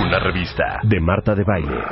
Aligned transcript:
Una 0.00 0.20
revista 0.20 0.78
de 0.84 1.00
Marta 1.00 1.34
de 1.34 1.42
Baile. 1.42 1.82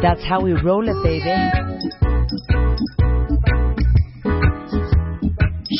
That's 0.00 0.22
how 0.28 0.40
we 0.40 0.52
roll 0.52 0.88
it, 0.88 0.94
baby. 1.02 1.34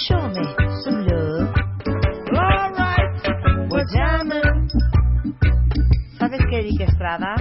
Show 0.08 0.28
me 0.28 0.44
some 0.82 1.06
love. 1.06 1.54
All 2.34 2.72
right, 2.72 3.70
we're 3.70 3.86
jamming. 3.94 4.68
¿Sabes 6.18 6.40
qué, 6.50 6.58
Erika 6.58 6.84
Estrada? 6.84 7.36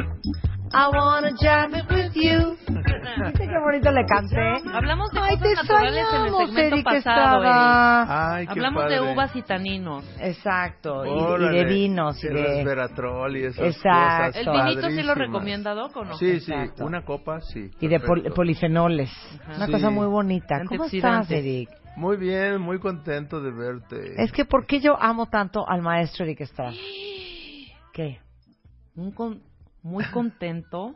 I 0.72 0.90
wanna 0.94 1.32
jam 1.42 1.74
it 1.74 1.86
with 1.90 2.16
you. 2.16 2.58
¿Viste 3.26 3.48
qué 3.48 3.60
bonito 3.60 3.92
le 3.92 4.06
canté? 4.06 4.70
Hablamos 4.74 5.12
de 5.12 5.20
Ay, 5.20 5.38
te 5.38 5.50
cosas 5.50 5.64
naturales 5.64 6.06
en 6.14 6.26
el 6.26 6.34
segmento 6.36 6.84
pasado. 6.84 7.42
Ay, 7.46 8.46
qué 8.46 8.52
Hablamos 8.52 8.90
de 8.90 9.02
uvas 9.02 9.36
y 9.36 9.42
taninos. 9.44 10.04
Exacto, 10.20 11.06
y- 11.06 11.10
y, 11.10 11.12
Órale, 11.12 11.58
de 11.60 11.66
vinos 11.66 12.24
y 12.24 12.28
el 12.28 12.34
de... 12.34 12.44
resveratrol 12.44 13.38
y 13.38 13.44
esas 13.46 13.76
Exacto. 13.76 14.46
cosas 14.46 14.48
¿El 14.48 14.64
vinito 14.76 14.90
sí 14.90 15.04
lo 15.04 15.16
recomienda, 15.16 15.74
Doc, 15.74 15.96
o 15.98 16.06
no? 16.06 16.16
Sí, 16.18 16.40
sí, 16.40 16.52
Exacto. 16.52 16.86
una 16.86 17.04
copa, 17.04 17.42
sí. 17.42 17.72
Y 17.80 17.88
de 17.88 18.00
pol- 18.00 18.24
polifenoles. 18.36 19.10
Una 19.56 19.66
Sí. 19.66 19.72
cosa 19.72 19.90
muy 19.90 20.08
bonita. 20.08 20.62
¿Cómo 20.68 20.86
estás. 20.86 21.30
Eric? 21.32 21.70
Muy 21.96 22.18
bien, 22.18 22.62
muy 22.62 22.80
contento 22.80 23.42
de 23.42 23.52
verte. 23.52 24.22
Es 24.22 24.32
que, 24.32 24.46
¿por 24.46 24.66
qué 24.68 24.80
yo 24.80 24.96
amo 25.02 25.26
tanto 25.28 25.68
al 25.68 25.82
maestro 25.82 26.26
Eric 26.26 26.42
Estrada? 26.42 26.74
¿Qué? 27.94 28.20
Un 28.96 29.12
con- 29.12 29.42
muy 29.84 30.04
contento 30.06 30.96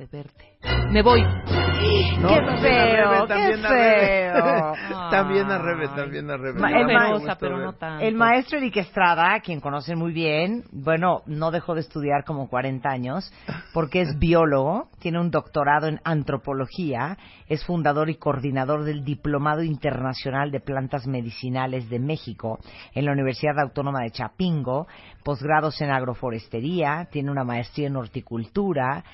de 0.00 0.06
verte. 0.06 0.56
Me 0.90 1.02
voy. 1.02 1.22
No, 1.22 2.28
¡Qué 2.28 2.40
también 2.40 2.58
feo, 2.62 3.10
qué 3.22 3.28
también 3.28 3.64
a 3.66 3.68
Rebe. 3.68 4.32
feo! 4.32 4.72
también 5.10 5.50
a 5.50 5.58
Rebe, 5.58 5.88
también 5.88 6.30
a 6.30 6.36
Rebe. 6.38 6.58
Ma- 6.60 6.70
el 6.70 6.86
ma- 6.86 7.36
pero 7.38 7.56
ver. 7.56 7.66
no 7.66 7.72
tanto. 7.74 8.04
El 8.04 8.14
maestro 8.14 8.58
Eric 8.58 8.76
Estrada, 8.78 9.38
quien 9.40 9.60
conocen 9.60 9.98
muy 9.98 10.12
bien, 10.12 10.64
bueno, 10.72 11.20
no 11.26 11.50
dejó 11.50 11.74
de 11.74 11.80
estudiar 11.80 12.24
como 12.24 12.48
40 12.48 12.88
años, 12.88 13.30
porque 13.74 14.00
es 14.00 14.08
biólogo, 14.18 14.88
tiene 15.00 15.20
un 15.20 15.30
doctorado 15.30 15.86
en 15.86 16.00
antropología, 16.04 17.18
es 17.46 17.64
fundador 17.64 18.08
y 18.08 18.16
coordinador 18.16 18.84
del 18.84 19.04
Diplomado 19.04 19.62
Internacional 19.62 20.50
de 20.50 20.60
Plantas 20.60 21.06
Medicinales 21.06 21.90
de 21.90 21.98
México 21.98 22.58
en 22.94 23.04
la 23.04 23.12
Universidad 23.12 23.58
Autónoma 23.58 24.00
de 24.02 24.10
Chapingo, 24.12 24.86
posgrados 25.24 25.80
en 25.80 25.90
agroforestería, 25.90 27.08
tiene 27.10 27.30
una 27.30 27.44
maestría 27.44 27.88
en 27.88 27.96
horticultura, 27.96 29.04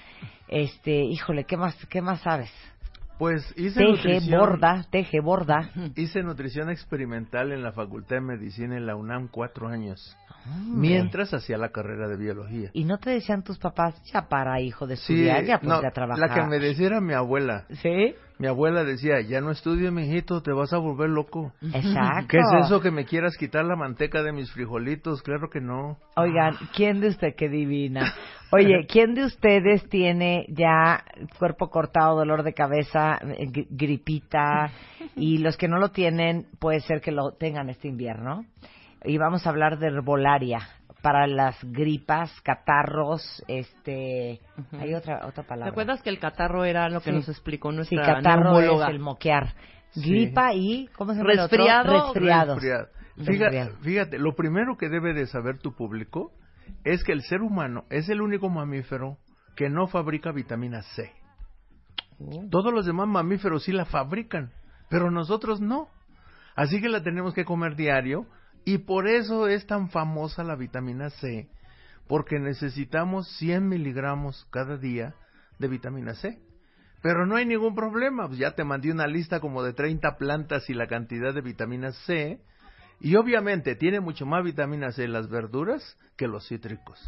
este, 0.48 1.04
híjole, 1.04 1.44
¿qué 1.44 1.56
más, 1.56 1.76
qué 1.86 2.00
más 2.00 2.20
sabes? 2.20 2.50
Pues 3.18 3.42
hice 3.56 3.80
Teje, 3.80 3.92
nutrición, 3.92 4.40
borda, 4.40 4.86
teje, 4.90 5.20
borda. 5.20 5.70
hice 5.96 6.22
nutrición 6.22 6.70
experimental 6.70 7.50
en 7.52 7.62
la 7.62 7.72
Facultad 7.72 8.16
de 8.16 8.20
Medicina 8.20 8.76
en 8.76 8.86
la 8.86 8.94
UNAM 8.94 9.28
cuatro 9.28 9.68
años. 9.68 10.16
Mientras 10.66 11.32
hacía 11.34 11.56
la 11.58 11.70
carrera 11.70 12.08
de 12.08 12.16
biología. 12.16 12.70
¿Y 12.72 12.84
no 12.84 12.98
te 12.98 13.10
decían 13.10 13.42
tus 13.42 13.58
papás, 13.58 13.94
ya 14.12 14.28
para, 14.28 14.60
hijo 14.60 14.86
de 14.86 14.96
Sí, 14.96 15.14
estudiar, 15.14 15.44
ya 15.44 15.58
ponte 15.58 15.82
no, 15.82 15.88
a 15.88 15.90
trabajar? 15.90 16.28
la 16.28 16.34
que 16.34 16.42
me 16.48 16.58
decía 16.58 16.86
era 16.86 17.00
mi 17.00 17.12
abuela. 17.14 17.64
¿Sí? 17.82 18.14
Mi 18.38 18.48
abuela 18.48 18.84
decía, 18.84 19.22
ya 19.22 19.40
no 19.40 19.50
estudies, 19.50 19.90
mijito, 19.90 20.42
te 20.42 20.52
vas 20.52 20.70
a 20.74 20.78
volver 20.78 21.08
loco. 21.08 21.52
Exacto. 21.62 22.26
¿Qué 22.28 22.36
es 22.36 22.66
eso 22.66 22.82
que 22.82 22.90
me 22.90 23.06
quieras 23.06 23.34
quitar 23.38 23.64
la 23.64 23.76
manteca 23.76 24.22
de 24.22 24.32
mis 24.32 24.52
frijolitos? 24.52 25.22
Claro 25.22 25.48
que 25.48 25.62
no. 25.62 25.96
Oigan, 26.16 26.54
¿quién 26.74 27.00
de 27.00 27.08
usted, 27.08 27.34
qué 27.34 27.48
divina? 27.48 28.12
Oye, 28.52 28.86
¿quién 28.90 29.14
de 29.14 29.24
ustedes 29.24 29.88
tiene 29.88 30.44
ya 30.50 31.02
cuerpo 31.38 31.70
cortado, 31.70 32.16
dolor 32.16 32.42
de 32.42 32.52
cabeza, 32.52 33.18
eh, 33.22 33.46
gri- 33.46 33.68
gripita? 33.70 34.70
Y 35.14 35.38
los 35.38 35.56
que 35.56 35.66
no 35.68 35.78
lo 35.78 35.90
tienen, 35.92 36.46
puede 36.58 36.80
ser 36.80 37.00
que 37.00 37.12
lo 37.12 37.32
tengan 37.40 37.70
este 37.70 37.88
invierno. 37.88 38.44
Y 39.06 39.18
vamos 39.18 39.46
a 39.46 39.50
hablar 39.50 39.78
de 39.78 39.86
herbolaria 39.88 40.60
para 41.02 41.26
las 41.28 41.56
gripas, 41.62 42.40
catarros, 42.42 43.44
este... 43.46 44.40
Hay 44.72 44.94
otra 44.94 45.18
otra 45.26 45.42
¿Te 45.44 45.48
palabra. 45.48 45.70
acuerdas 45.70 46.02
que 46.02 46.10
el 46.10 46.18
catarro 46.18 46.64
era 46.64 46.88
lo 46.88 47.00
que 47.00 47.10
Sí. 47.10 47.16
nos 47.16 47.28
explicó 47.28 47.70
Sí, 47.70 47.76
nuestra 47.76 48.04
catarro 48.16 48.52
neumóloga? 48.60 48.86
es 48.86 48.90
el 48.90 48.98
moquear. 48.98 49.54
Sí. 49.90 50.10
Gripa 50.10 50.52
y... 50.54 50.88
¿Cómo 50.96 51.12
se 51.12 51.18
llama? 51.18 51.30
Resfriado. 51.30 52.12
Resfriados. 52.12 52.62
Resfriado. 53.16 53.76
Fíjate, 53.82 54.18
lo 54.18 54.34
primero 54.34 54.76
que 54.76 54.88
debe 54.88 55.14
de 55.14 55.26
saber 55.26 55.58
tu 55.58 55.74
público 55.74 56.32
es 56.84 57.04
que 57.04 57.12
el 57.12 57.22
ser 57.22 57.40
humano 57.42 57.84
es 57.90 58.08
el 58.08 58.20
único 58.20 58.48
mamífero 58.50 59.18
que 59.54 59.70
no 59.70 59.86
fabrica 59.86 60.32
vitamina 60.32 60.82
C. 60.82 61.12
Oh. 62.18 62.48
Todos 62.50 62.72
los 62.72 62.84
demás 62.84 63.06
mamíferos 63.06 63.62
sí 63.64 63.72
la 63.72 63.84
fabrican, 63.84 64.50
pero 64.90 65.10
nosotros 65.10 65.60
no. 65.60 65.88
Así 66.56 66.80
que 66.80 66.88
la 66.88 67.02
tenemos 67.02 67.32
que 67.34 67.44
comer 67.44 67.76
diario 67.76 68.26
y 68.66 68.78
por 68.78 69.06
eso 69.06 69.46
es 69.46 69.64
tan 69.66 69.90
famosa 69.90 70.42
la 70.42 70.56
vitamina 70.56 71.08
C, 71.08 71.48
porque 72.08 72.40
necesitamos 72.40 73.28
100 73.38 73.68
miligramos 73.68 74.44
cada 74.50 74.76
día 74.76 75.14
de 75.60 75.68
vitamina 75.68 76.14
C. 76.14 76.40
Pero 77.00 77.26
no 77.26 77.36
hay 77.36 77.46
ningún 77.46 77.76
problema, 77.76 78.26
pues 78.26 78.40
ya 78.40 78.50
te 78.56 78.64
mandé 78.64 78.90
una 78.90 79.06
lista 79.06 79.38
como 79.38 79.62
de 79.62 79.72
30 79.72 80.16
plantas 80.18 80.68
y 80.68 80.74
la 80.74 80.88
cantidad 80.88 81.32
de 81.32 81.42
vitamina 81.42 81.92
C. 81.92 82.40
Y 83.00 83.14
obviamente 83.14 83.76
tiene 83.76 84.00
mucho 84.00 84.26
más 84.26 84.42
vitamina 84.42 84.90
C 84.90 85.06
las 85.06 85.28
verduras 85.28 85.96
que 86.16 86.26
los 86.26 86.48
cítricos. 86.48 86.98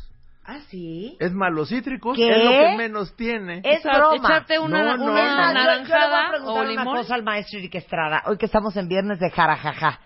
¿Ah, 0.45 0.61
sí? 0.69 1.17
Es 1.19 1.33
más, 1.35 1.53
los 1.53 1.71
cítricos 1.71 2.17
¿Qué? 2.17 2.29
es 2.29 2.45
lo 2.45 2.51
que 2.53 2.77
menos 2.77 3.17
tiene. 3.17 3.63
Es 3.65 3.83
broma. 3.83 4.15
Echarte 4.15 4.61
una, 4.61 4.97
No, 4.97 4.97
no, 4.97 5.05
una 5.13 5.13
yo- 5.13 5.17
yo, 5.19 5.25
le 5.25 5.35
voy 5.35 5.43
a 5.43 5.53
naranjada 5.53 6.29
preguntar 6.31 6.67
o 6.67 6.73
una 6.73 6.85
cosa 6.85 7.15
al 7.17 7.25
maestro 7.25 7.59
Eric 7.59 7.75
Estrada, 7.75 8.23
hoy 8.27 8.39
que 8.39 8.47
estamos 8.47 8.77
en 8.77 8.87
viernes 8.87 9.19
de 9.19 9.29
jarajaja. 9.31 9.99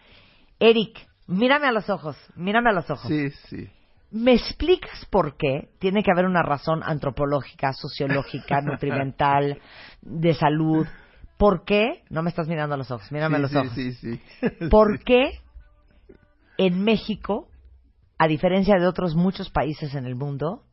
Eric, 0.59 1.12
mírame 1.27 1.67
a 1.67 1.73
los 1.73 1.89
ojos, 1.91 2.17
mírame 2.37 2.71
a 2.71 2.73
los 2.73 2.89
ojos. 2.91 3.09
Sí, 3.09 3.31
sí. 3.49 3.69
¿Me 4.11 4.35
explicas 4.35 5.07
por 5.07 5.37
qué 5.37 5.71
tiene 5.79 6.03
que 6.03 6.11
haber 6.13 6.27
una 6.27 6.43
razón 6.43 6.83
antropológica, 6.85 7.73
sociológica, 7.73 8.61
nutrimental, 8.63 9.59
de 10.03 10.35
salud? 10.35 10.87
¿Por 11.39 11.65
qué? 11.65 12.05
No 12.11 12.23
me 12.23 12.31
estás 12.31 12.47
mirando 12.47 12.75
a 12.75 12.79
los 12.79 12.91
ojos, 12.91 13.11
mírame 13.11 13.37
a 13.37 13.41
los 13.41 13.51
sí, 13.51 13.57
ojos. 13.57 13.73
sí, 13.73 13.93
sí. 13.93 14.21
¿Por 14.71 15.03
qué 15.03 15.41
en 16.59 16.85
México, 16.85 17.49
a 18.19 18.29
diferencia 18.29 18.77
de 18.79 18.87
otros 18.87 19.17
muchos 19.17 19.51
países 19.51 19.95
en 19.95 20.05
el 20.05 20.15
mundo, 20.15 20.65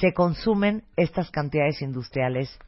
se 0.00 0.14
consumen 0.14 0.84
estas 0.96 1.30
cantidades 1.30 1.82
industriales 1.82 2.58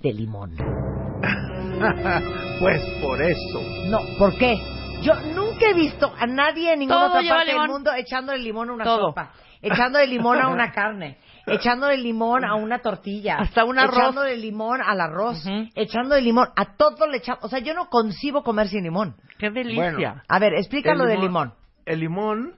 de 0.00 0.14
limón? 0.14 0.56
pues 2.60 2.82
por 3.02 3.22
eso. 3.22 3.62
No, 3.90 3.98
¿por 4.18 4.36
qué? 4.38 4.56
Yo 5.02 5.14
nunca 5.34 5.70
he 5.70 5.74
visto 5.74 6.12
a 6.16 6.26
nadie 6.26 6.72
en 6.72 6.80
ninguna 6.80 6.98
Todo 7.00 7.08
otra 7.10 7.20
lleva 7.22 7.36
parte 7.36 7.46
del 7.50 7.54
limón. 7.60 7.70
mundo 7.70 7.90
echándole 7.94 8.38
limón 8.42 8.70
a 8.70 8.72
una 8.72 8.84
Todo. 8.84 9.08
sopa, 9.08 9.32
echándole 9.62 10.06
limón 10.06 10.40
a 10.40 10.48
una 10.48 10.72
carne, 10.72 11.18
echándole 11.46 11.96
limón 11.98 12.44
a 12.44 12.54
una 12.56 12.80
tortilla, 12.80 13.36
Hasta 13.38 13.64
un 13.64 13.78
arroz. 13.78 13.96
echándole 13.96 14.36
limón 14.36 14.80
al 14.82 15.00
arroz, 15.00 15.44
Ujú. 15.46 15.68
echándole 15.74 16.20
limón 16.22 16.48
a 16.56 16.76
todo 16.76 17.06
le 17.06 17.18
echamos. 17.18 17.44
O 17.44 17.48
sea, 17.48 17.60
yo 17.60 17.74
no 17.74 17.88
concibo 17.88 18.42
comer 18.42 18.68
sin 18.68 18.82
limón. 18.82 19.16
¡Qué 19.38 19.50
delicia! 19.50 19.82
Bueno. 19.92 20.22
A 20.28 20.38
ver, 20.38 20.54
explícalo 20.54 21.04
del 21.04 21.20
limón. 21.20 21.54
El 21.86 22.00
limón 22.00 22.56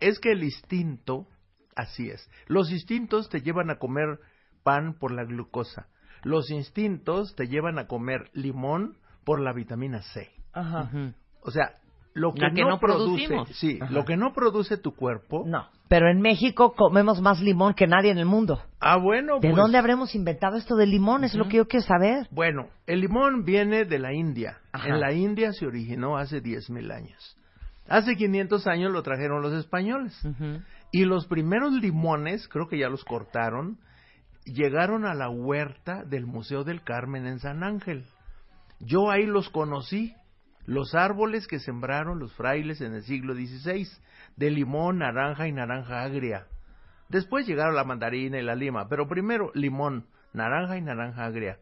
es 0.00 0.20
que 0.20 0.32
el 0.32 0.44
instinto, 0.44 1.26
así 1.74 2.10
es. 2.10 2.30
Los 2.46 2.70
instintos 2.70 3.28
te 3.30 3.40
llevan 3.40 3.70
a 3.70 3.78
comer 3.78 4.18
pan 4.62 4.94
por 4.98 5.10
la 5.12 5.24
glucosa. 5.24 5.86
Los 6.22 6.50
instintos 6.50 7.34
te 7.34 7.46
llevan 7.48 7.78
a 7.78 7.86
comer 7.86 8.28
limón 8.34 8.98
por 9.24 9.40
la 9.40 9.52
vitamina 9.52 10.02
C. 10.02 10.30
Ajá. 10.52 10.82
Ujú. 10.82 11.12
O 11.42 11.50
sea, 11.50 11.72
lo 12.14 12.32
que, 12.34 12.40
La 12.40 12.50
que 12.52 12.62
no, 12.62 12.70
no 12.70 12.78
produce, 12.80 13.26
producimos. 13.28 13.48
sí, 13.58 13.78
Ajá. 13.80 13.92
lo 13.92 14.04
que 14.04 14.16
no 14.16 14.32
produce 14.32 14.76
tu 14.76 14.94
cuerpo. 14.94 15.44
No, 15.46 15.68
pero 15.88 16.10
en 16.10 16.20
México 16.20 16.74
comemos 16.74 17.20
más 17.20 17.40
limón 17.40 17.74
que 17.74 17.86
nadie 17.86 18.10
en 18.10 18.18
el 18.18 18.26
mundo. 18.26 18.60
Ah, 18.80 18.96
bueno, 18.96 19.34
¿De 19.40 19.48
pues, 19.48 19.56
dónde 19.56 19.78
habremos 19.78 20.14
inventado 20.14 20.56
esto 20.56 20.76
del 20.76 20.90
limón? 20.90 21.24
Es 21.24 21.34
lo 21.34 21.48
que 21.48 21.58
yo 21.58 21.68
quiero 21.68 21.86
saber. 21.86 22.26
Bueno, 22.30 22.68
el 22.86 23.00
limón 23.00 23.44
viene 23.44 23.84
de 23.84 23.98
la 23.98 24.12
India. 24.12 24.58
Ajá. 24.72 24.88
En 24.88 25.00
la 25.00 25.12
India 25.12 25.52
se 25.52 25.66
originó 25.66 26.16
hace 26.16 26.42
10.000 26.42 26.92
años. 26.92 27.36
Hace 27.88 28.16
500 28.16 28.66
años 28.66 28.92
lo 28.92 29.02
trajeron 29.02 29.40
los 29.40 29.54
españoles. 29.54 30.14
Y 30.92 31.04
los 31.04 31.26
primeros 31.26 31.72
limones, 31.72 32.48
creo 32.48 32.68
que 32.68 32.78
ya 32.78 32.88
los 32.88 33.04
cortaron, 33.04 33.78
llegaron 34.44 35.06
a 35.06 35.14
la 35.14 35.30
huerta 35.30 36.02
del 36.04 36.26
Museo 36.26 36.64
del 36.64 36.82
Carmen 36.82 37.26
en 37.26 37.38
San 37.38 37.62
Ángel. 37.62 38.04
Yo 38.80 39.10
ahí 39.10 39.24
los 39.26 39.48
conocí. 39.50 40.14
Los 40.68 40.94
árboles 40.94 41.48
que 41.48 41.60
sembraron 41.60 42.18
los 42.18 42.34
frailes 42.34 42.82
en 42.82 42.92
el 42.92 43.02
siglo 43.02 43.32
XVI, 43.32 43.88
de 44.36 44.50
limón, 44.50 44.98
naranja 44.98 45.48
y 45.48 45.52
naranja 45.52 46.02
agria. 46.02 46.46
Después 47.08 47.46
llegaron 47.46 47.74
la 47.74 47.84
mandarina 47.84 48.38
y 48.38 48.42
la 48.42 48.54
lima, 48.54 48.86
pero 48.86 49.08
primero 49.08 49.50
limón, 49.54 50.06
naranja 50.34 50.76
y 50.76 50.82
naranja 50.82 51.24
agria. 51.24 51.58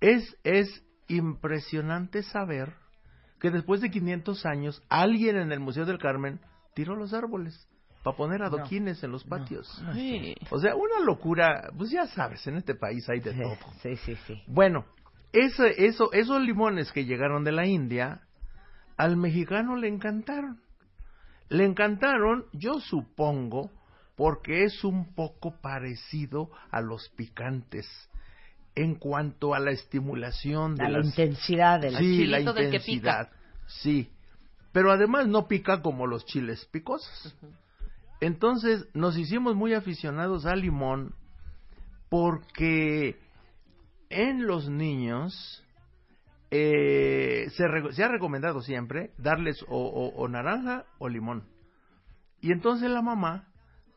Es, 0.00 0.34
es 0.44 0.82
impresionante 1.08 2.22
saber 2.22 2.72
que 3.38 3.50
después 3.50 3.82
de 3.82 3.90
500 3.90 4.46
años 4.46 4.82
alguien 4.88 5.36
en 5.36 5.52
el 5.52 5.60
Museo 5.60 5.84
del 5.84 5.98
Carmen 5.98 6.40
tiró 6.74 6.96
los 6.96 7.12
árboles 7.12 7.68
para 8.02 8.16
poner 8.16 8.42
adoquines 8.42 9.04
en 9.04 9.10
los 9.10 9.24
patios. 9.24 9.68
O 10.50 10.58
sea, 10.58 10.74
una 10.74 11.00
locura, 11.04 11.70
pues 11.76 11.90
ya 11.90 12.06
sabes, 12.06 12.46
en 12.46 12.56
este 12.56 12.74
país 12.74 13.06
hay 13.10 13.20
de 13.20 13.34
todo. 13.34 13.58
Sí, 13.82 13.94
sí, 13.96 14.16
sí. 14.26 14.42
Bueno, 14.46 14.86
eso, 15.44 15.64
eso, 15.64 16.12
esos 16.12 16.40
limones 16.40 16.92
que 16.92 17.04
llegaron 17.04 17.44
de 17.44 17.52
la 17.52 17.66
India, 17.66 18.22
al 18.96 19.16
mexicano 19.16 19.76
le 19.76 19.88
encantaron. 19.88 20.60
Le 21.48 21.64
encantaron, 21.64 22.46
yo 22.52 22.80
supongo, 22.80 23.70
porque 24.16 24.64
es 24.64 24.82
un 24.82 25.14
poco 25.14 25.54
parecido 25.60 26.50
a 26.70 26.80
los 26.80 27.08
picantes 27.10 27.86
en 28.74 28.94
cuanto 28.94 29.54
a 29.54 29.60
la 29.60 29.70
estimulación 29.70 30.74
de 30.74 30.88
la 30.88 31.00
intensidad 31.00 31.80
del 31.80 31.96
sí, 31.96 32.26
la 32.26 32.40
intensidad, 32.40 33.30
sí, 33.66 34.10
pero 34.72 34.90
además 34.90 35.26
no 35.28 35.48
pica 35.48 35.80
como 35.80 36.06
los 36.06 36.26
chiles 36.26 36.66
picosos. 36.66 37.34
Entonces 38.20 38.86
nos 38.94 39.16
hicimos 39.16 39.54
muy 39.54 39.74
aficionados 39.74 40.46
al 40.46 40.60
limón 40.60 41.14
porque 42.08 43.18
en 44.10 44.46
los 44.46 44.68
niños 44.68 45.64
eh, 46.50 47.48
se, 47.50 48.04
ha 48.04 48.08
recomendado 48.08 48.60
siempre 48.62 49.10
darles 49.18 49.64
o, 49.68 50.26
naranja 50.28 50.84
o 50.98 51.08
limón. 51.08 51.44
Y 52.40 52.52
entonces 52.52 52.90
la 52.90 53.02
mamá, 53.02 53.48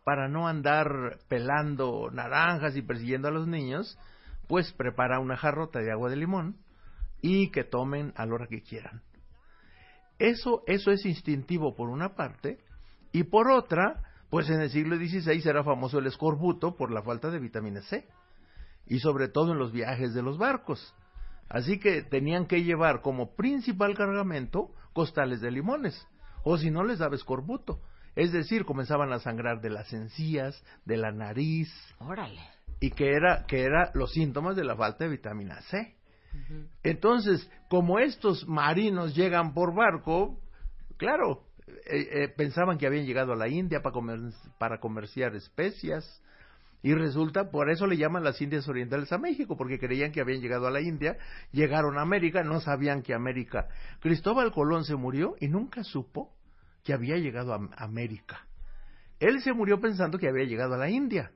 para 0.03 0.27
no 0.27 0.47
andar 0.47 0.87
pelando 1.27 2.09
naranjas 2.11 2.75
y 2.75 2.81
persiguiendo 2.81 3.27
a 3.27 3.31
los 3.31 3.47
niños, 3.47 3.97
pues 4.47 4.73
prepara 4.73 5.19
una 5.19 5.37
jarrota 5.37 5.79
de 5.79 5.91
agua 5.91 6.09
de 6.09 6.15
limón 6.15 6.57
y 7.21 7.51
que 7.51 7.63
tomen 7.63 8.13
a 8.15 8.25
la 8.25 8.33
hora 8.33 8.47
que 8.47 8.61
quieran. 8.61 9.01
Eso, 10.17 10.63
eso 10.67 10.91
es 10.91 11.05
instintivo 11.05 11.75
por 11.75 11.89
una 11.89 12.15
parte, 12.15 12.59
y 13.11 13.23
por 13.23 13.49
otra, 13.49 14.03
pues 14.29 14.49
en 14.49 14.61
el 14.61 14.69
siglo 14.69 14.97
XVI 14.97 15.41
era 15.47 15.63
famoso 15.63 15.99
el 15.99 16.07
escorbuto 16.07 16.75
por 16.75 16.91
la 16.91 17.01
falta 17.01 17.29
de 17.29 17.39
vitamina 17.39 17.81
C 17.83 18.05
y 18.89 18.99
sobre 18.99 19.29
todo 19.29 19.53
en 19.53 19.59
los 19.59 19.71
viajes 19.71 20.13
de 20.13 20.21
los 20.21 20.37
barcos. 20.37 20.93
Así 21.47 21.79
que 21.79 22.01
tenían 22.01 22.45
que 22.47 22.63
llevar 22.63 23.01
como 23.01 23.35
principal 23.35 23.95
cargamento 23.95 24.71
costales 24.93 25.41
de 25.41 25.51
limones, 25.51 26.07
o 26.43 26.57
si 26.57 26.69
no 26.69 26.83
les 26.83 26.99
daba 26.99 27.15
escorbuto. 27.15 27.79
Es 28.15 28.31
decir, 28.31 28.65
comenzaban 28.65 29.13
a 29.13 29.19
sangrar 29.19 29.61
de 29.61 29.69
las 29.69 29.93
encías, 29.93 30.63
de 30.85 30.97
la 30.97 31.11
nariz. 31.11 31.71
Órale. 31.99 32.41
Y 32.79 32.91
que 32.91 33.13
era, 33.13 33.45
que 33.45 33.63
era 33.63 33.91
los 33.93 34.11
síntomas 34.11 34.55
de 34.55 34.63
la 34.63 34.75
falta 34.75 35.05
de 35.05 35.11
vitamina 35.11 35.61
C. 35.61 35.95
Entonces, 36.83 37.49
como 37.69 37.99
estos 37.99 38.47
marinos 38.47 39.15
llegan 39.15 39.53
por 39.53 39.73
barco, 39.73 40.39
claro, 40.97 41.43
eh, 41.67 42.07
eh, 42.11 42.27
pensaban 42.35 42.77
que 42.77 42.87
habían 42.87 43.05
llegado 43.05 43.33
a 43.33 43.35
la 43.35 43.47
India 43.47 43.81
para, 43.81 43.99
para 44.57 44.79
comerciar 44.79 45.35
especias, 45.35 46.21
y 46.81 46.93
resulta, 46.93 47.51
por 47.51 47.69
eso 47.69 47.87
le 47.87 47.97
llaman 47.97 48.23
las 48.23 48.41
Indias 48.41 48.67
Orientales 48.67 49.11
a 49.11 49.17
México, 49.17 49.57
porque 49.57 49.79
creían 49.79 50.11
que 50.11 50.21
habían 50.21 50.41
llegado 50.41 50.67
a 50.67 50.71
la 50.71 50.81
India, 50.81 51.17
llegaron 51.51 51.97
a 51.97 52.01
América, 52.01 52.43
no 52.43 52.61
sabían 52.61 53.01
que 53.01 53.13
América. 53.13 53.67
Cristóbal 53.99 54.51
Colón 54.51 54.85
se 54.85 54.95
murió 54.95 55.35
y 55.39 55.47
nunca 55.47 55.83
supo 55.83 56.33
que 56.83 56.93
había 56.93 57.17
llegado 57.17 57.53
a 57.53 57.69
América. 57.77 58.47
Él 59.19 59.41
se 59.41 59.51
murió 59.51 59.81
pensando 59.81 60.17
que 60.17 60.29
había 60.29 60.45
llegado 60.45 60.75
a 60.75 60.77
la 60.77 60.89
India. 60.89 61.31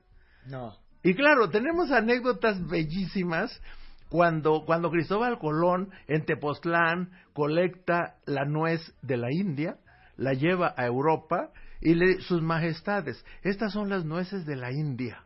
No. 0.48 0.78
Y 1.04 1.16
claro, 1.16 1.50
tenemos 1.50 1.92
anécdotas 1.92 2.66
bellísimas 2.66 3.62
cuando, 4.08 4.64
cuando 4.66 4.90
Cristóbal 4.92 5.40
Colón 5.40 5.90
en 6.08 6.24
Tepoztlán 6.26 7.12
colecta 7.34 8.16
la 8.26 8.46
nuez 8.46 8.80
de 9.02 9.18
la 9.18 9.34
India, 9.34 9.78
la 10.16 10.34
lleva 10.34 10.74
a 10.78 10.86
Europa 10.86 11.50
y 11.82 11.96
le 11.96 12.22
sus 12.22 12.42
majestades, 12.42 13.26
estas 13.42 13.74
son 13.74 13.90
las 13.90 14.06
nueces 14.06 14.46
de 14.46 14.56
la 14.56 14.72
India. 14.72 15.23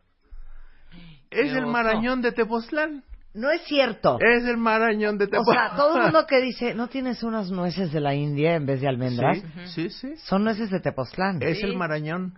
Es 1.32 1.54
el 1.54 1.66
marañón 1.66 2.22
de 2.22 2.32
Tepoztlán. 2.32 3.04
No 3.34 3.52
es 3.52 3.62
cierto. 3.66 4.18
Es 4.20 4.46
el 4.46 4.58
marañón 4.58 5.18
de 5.18 5.28
Tepoztlán. 5.28 5.66
O 5.66 5.70
sea, 5.70 5.78
todo 5.78 5.98
el 5.98 6.04
mundo 6.04 6.26
que 6.28 6.42
dice, 6.42 6.74
¿no 6.74 6.88
tienes 6.88 7.22
unas 7.24 7.52
nueces 7.52 7.92
de 7.92 8.00
la 8.00 8.16
India 8.16 8.56
en 8.56 8.66
vez 8.66 8.82
de 8.82 8.88
almendras? 8.88 9.44
Sí, 9.76 9.90
sí, 9.90 10.16
Son 10.18 10.44
nueces 10.44 10.72
de 10.72 10.80
Tepoztlán. 10.80 11.42
Es 11.42 11.62
el 11.64 11.76
marañón. 11.76 12.34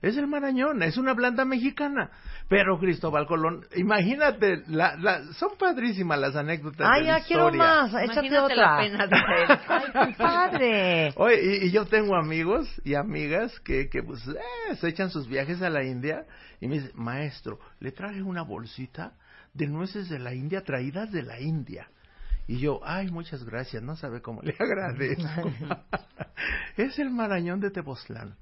Es 0.00 0.16
el 0.16 0.28
marañón, 0.28 0.82
es 0.84 0.96
una 0.96 1.14
planta 1.14 1.44
mexicana. 1.44 2.10
Pero 2.48 2.78
Cristóbal 2.78 3.26
Colón, 3.26 3.66
imagínate, 3.74 4.62
la, 4.68 4.96
la, 4.96 5.24
son 5.32 5.56
padrísimas 5.58 6.18
las 6.20 6.36
anécdotas 6.36 6.88
Ay, 6.88 7.02
de 7.02 7.08
la 7.08 7.18
ya 7.18 7.24
quiero 7.24 7.52
más, 7.52 7.92
échate 7.94 8.38
otra. 8.38 8.56
La 8.56 8.78
pena 8.78 9.06
de 9.06 9.16
Ay, 9.94 10.14
padre. 10.14 11.12
Oye, 11.16 11.66
y, 11.66 11.70
yo 11.72 11.84
tengo 11.86 12.14
amigos 12.16 12.68
y 12.84 12.94
amigas 12.94 13.58
que, 13.60 13.88
que 13.88 14.02
pues, 14.02 14.26
eh, 14.28 14.76
se 14.76 14.88
echan 14.88 15.10
sus 15.10 15.26
viajes 15.26 15.60
a 15.62 15.68
la 15.68 15.84
India 15.84 16.24
y 16.60 16.68
me 16.68 16.76
dicen, 16.76 16.92
maestro, 16.94 17.58
le 17.80 17.90
traje 17.90 18.22
una 18.22 18.42
bolsita 18.42 19.14
de 19.52 19.66
nueces 19.66 20.08
de 20.08 20.20
la 20.20 20.32
India 20.32 20.62
traídas 20.62 21.10
de 21.10 21.22
la 21.22 21.40
India. 21.40 21.88
Y 22.46 22.60
yo, 22.60 22.80
ay, 22.84 23.10
muchas 23.10 23.44
gracias, 23.44 23.82
no 23.82 23.96
sabe 23.96 24.22
cómo 24.22 24.42
le 24.42 24.54
agradezco. 24.58 25.52
es 26.76 26.98
el 26.98 27.10
marañón 27.10 27.60
de 27.60 27.70
Tepoztlán. 27.70 28.36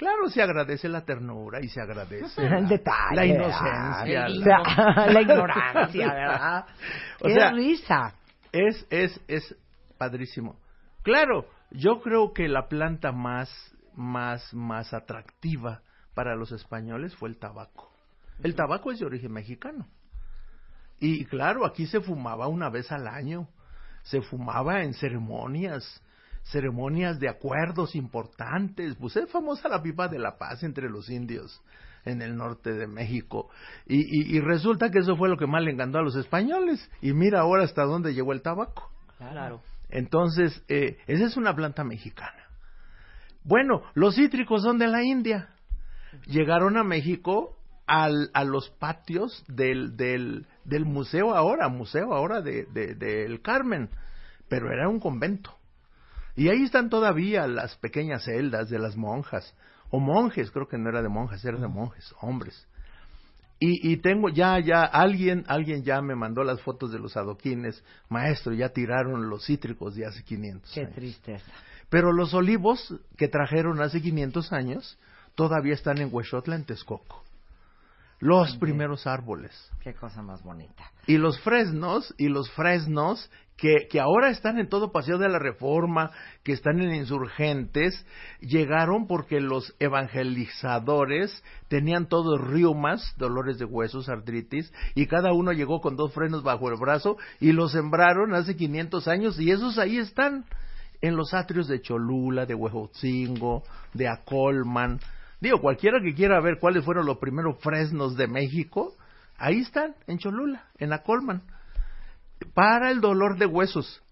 Claro, 0.00 0.30
se 0.30 0.40
agradece 0.40 0.88
la 0.88 1.04
ternura 1.04 1.60
y 1.60 1.68
se 1.68 1.78
agradece 1.78 2.42
el 2.46 2.66
detalle, 2.66 3.16
la 3.16 3.26
inocencia, 3.26 4.28
la, 5.12 5.20
ignorancia, 5.20 6.06
¿verdad? 6.14 6.66
O 7.20 7.28
sea, 7.28 7.52
risa. 7.52 8.14
Es, 8.50 8.86
es, 8.88 9.20
es 9.28 9.54
padrísimo. 9.98 10.56
Claro, 11.02 11.44
yo 11.70 12.00
creo 12.00 12.32
que 12.32 12.48
la 12.48 12.66
planta 12.66 13.12
más, 13.12 13.50
más, 13.94 14.54
más 14.54 14.94
atractiva 14.94 15.82
para 16.14 16.34
los 16.34 16.50
españoles 16.50 17.14
fue 17.14 17.28
el 17.28 17.36
tabaco. 17.36 17.92
El 18.42 18.54
tabaco 18.54 18.92
es 18.92 19.00
de 19.00 19.04
origen 19.04 19.32
mexicano. 19.32 19.86
Y 20.98 21.26
claro, 21.26 21.66
aquí 21.66 21.86
se 21.86 22.00
fumaba 22.00 22.48
una 22.48 22.70
vez 22.70 22.90
al 22.90 23.06
año. 23.06 23.48
Se 24.04 24.22
fumaba 24.22 24.82
en 24.82 24.94
ceremonias 24.94 26.02
ceremonias 26.44 27.18
de 27.20 27.28
acuerdos 27.28 27.94
importantes. 27.94 28.96
Pues 28.96 29.16
es 29.16 29.30
famosa 29.30 29.68
la 29.68 29.82
pipa 29.82 30.08
de 30.08 30.18
la 30.18 30.38
paz 30.38 30.62
entre 30.62 30.88
los 30.88 31.10
indios 31.10 31.62
en 32.04 32.22
el 32.22 32.36
norte 32.36 32.72
de 32.72 32.86
México. 32.86 33.50
Y, 33.86 34.36
y, 34.36 34.40
resulta 34.40 34.90
que 34.90 35.00
eso 35.00 35.16
fue 35.16 35.28
lo 35.28 35.36
que 35.36 35.46
más 35.46 35.62
le 35.62 35.70
encantó 35.70 35.98
a 35.98 36.02
los 36.02 36.16
españoles. 36.16 36.90
Y 37.02 37.12
mira 37.12 37.40
ahora 37.40 37.64
hasta 37.64 37.84
dónde 37.84 38.14
llegó 38.14 38.32
el 38.32 38.42
tabaco. 38.42 38.90
Claro. 39.18 39.60
Entonces, 39.90 40.62
eh, 40.68 40.98
esa 41.06 41.26
es 41.26 41.36
una 41.36 41.54
planta 41.54 41.84
mexicana. 41.84 42.48
Bueno, 43.44 43.82
los 43.94 44.16
cítricos 44.16 44.62
son 44.62 44.78
de 44.78 44.86
la 44.86 45.02
India. 45.02 45.50
Llegaron 46.26 46.76
a 46.76 46.84
México 46.84 47.56
al, 47.86 48.30
a 48.34 48.44
los 48.44 48.70
patios 48.70 49.44
del, 49.48 49.96
del, 49.96 50.46
del 50.64 50.84
museo 50.84 51.34
ahora, 51.34 51.68
museo 51.68 52.12
ahora 52.14 52.40
de, 52.40 52.66
de, 52.66 52.94
del 52.94 53.42
Carmen, 53.42 53.90
pero 54.48 54.70
era 54.72 54.88
un 54.88 55.00
convento. 55.00 55.56
Y 56.36 56.48
ahí 56.48 56.64
están 56.64 56.88
todavía 56.90 57.46
las 57.46 57.76
pequeñas 57.76 58.24
celdas 58.24 58.70
de 58.70 58.78
las 58.78 58.96
monjas, 58.96 59.54
o 59.90 59.98
monjes, 59.98 60.50
creo 60.50 60.68
que 60.68 60.78
no 60.78 60.88
era 60.88 61.02
de 61.02 61.08
monjas, 61.08 61.44
era 61.44 61.58
de 61.58 61.68
monjes, 61.68 62.14
hombres. 62.20 62.66
Y, 63.58 63.92
y 63.92 63.98
tengo 63.98 64.30
ya, 64.30 64.58
ya, 64.58 64.84
alguien, 64.84 65.44
alguien 65.46 65.82
ya 65.82 66.00
me 66.00 66.14
mandó 66.14 66.44
las 66.44 66.62
fotos 66.62 66.92
de 66.92 66.98
los 66.98 67.16
adoquines, 67.16 67.84
maestro, 68.08 68.54
ya 68.54 68.70
tiraron 68.70 69.28
los 69.28 69.44
cítricos 69.44 69.94
de 69.94 70.06
hace 70.06 70.22
500 70.24 70.72
Qué 70.72 70.86
tristeza. 70.86 71.52
Pero 71.90 72.12
los 72.12 72.32
olivos 72.32 72.94
que 73.18 73.28
trajeron 73.28 73.82
hace 73.82 74.00
500 74.00 74.52
años 74.52 74.98
todavía 75.34 75.74
están 75.74 75.98
en 75.98 76.08
Huexotla, 76.10 76.54
en 76.56 76.64
Texcoco. 76.64 77.22
Los 78.20 78.56
primeros 78.56 79.06
árboles. 79.06 79.52
Qué 79.82 79.94
cosa 79.94 80.22
más 80.22 80.42
bonita. 80.42 80.90
Y 81.06 81.16
los 81.16 81.40
fresnos, 81.40 82.14
y 82.18 82.28
los 82.28 82.50
fresnos 82.50 83.30
que, 83.60 83.88
que 83.88 84.00
ahora 84.00 84.30
están 84.30 84.58
en 84.58 84.68
todo 84.68 84.90
Paseo 84.90 85.18
de 85.18 85.28
la 85.28 85.38
Reforma, 85.38 86.10
que 86.42 86.52
están 86.52 86.80
en 86.80 86.94
insurgentes, 86.94 88.06
llegaron 88.40 89.06
porque 89.06 89.38
los 89.38 89.76
evangelizadores 89.78 91.44
tenían 91.68 92.08
todos 92.08 92.40
riumas, 92.40 93.14
dolores 93.18 93.58
de 93.58 93.66
huesos, 93.66 94.08
artritis, 94.08 94.72
y 94.94 95.06
cada 95.06 95.34
uno 95.34 95.52
llegó 95.52 95.82
con 95.82 95.96
dos 95.96 96.14
frenos 96.14 96.42
bajo 96.42 96.70
el 96.70 96.80
brazo 96.80 97.18
y 97.38 97.52
los 97.52 97.72
sembraron 97.72 98.34
hace 98.34 98.56
500 98.56 99.06
años 99.08 99.38
y 99.38 99.50
esos 99.50 99.78
ahí 99.78 99.98
están 99.98 100.46
en 101.02 101.16
los 101.16 101.34
atrios 101.34 101.68
de 101.68 101.82
Cholula, 101.82 102.46
de 102.46 102.54
Huejotzingo, 102.54 103.62
de 103.92 104.08
Acolman. 104.08 105.00
Digo, 105.38 105.60
cualquiera 105.60 106.00
que 106.02 106.14
quiera 106.14 106.40
ver 106.40 106.58
cuáles 106.58 106.84
fueron 106.84 107.04
los 107.04 107.18
primeros 107.18 107.58
fresnos 107.60 108.16
de 108.16 108.26
México, 108.26 108.94
ahí 109.36 109.60
están, 109.60 109.94
en 110.06 110.16
Cholula, 110.16 110.64
en 110.78 110.94
Acolman 110.94 111.42
para 112.54 112.90
el 112.90 113.00
dolor 113.00 113.38
de 113.38 113.46
huesos. 113.46 114.02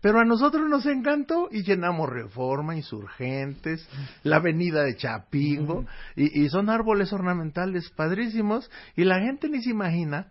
Pero 0.00 0.20
a 0.20 0.24
nosotros 0.24 0.68
nos 0.68 0.86
encantó 0.86 1.48
y 1.50 1.64
llenamos 1.64 2.08
Reforma, 2.08 2.76
Insurgentes, 2.76 3.88
la 4.22 4.36
Avenida 4.36 4.84
de 4.84 4.96
Chapingo, 4.96 5.86
y, 6.14 6.44
y 6.44 6.48
son 6.50 6.70
árboles 6.70 7.12
ornamentales 7.12 7.90
padrísimos, 7.90 8.70
y 8.94 9.04
la 9.04 9.20
gente 9.20 9.48
ni 9.48 9.60
se 9.60 9.70
imagina 9.70 10.28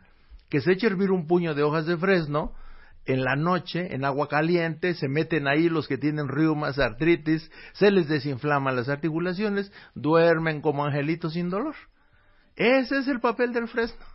que 0.50 0.62
se 0.62 0.72
echa 0.72 0.88
a 0.88 0.91
hervir 0.91 1.12
un 1.12 1.27
puño 1.27 1.53
de 1.53 1.63
hojas 1.63 1.86
de 1.86 1.98
fresno 1.98 2.53
en 3.08 3.24
la 3.24 3.36
noche, 3.36 3.96
en 3.96 4.03
agua 4.03 4.27
caliente, 4.27 4.94
se 4.94 5.08
meten 5.08 5.48
ahí 5.48 5.70
los 5.70 5.88
que 5.88 5.98
tienen 5.98 6.27
reumas, 6.27 6.77
artritis, 6.77 7.50
se 7.74 7.89
les 7.89 8.08
desinflaman 8.08 8.75
las 8.75 8.89
articulaciones, 8.89 9.72
duermen 9.96 10.62
como 10.62 10.86
angelitos 10.86 11.34
sin 11.34 11.50
dolor. 11.50 11.75
Ese 12.58 12.98
es 12.98 13.08
el 13.08 13.22
papel 13.22 13.53
del 13.53 13.67
fresno. 13.67 14.06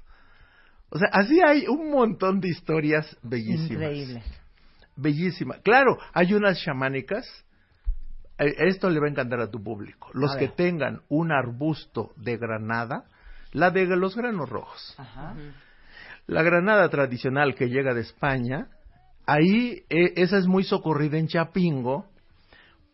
O 0.94 0.98
sea, 0.98 1.08
así 1.10 1.40
hay 1.40 1.66
un 1.66 1.90
montón 1.90 2.38
de 2.40 2.48
historias 2.50 3.16
bellísimas. 3.22 3.70
Increíble. 3.70 4.22
Bellísimas. 4.94 5.60
Claro, 5.62 5.96
hay 6.12 6.34
unas 6.34 6.60
chamánicas. 6.60 7.24
eh, 8.38 8.54
Esto 8.68 8.90
le 8.90 9.00
va 9.00 9.06
a 9.06 9.10
encantar 9.10 9.40
a 9.40 9.50
tu 9.50 9.62
público. 9.62 10.10
Los 10.12 10.36
que 10.36 10.48
tengan 10.48 11.00
un 11.08 11.32
arbusto 11.32 12.12
de 12.16 12.36
granada, 12.36 13.04
la 13.52 13.70
de 13.70 13.86
los 13.86 14.14
granos 14.14 14.50
rojos. 14.50 14.94
Ajá. 14.98 15.34
La 16.26 16.42
granada 16.42 16.90
tradicional 16.90 17.54
que 17.54 17.68
llega 17.70 17.94
de 17.94 18.02
España, 18.02 18.68
ahí 19.26 19.84
eh, 19.88 20.12
esa 20.16 20.36
es 20.36 20.46
muy 20.46 20.62
socorrida 20.62 21.16
en 21.16 21.28
Chapingo, 21.28 22.04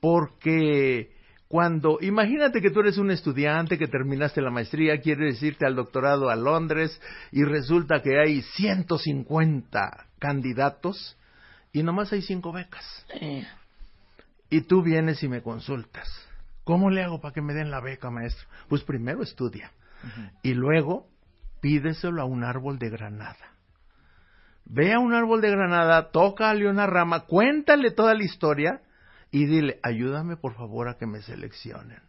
porque 0.00 1.11
cuando, 1.49 1.99
imagínate 2.02 2.61
que 2.61 2.71
tú 2.71 2.81
eres 2.81 2.99
un 2.99 3.11
estudiante 3.11 3.78
que 3.78 3.88
terminaste 3.88 4.43
la 4.43 4.50
maestría, 4.50 5.00
quieres 5.00 5.43
irte 5.43 5.64
al 5.64 5.76
doctorado 5.76 6.28
a 6.28 6.37
Londres 6.37 7.00
y 7.33 7.43
resulta 7.43 8.02
que 8.02 8.21
hay 8.21 8.43
150 8.43 10.07
candidatos 10.19 11.17
y 11.73 11.83
nomás 11.83 12.12
hay 12.12 12.21
cinco 12.21 12.52
becas. 12.52 13.07
Y 14.50 14.61
tú 14.62 14.83
vienes 14.83 15.23
y 15.23 15.28
me 15.28 15.43
consultas. 15.43 16.07
¿Cómo 16.64 16.90
le 16.90 17.02
hago 17.02 17.19
para 17.19 17.33
que 17.33 17.40
me 17.40 17.55
den 17.55 17.71
la 17.71 17.81
beca, 17.81 18.11
maestro? 18.11 18.47
Pues 18.69 18.83
primero 18.83 19.23
estudia 19.23 19.73
y 20.43 20.52
luego 20.52 21.09
pídeselo 21.62 22.21
a 22.21 22.26
un 22.26 22.45
árbol 22.45 22.78
de 22.78 22.90
granada. 22.90 23.55
Ve 24.67 24.93
a 24.93 24.99
un 24.99 25.14
árbol 25.14 25.40
de 25.40 25.50
granada, 25.50 26.11
tócale 26.11 26.69
una 26.69 26.87
rama, 26.87 27.21
cuéntale 27.21 27.90
toda 27.90 28.14
la 28.14 28.23
historia 28.23 28.83
y 29.30 29.47
dile, 29.47 29.78
ayúdame 29.82 30.37
por 30.37 30.54
favor 30.54 30.88
a 30.88 30.97
que 30.99 31.06
me 31.06 31.20
seleccionen. 31.23 32.00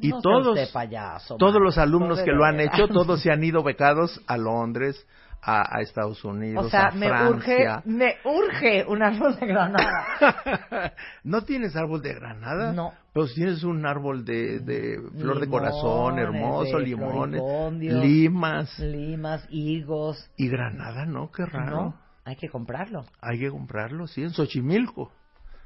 Y 0.00 0.10
No 0.10 0.20
todos, 0.20 0.70
payaso, 0.70 1.36
todos 1.38 1.54
man. 1.54 1.64
los 1.64 1.78
alumnos 1.78 2.18
No, 2.18 2.24
que 2.24 2.32
lo 2.32 2.44
han 2.44 2.60
hecho, 2.60 2.86
todos 2.88 3.20
se 3.22 3.32
han 3.32 3.42
ido 3.42 3.62
becados 3.64 4.20
a 4.28 4.36
Londres, 4.36 5.04
a, 5.42 5.76
a 5.76 5.80
Estados 5.80 6.24
Unidos, 6.24 6.66
O 6.66 6.68
sea, 6.70 6.88
a 6.88 6.90
me 6.92 7.06
urge, 7.28 7.62
Francia. 7.64 7.82
me 7.84 8.14
urge 8.24 8.84
un 8.86 9.02
árbol 9.02 9.36
de 9.40 9.46
granada. 9.46 10.06
¿No 11.24 11.42
tienes 11.42 11.74
árbol 11.74 12.02
de 12.02 12.14
granada? 12.14 12.72
No. 12.72 12.92
Pues 13.12 13.34
tienes 13.34 13.64
un 13.64 13.84
árbol 13.86 14.24
de, 14.24 14.60
de 14.60 15.00
flor 15.18 15.40
de 15.40 15.48
corazón, 15.48 16.18
hermoso, 16.20 16.78
de 16.78 16.84
limones, 16.84 17.42
limas 17.80 18.78
Limas, 18.78 19.46
higos. 19.50 20.30
y 20.36 20.48
granada, 20.48 21.06
¿no? 21.06 21.30
Qué 21.32 21.44
raro. 21.46 21.76
No, 21.76 21.94
hay 22.24 22.36
que 22.36 22.48
comprarlo. 22.48 23.04
Hay 23.20 23.38
que 23.40 23.50
comprarlo, 23.50 24.06
sí, 24.06 24.22
en 24.22 24.30
Xochimilco. 24.30 25.10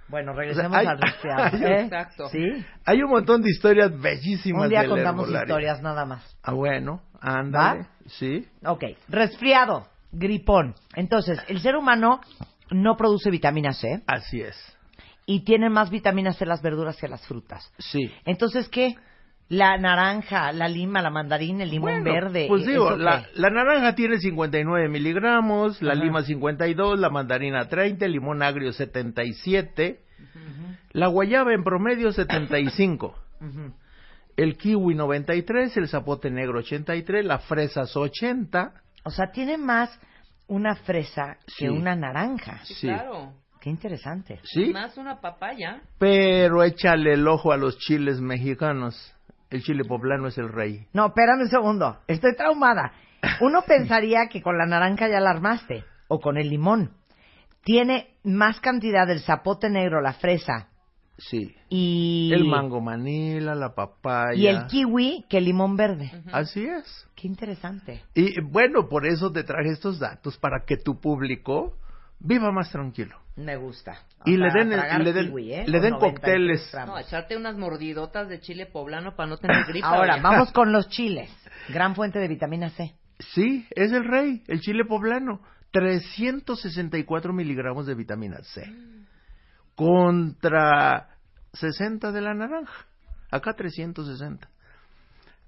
Bueno, 0.09 0.33
regresemos 0.33 0.77
hay- 0.77 0.87
al 0.87 0.99
resfriado. 0.99 1.57
¿eh? 1.67 1.81
Exacto. 1.85 2.29
Sí. 2.29 2.65
Hay 2.85 3.03
un 3.03 3.11
montón 3.11 3.43
de 3.43 3.51
historias 3.51 3.99
bellísimas 3.99 4.65
Un 4.65 4.69
día 4.71 4.81
del 4.83 4.91
contamos 4.91 5.29
historias 5.31 5.81
nada 5.83 6.05
más. 6.05 6.37
Ah, 6.43 6.53
bueno, 6.53 7.03
ándale. 7.21 7.87
Sí. 8.07 8.47
Ok, 8.65 8.85
resfriado, 9.09 9.87
gripón. 10.13 10.75
Entonces, 10.95 11.39
el 11.49 11.61
ser 11.61 11.77
humano 11.77 12.21
no 12.71 12.97
produce 12.97 13.31
vitamina 13.31 13.73
C 13.73 14.03
Así 14.07 14.41
es. 14.41 14.57
y 15.27 15.45
tiene 15.45 15.71
más 15.71 15.91
vitamina 15.91 16.33
C 16.33 16.45
las 16.47 16.63
verduras 16.63 16.97
que 16.97 17.09
las 17.09 17.27
frutas. 17.27 17.73
Sí. 17.79 18.11
Entonces, 18.25 18.69
¿qué? 18.69 18.97
La 19.53 19.77
naranja, 19.77 20.51
la 20.53 20.67
lima, 20.67 21.03
la 21.03 21.11
mandarina, 21.11 21.63
el 21.65 21.69
limón 21.71 22.03
Bueno, 22.03 22.11
verde. 22.11 22.47
Pues 22.49 22.65
digo, 22.65 22.89
¿eso 22.89 22.97
la, 22.97 23.51
naranja 23.51 23.95
tiene 23.95 24.17
59 24.19 24.89
miligramos, 24.89 25.83
la 25.83 25.93
Ajá. 25.93 26.03
lima 26.03 26.23
52, 26.23 26.99
la 26.99 27.11
mandarina 27.11 27.69
30, 27.69 28.07
el 28.07 28.13
limón 28.13 28.43
agrio 28.43 28.73
77, 28.73 30.01
la 30.93 31.07
guayaba 31.09 31.53
en 31.53 31.65
promedio 31.65 32.13
75, 32.13 33.15
Ujú. 33.43 33.75
el 34.39 34.57
kiwi 34.57 34.95
93, 34.95 35.77
el 35.77 35.89
zapote 35.89 36.31
negro 36.31 36.61
83, 36.61 37.23
las 37.23 37.45
fresas 37.45 37.95
80. 37.95 38.73
O 39.05 39.11
sea, 39.11 39.33
tiene 39.33 39.59
más 39.59 39.91
una 40.47 40.77
fresa 40.77 41.37
Sí. 41.47 41.65
que 41.67 41.71
una 41.71 41.95
naranja. 41.95 42.61
Sí, 42.65 42.75
Sí. 42.75 42.87
claro. 42.87 43.35
Qué 43.61 43.69
interesante. 43.71 44.41
¿Sí? 44.45 44.73
Más 44.73 44.97
una 44.97 45.21
papaya. 45.21 45.83
Pero 45.99 46.65
échale 46.65 47.13
el 47.13 47.29
ojo 47.29 47.53
a 47.53 47.57
los 47.57 47.79
chiles 47.79 48.19
mexicanos. 48.21 49.15
El 49.53 49.63
chile 49.63 49.85
poblano 49.85 50.29
es 50.29 50.39
el 50.39 50.49
rey. 50.49 50.87
No, 50.95 51.09
espérame 51.09 51.43
un 51.43 51.49
segundo. 51.51 51.99
Estoy 52.09 52.35
traumada. 52.35 52.93
Uno 53.41 53.63
pensaría 53.67 54.29
que 54.29 54.41
con 54.41 54.57
la 54.57 54.65
naranja 54.67 55.09
ya 55.09 55.21
la 55.21 55.31
armaste. 55.31 55.85
O 56.09 56.21
con 56.21 56.39
el 56.39 56.49
limón. 56.49 56.91
Tiene 57.63 58.15
más 58.25 58.61
cantidad 58.61 59.07
del 59.07 59.21
zapote 59.21 59.69
negro, 59.71 60.01
la 60.01 60.15
fresa 60.15 60.69
Sí. 61.19 61.55
y... 61.69 62.31
El 62.33 62.47
mango 62.47 62.81
manila, 62.81 63.55
la 63.55 63.75
papaya. 63.75 64.35
Y 64.35 64.47
el 64.47 64.67
kiwi 64.67 65.27
que 65.29 65.39
el 65.39 65.45
limón 65.45 65.77
verde. 65.77 66.11
Así 66.33 66.65
es. 66.65 67.07
Qué 67.15 67.29
interesante. 67.29 68.03
Y 68.15 68.41
bueno, 68.41 68.89
por 68.89 69.07
eso 69.07 69.31
te 69.31 69.45
traje 69.45 69.71
estos 69.71 69.99
datos 69.99 70.39
para 70.39 70.65
que 70.67 70.77
tu 70.79 70.99
público 70.99 71.77
viva 72.19 72.51
más 72.51 72.71
tranquilo. 72.73 73.22
Me 73.37 73.57
gusta. 73.57 73.97
Y 74.27 74.37
le 74.37 74.51
den- 74.53 74.69
le 74.71 75.13
den- 75.13 75.27
kiwi, 75.29 75.53
¿eh? 75.55 75.65
le 75.67 75.81
den 75.81 75.93
93 75.95 76.01
cócteles. 76.13 76.75
No, 76.87 76.99
echarte 76.99 77.37
unas 77.37 77.57
mordidotas 77.57 78.29
de 78.29 78.41
chile 78.41 78.67
poblano 78.67 79.17
para 79.17 79.31
no 79.31 79.39
tener 79.39 79.65
gripa. 79.69 79.89
Ahora, 79.89 80.15
oye. 80.15 80.23
vamos 80.23 80.53
con 80.53 80.71
los 80.73 80.89
chiles. 80.89 81.31
Gran 81.71 81.95
fuente 81.95 82.19
de 82.19 82.29
vitamina 82.29 82.69
C. 82.71 82.95
Sí, 83.19 83.67
es 83.71 83.93
el 83.93 84.05
rey, 84.05 84.43
el 84.49 84.61
chile 84.61 84.85
poblano. 84.85 85.41
364 85.71 87.33
miligramos 87.33 87.87
de 87.87 87.95
vitamina 87.95 88.39
C. 88.43 88.63
Contra 89.75 91.09
60 91.55 92.13
de 92.13 92.21
la 92.21 92.35
naranja. 92.35 92.87
Acá 93.31 93.55
360. 93.55 94.49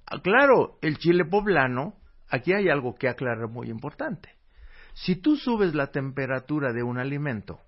Ah, 0.07 0.19
Claro, 0.23 0.79
el 0.81 0.97
chile 0.99 1.25
poblano, 1.27 1.95
aquí 2.31 2.53
hay 2.55 2.69
algo 2.71 2.95
que 2.95 3.09
aclarar 3.09 3.49
muy 3.51 3.69
importante. 3.69 4.31
Si 4.95 5.17
tú 5.17 5.37
subes 5.37 5.75
la 5.75 5.89
temperatura 5.89 6.73
de 6.73 6.83
un 6.83 6.99
alimento 6.99 7.61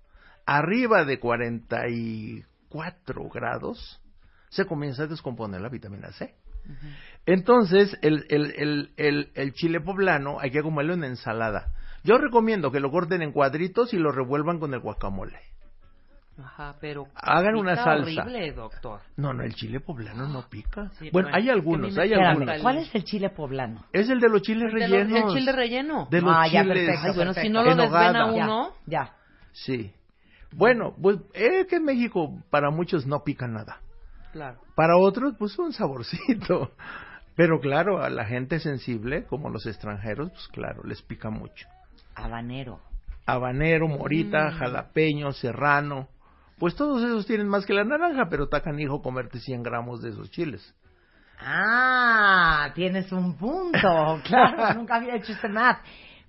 arriba 0.47 1.05
de 1.05 1.19
44 1.19 3.29
grados, 3.29 4.01
se 4.49 4.65
comienza 4.65 5.03
a 5.03 5.07
descomponer 5.07 5.61
la 5.61 5.69
vitamina 5.69 6.11
C. 6.13 6.33
Entonces, 7.25 7.97
el, 8.01 8.25
el, 8.29 8.53
el, 8.57 8.91
el, 8.97 9.31
el 9.35 9.53
chile 9.53 9.79
poblano 9.79 10.37
hay 10.39 10.51
que 10.51 10.61
comerlo 10.61 10.93
en 10.93 11.03
ensalada. 11.03 11.71
Yo 12.03 12.17
recomiendo 12.17 12.71
que 12.71 12.79
lo 12.79 12.91
corten 12.91 13.21
en 13.21 13.31
cuadritos 13.31 13.93
y 13.93 13.97
lo 13.97 14.11
revuelvan 14.11 14.59
con 14.59 14.73
el 14.73 14.79
guacamole. 14.79 15.39
Ajá, 16.41 16.75
pero. 16.79 17.07
Hagan 17.15 17.55
una 17.55 17.71
pica 17.71 17.83
salsa. 17.83 18.21
horrible, 18.21 18.51
doctor. 18.51 18.99
No, 19.15 19.33
no, 19.33 19.43
el 19.43 19.55
chile 19.55 19.79
poblano 19.79 20.27
no 20.27 20.47
pica. 20.47 20.91
Sí, 20.99 21.09
bueno, 21.11 21.29
hay 21.33 21.49
algunos, 21.49 21.97
hay 21.97 22.09
encanta 22.13 22.29
algunos. 22.29 22.47
Espérame, 22.49 22.61
¿cuál 22.61 22.77
es 22.77 22.93
el 22.95 23.03
chile 23.05 23.29
poblano? 23.31 23.85
Es 23.91 24.09
el 24.09 24.19
de 24.19 24.29
los 24.29 24.41
chiles 24.43 24.71
El 24.71 24.79
de 24.79 24.87
los- 24.87 24.99
rellenos. 25.07 25.33
el 25.33 25.39
chile 25.39 25.51
relleno. 25.51 26.07
De 26.11 26.21
los 26.21 26.31
Ah, 26.35 26.47
ya, 26.47 26.61
chiles. 26.61 26.77
perfecto, 26.77 27.07
Ay, 27.07 27.15
bueno, 27.15 27.31
si 27.31 27.35
perfecto. 27.35 27.53
no 27.59 27.63
lo 27.65 27.71
En 27.71 27.77
desvena 27.77 28.25
uno. 28.31 28.73
Ya. 28.85 29.13
Sí. 29.51 29.91
Bueno, 30.53 30.95
pues 31.01 31.19
es 31.33 31.67
que 31.67 31.77
en 31.77 31.85
México 31.85 32.31
para 32.49 32.69
muchos 32.69 33.05
no 33.05 33.23
pica 33.23 33.47
nada. 33.47 33.81
Claro. 34.31 34.59
Para 34.75 34.97
otros, 34.97 35.35
pues 35.37 35.57
un 35.59 35.73
saborcito. 35.73 36.71
Pero 37.35 37.59
claro, 37.59 38.03
a 38.03 38.09
la 38.09 38.25
gente 38.25 38.59
sensible, 38.59 39.25
como 39.25 39.49
los 39.49 39.67
extranjeros, 39.67 40.31
pues 40.31 40.47
claro, 40.47 40.83
les 40.83 41.01
pica 41.03 41.29
mucho. 41.29 41.67
Habanero. 42.15 42.79
Habanero, 43.27 43.87
morita, 43.87 44.51
jalapeño, 44.51 45.31
serrano. 45.33 46.07
Pues 46.57 46.75
todos 46.75 47.03
esos 47.03 47.27
tienen 47.27 47.47
más 47.47 47.65
que 47.65 47.73
la 47.73 47.83
naranja, 47.83 48.27
pero 48.29 48.45
está 48.45 48.61
canijo 48.61 49.03
comerte 49.03 49.39
100 49.39 49.61
gramos 49.61 50.01
de 50.01 50.09
esos 50.09 50.31
chiles. 50.31 50.73
Ah, 51.39 52.71
tienes 52.73 53.11
un 53.11 53.37
punto. 53.37 53.77
Claro, 54.23 54.73
nunca 54.73 54.95
había 54.95 55.15
hecho 55.15 55.33
este 55.33 55.47
math. 55.47 55.79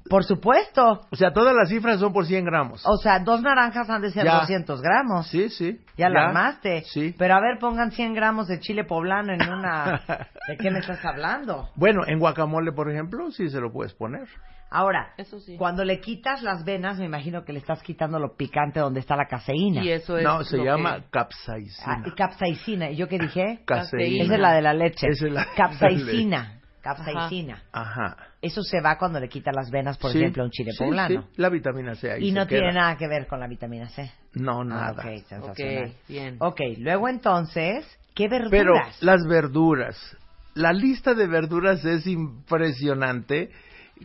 Por 0.08 0.24
supuesto. 0.24 1.00
O 1.10 1.16
sea, 1.16 1.32
todas 1.32 1.54
las 1.54 1.68
cifras 1.68 2.00
son 2.00 2.12
por 2.12 2.26
100 2.26 2.44
gramos. 2.44 2.82
O 2.86 2.96
sea, 2.96 3.18
dos 3.20 3.42
naranjas 3.42 3.88
han 3.90 4.02
de 4.02 4.10
ser 4.10 4.24
Ya. 4.24 4.40
200 4.40 4.80
gramos. 4.82 5.28
Sí, 5.28 5.48
sí. 5.50 5.78
Ya 5.96 6.08
la 6.08 6.28
armaste. 6.28 6.82
Sí. 6.84 7.14
Pero 7.18 7.34
a 7.34 7.40
ver, 7.40 7.58
pongan 7.60 7.90
100 7.92 8.14
gramos 8.14 8.48
de 8.48 8.60
chile 8.60 8.84
poblano 8.84 9.32
en 9.32 9.42
una... 9.42 10.00
¿De 10.48 10.56
qué 10.56 10.70
me 10.70 10.78
estás 10.80 11.04
hablando? 11.04 11.68
Bueno, 11.76 12.02
en 12.06 12.18
guacamole, 12.18 12.72
por 12.72 12.90
ejemplo, 12.90 13.30
sí 13.30 13.48
se 13.50 13.60
lo 13.60 13.72
puedes 13.72 13.94
poner. 13.94 14.26
Ahora, 14.70 15.14
Eso 15.16 15.40
sí. 15.40 15.56
cuando 15.56 15.82
le 15.82 15.98
quitas 15.98 16.42
las 16.42 16.62
venas, 16.62 16.98
me 16.98 17.06
imagino 17.06 17.42
que 17.42 17.54
le 17.54 17.58
estás 17.58 17.82
quitando 17.82 18.18
lo 18.18 18.36
picante 18.36 18.80
donde 18.80 19.00
está 19.00 19.16
la 19.16 19.24
caseína. 19.26 19.82
Y 19.82 19.90
eso 19.90 20.18
es. 20.18 20.24
No, 20.24 20.44
se 20.44 20.58
lo 20.58 20.64
llama 20.64 20.96
que- 20.96 21.04
capsaicina. 21.10 21.86
Ah, 21.86 22.02
y 22.04 22.10
capsaicina. 22.14 22.90
¿Y 22.90 22.96
yo 22.96 23.08
qué 23.08 23.18
dije? 23.18 23.62
Caseína. 23.64 24.24
Esa 24.24 24.34
es 24.34 24.40
la 24.40 24.52
de 24.52 24.60
la 24.60 24.74
leche. 24.74 25.06
Esa 25.08 25.26
es 25.26 25.32
la- 25.32 25.46
Capsaicina. 25.56 26.57
Capsaicina. 26.96 27.62
Ajá. 27.72 28.16
Eso 28.40 28.62
se 28.62 28.80
va 28.80 28.96
cuando 28.98 29.20
le 29.20 29.28
quitan 29.28 29.54
las 29.54 29.70
venas, 29.70 29.98
por 29.98 30.12
Sí, 30.12 30.18
ejemplo, 30.18 30.42
a 30.42 30.46
un 30.46 30.50
chile 30.52 30.72
sí, 30.72 30.78
poblano. 30.84 31.22
sí, 31.22 31.28
la 31.36 31.48
vitamina 31.48 31.94
C 31.94 32.10
ahí 32.12 32.24
Y 32.24 32.28
se 32.30 32.38
no 32.38 32.46
queda. 32.46 32.60
tiene 32.60 32.72
nada 32.74 32.96
que 32.96 33.08
ver 33.08 33.26
con 33.26 33.40
la 33.40 33.46
vitamina 33.46 33.88
C. 33.88 34.10
No, 34.34 34.60
Ah, 34.60 34.64
nada. 34.64 34.92
ok, 34.92 34.98
Ok, 34.98 35.26
sensacional. 35.28 35.92
bien. 36.08 36.36
Ok, 36.40 36.60
luego 36.78 37.08
entonces, 37.08 37.86
¿qué 38.14 38.28
verduras? 38.28 38.50
Pero 38.50 38.74
las 39.00 39.26
verduras, 39.26 40.16
la 40.54 40.72
lista 40.72 41.14
de 41.14 41.26
verduras 41.26 41.84
es 41.84 42.06
impresionante. 42.06 43.50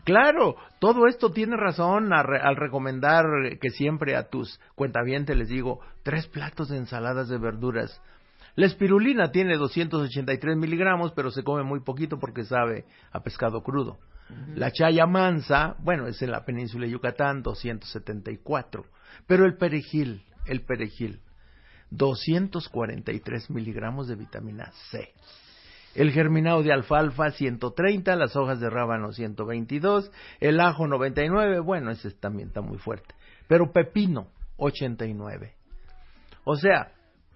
Claro, 0.06 0.56
todo 0.80 1.06
esto 1.08 1.32
tiene 1.32 1.56
razón 1.56 2.12
a 2.14 2.24
re- 2.24 2.42
al 2.42 2.56
recomendar 2.56 3.26
que 3.62 3.70
siempre 3.70 4.16
a 4.16 4.28
tus 4.30 4.60
cuentavientes 4.76 5.38
les 5.38 5.48
digo 5.50 5.80
tres 6.02 6.28
platos 6.28 6.70
de 6.70 6.78
ensaladas 6.78 7.30
de 7.30 7.38
verduras. 7.38 8.02
La 8.56 8.68
espirulina 8.68 9.32
tiene 9.32 9.58
283 9.58 10.58
miligramos, 10.58 11.12
pero 11.14 11.32
se 11.32 11.44
come 11.44 11.64
muy 11.64 11.80
poquito 11.80 12.20
porque 12.20 12.44
sabe 12.44 12.86
a 13.12 13.22
pescado 13.22 13.64
crudo. 13.64 13.98
La 14.56 14.72
chaya 14.72 15.06
mansa, 15.06 15.76
bueno, 15.80 16.08
es 16.08 16.22
en 16.22 16.32
la 16.32 16.46
península 16.46 16.86
de 16.86 16.92
Yucatán, 16.92 17.42
274. 17.42 18.86
Pero 19.28 19.46
el 19.46 19.58
perejil, 19.58 20.24
el 20.46 20.62
perejil, 20.62 21.22
243 21.90 23.50
miligramos 23.50 24.08
de 24.08 24.16
vitamina 24.16 24.72
C. 24.92 25.14
El 25.96 26.12
germinado 26.12 26.64
de 26.64 26.74
alfalfa 26.74 27.32
130, 27.32 28.16
las 28.16 28.36
hojas 28.36 28.60
de 28.60 28.70
rábano 28.70 29.12
122, 29.12 30.12
el 30.40 30.60
ajo 30.60 30.88
99, 30.88 31.60
bueno, 31.60 31.92
ese 31.92 32.12
también 32.12 32.48
está 32.48 32.62
muy 32.62 32.80
fuerte. 32.80 33.14
Pero 33.48 33.72
pepino 33.72 34.28
89. 34.58 35.54
O 36.46 36.56
sea, 36.56 36.92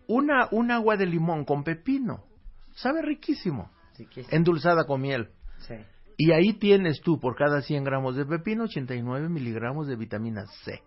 una, 0.08 0.48
un 0.52 0.72
agua 0.72 0.98
de 0.98 1.06
limón 1.06 1.46
con 1.46 1.64
pepino, 1.64 2.24
sabe 2.76 3.02
riquísimo, 3.02 3.72
endulzada 4.30 4.86
con 4.86 5.02
miel. 5.02 5.30
sí. 5.60 5.76
Y 6.20 6.32
ahí 6.32 6.54
tienes 6.54 7.02
tú 7.02 7.20
por 7.20 7.36
cada 7.36 7.62
100 7.62 7.84
gramos 7.84 8.16
de 8.16 8.26
pepino 8.26 8.64
89 8.64 9.30
miligramos 9.30 9.88
de 9.88 9.96
vitamina 9.96 10.48
C. 10.64 10.82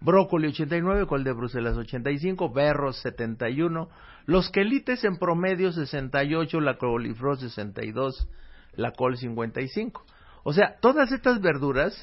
Brócoli 0.00 0.48
89, 0.48 1.06
col 1.06 1.24
de 1.24 1.32
Bruselas 1.32 1.76
85, 1.76 2.52
berros 2.52 3.00
71, 3.00 3.88
los 4.26 4.50
quelites 4.50 5.04
en 5.04 5.18
promedio 5.18 5.72
68, 5.72 6.60
la 6.60 6.76
coliflor 6.76 7.38
62, 7.38 8.28
la 8.74 8.92
col 8.92 9.16
55. 9.16 10.04
O 10.44 10.52
sea, 10.52 10.76
todas 10.80 11.12
estas 11.12 11.40
verduras 11.40 11.94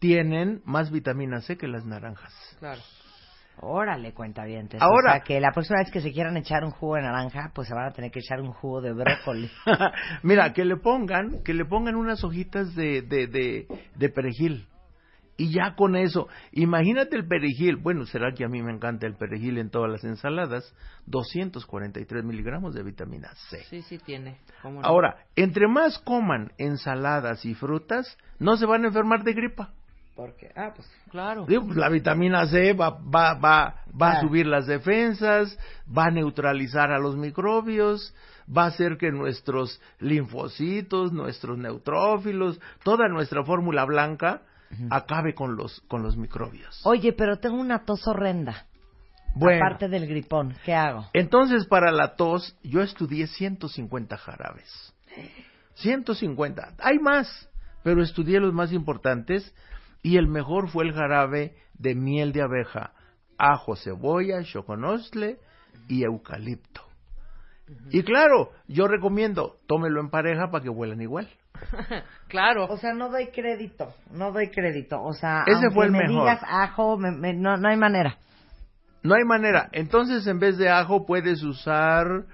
tienen 0.00 0.60
más 0.64 0.90
vitamina 0.90 1.40
C 1.40 1.56
que 1.56 1.68
las 1.68 1.84
naranjas. 1.84 2.32
Claro. 2.58 2.82
Órale, 3.60 4.12
cuenta 4.12 4.44
bien. 4.44 4.68
Ahora- 4.80 5.10
O 5.12 5.14
sea, 5.14 5.20
que 5.20 5.40
la 5.40 5.52
próxima 5.52 5.78
vez 5.80 5.90
que 5.90 6.00
se 6.00 6.12
quieran 6.12 6.36
echar 6.36 6.64
un 6.64 6.70
jugo 6.72 6.96
de 6.96 7.02
naranja, 7.02 7.50
pues 7.54 7.68
se 7.68 7.74
van 7.74 7.86
a 7.86 7.92
tener 7.92 8.10
que 8.10 8.18
echar 8.20 8.40
un 8.40 8.52
jugo 8.52 8.80
de 8.80 8.92
brócoli. 8.92 9.50
Mira, 10.22 10.52
que 10.52 10.64
le 10.64 10.76
pongan, 10.76 11.42
que 11.44 11.54
le 11.54 11.64
pongan 11.64 11.94
unas 11.96 12.24
hojitas 12.24 12.74
de, 12.74 13.02
de, 13.02 13.26
de, 13.26 13.66
de 13.94 14.08
perejil. 14.08 14.66
Y 15.36 15.52
ya 15.52 15.74
con 15.74 15.96
eso, 15.96 16.28
imagínate 16.52 17.16
el 17.16 17.26
perejil, 17.26 17.74
bueno, 17.76 18.06
será 18.06 18.32
que 18.34 18.44
a 18.44 18.48
mí 18.48 18.62
me 18.62 18.72
encanta 18.72 19.06
el 19.08 19.16
perejil 19.16 19.58
en 19.58 19.68
todas 19.68 19.90
las 19.90 20.04
ensaladas, 20.04 20.72
243 21.06 22.24
miligramos 22.24 22.72
de 22.72 22.84
vitamina 22.84 23.30
C. 23.50 23.64
Sí, 23.64 23.82
sí 23.82 23.98
tiene. 23.98 24.38
¿Cómo 24.62 24.80
no? 24.80 24.86
Ahora, 24.86 25.16
entre 25.34 25.66
más 25.66 25.98
coman 25.98 26.52
ensaladas 26.58 27.44
y 27.44 27.54
frutas, 27.54 28.16
no 28.38 28.56
se 28.56 28.66
van 28.66 28.84
a 28.84 28.88
enfermar 28.88 29.24
de 29.24 29.32
gripa. 29.32 29.72
Porque, 30.16 30.50
ah, 30.54 30.72
pues, 30.74 30.88
Claro. 31.10 31.44
Digo, 31.46 31.64
pues, 31.64 31.76
la 31.76 31.88
vitamina 31.88 32.46
C 32.46 32.72
va, 32.72 32.90
va, 32.90 33.34
va, 33.34 33.74
va 34.00 34.08
a 34.12 34.18
Ah. 34.18 34.20
subir 34.20 34.46
las 34.46 34.66
defensas, 34.66 35.58
va 35.86 36.04
a 36.06 36.10
neutralizar 36.10 36.92
a 36.92 36.98
los 36.98 37.16
microbios, 37.16 38.14
va 38.46 38.64
a 38.64 38.68
hacer 38.68 38.96
que 38.96 39.10
nuestros 39.10 39.80
linfocitos, 39.98 41.12
nuestros 41.12 41.58
neutrófilos, 41.58 42.60
toda 42.84 43.08
nuestra 43.08 43.42
fórmula 43.44 43.84
blanca 43.84 44.42
acabe 44.90 45.34
con 45.34 45.56
los, 45.56 45.80
con 45.88 46.02
los 46.02 46.16
microbios. 46.16 46.80
Oye, 46.84 47.12
pero 47.12 47.38
tengo 47.38 47.56
una 47.56 47.84
tos 47.84 48.06
horrenda. 48.08 48.66
Bueno, 49.36 49.64
Aparte 49.64 49.88
del 49.88 50.06
gripón, 50.06 50.54
¿qué 50.64 50.74
hago? 50.74 51.06
entonces 51.12 51.66
para 51.66 51.90
la 51.90 52.14
tos 52.14 52.56
yo 52.62 52.82
estudié 52.82 53.26
150 53.26 54.16
jarabes. 54.16 54.92
150. 55.74 56.74
Hay 56.78 56.98
más, 56.98 57.48
pero 57.82 58.02
estudié 58.02 58.38
los 58.40 58.52
más 58.52 58.72
importantes 58.72 59.52
y 60.04 60.18
el 60.18 60.28
mejor 60.28 60.68
fue 60.68 60.84
el 60.84 60.92
jarabe 60.92 61.54
de 61.78 61.94
miel 61.96 62.32
de 62.32 62.42
abeja, 62.42 62.92
ajo, 63.38 63.74
cebolla, 63.74 64.44
choconostle 64.44 65.38
y 65.88 66.04
eucalipto. 66.04 66.82
Y 67.90 68.02
claro, 68.02 68.50
yo 68.68 68.86
recomiendo, 68.86 69.56
tómelo 69.66 70.00
en 70.02 70.10
pareja 70.10 70.50
para 70.50 70.62
que 70.62 70.68
huelan 70.68 71.00
igual. 71.00 71.28
claro. 72.28 72.66
O 72.66 72.76
sea, 72.76 72.92
no 72.92 73.08
doy 73.08 73.28
crédito, 73.28 73.94
no 74.10 74.30
doy 74.30 74.50
crédito. 74.50 75.02
O 75.02 75.14
sea, 75.14 75.44
Ese 75.46 75.54
aunque 75.56 75.74
fue 75.74 75.86
el 75.86 75.92
me 75.92 75.98
mejor. 76.00 76.10
digas 76.28 76.40
ajo, 76.46 76.98
me- 76.98 77.10
me- 77.12 77.32
no, 77.32 77.56
no 77.56 77.68
hay 77.70 77.76
manera. 77.78 78.18
No 79.02 79.14
hay 79.14 79.24
manera. 79.24 79.70
Entonces, 79.72 80.26
en 80.26 80.38
vez 80.38 80.58
de 80.58 80.68
ajo, 80.68 81.06
puedes 81.06 81.42
usar, 81.42 82.24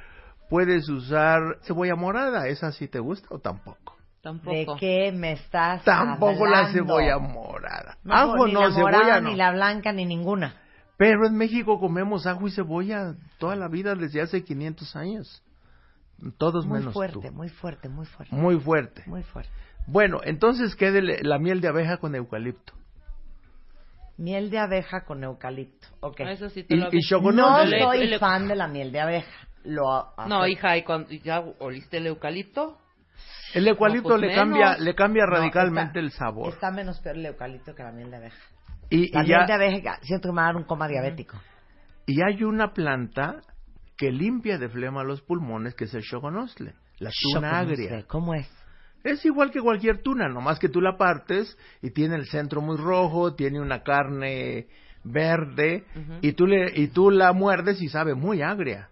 puedes 0.49 0.89
usar 0.89 1.41
cebolla 1.63 1.95
morada. 1.95 2.49
¿Esa 2.49 2.73
sí 2.73 2.89
te 2.89 2.99
gusta 2.99 3.29
o 3.31 3.39
tampoco? 3.39 3.97
Tampoco. 4.23 4.53
¿De 4.55 4.67
qué 4.79 5.13
me 5.13 5.33
estás 5.33 5.83
Tampoco 5.85 6.47
la 6.47 6.71
cebolla 6.73 7.19
morada. 7.19 7.60
No, 8.05 8.15
ajo 8.15 8.47
ni 8.47 8.53
no, 8.55 8.61
la 8.61 8.75
cebolla 8.75 8.99
morada, 8.99 9.21
no. 9.21 9.31
ni 9.31 9.37
la 9.37 9.53
blanca, 9.53 9.93
ni 9.93 10.05
ninguna. 10.05 10.55
Pero 10.97 11.27
en 11.27 11.35
México 11.37 11.79
comemos 11.81 12.27
ajo 12.27 12.47
y 12.47 12.51
cebolla 12.51 13.15
toda 13.39 13.57
la 13.57 13.69
vida 13.69 13.95
desde 13.95 14.21
hace 14.21 14.45
500 14.45 14.97
años. 14.97 15.43
Todos 16.37 16.67
Muy 16.67 16.81
menos 16.81 16.93
fuerte, 16.93 17.29
tú. 17.29 17.35
muy 17.35 17.49
fuerte, 17.49 17.89
muy 17.89 18.07
fuerte. 18.07 18.35
Muy 18.35 18.61
fuerte. 18.61 19.03
Muy 19.07 19.23
fuerte. 19.23 19.51
Bueno, 19.87 20.21
entonces 20.23 20.77
quede 20.77 21.23
la 21.23 21.39
miel 21.39 21.61
de 21.61 21.69
abeja 21.69 21.97
con 21.97 22.15
eucalipto. 22.15 22.75
Miel 24.19 24.51
de 24.51 24.59
abeja 24.59 25.05
con 25.05 25.25
eucalipto. 25.25 25.89
Ok. 26.01 26.21
Eso 26.21 26.51
sí 26.51 26.63
te 26.65 26.75
Y, 26.75 26.79
lo 26.79 26.89
y. 26.93 27.35
No 27.35 27.67
soy 27.67 28.19
fan 28.19 28.49
de 28.49 28.57
la 28.57 28.69
miel 28.69 28.93
de 28.93 29.01
abeja. 29.01 29.31
Lo 29.65 30.13
No, 30.27 30.47
hija, 30.47 30.77
¿y 30.77 30.85
cuando 30.85 31.11
ya 31.11 31.41
oliste 31.59 31.97
el 31.99 32.07
eucalipto? 32.09 32.79
El 33.55 33.67
eucalipto 33.69 34.11
No, 34.11 34.15
pues 34.17 34.21
le 34.21 34.29
menos. 34.29 34.43
cambia, 34.45 34.79
le 34.79 34.95
cambia 34.95 35.25
No, 35.25 35.31
radicalmente 35.33 35.89
está- 35.89 36.01
el 36.01 36.11
sabor. 36.13 36.53
Está 36.53 36.71
menos 36.71 37.01
peor 37.01 37.17
el 37.17 37.27
eucalipto 37.27 37.75
que 37.75 37.83
la 37.83 37.93
miel 37.93 38.11
de 38.11 38.17
abeja. 38.19 38.37
Y, 38.91 39.13
La 39.13 39.23
y 39.25 39.27
ya, 39.27 39.37
miel 39.39 39.47
de 39.49 39.53
abeja, 39.55 39.99
siento 40.03 40.29
que 40.29 40.33
me 40.33 40.37
va 40.37 40.43
a 40.43 40.47
dar 40.47 40.57
un 40.57 40.65
coma 40.65 40.87
diabético. 40.89 41.37
y 42.07 42.23
hay 42.23 42.43
una 42.43 42.73
planta 42.73 43.41
que 43.97 44.11
limpia 44.11 44.59
de 44.59 44.69
flema 44.69 45.05
los 45.05 45.21
pulmones, 45.23 45.75
que 45.75 45.85
es 45.85 45.95
el 45.95 46.03
choconostle, 46.03 46.75
la 46.99 47.11
tuna 47.33 47.59
agria. 47.61 48.05
¿Cómo 48.09 48.35
es? 48.35 48.49
Es 49.05 49.25
igual 49.25 49.51
que 49.51 49.61
cualquier 49.61 50.03
tuna, 50.03 50.29
nomás 50.29 50.59
que 50.59 50.69
tú 50.69 50.81
la 50.81 50.97
partes 50.99 51.57
y 51.83 51.91
tiene 51.91 52.17
el 52.17 52.27
centro 52.27 52.61
muy 52.61 52.77
rojo, 52.77 53.35
tiene 53.35 53.61
una 53.61 53.83
carne 53.83 54.67
verde 55.05 55.85
y 56.21 56.33
tú 56.33 56.47
le 56.47 56.71
y 56.75 56.89
tú 56.89 57.11
la 57.11 57.33
muerdes 57.33 57.81
y 57.81 57.89
sabe 57.89 58.15
muy 58.15 58.43
agria. 58.43 58.90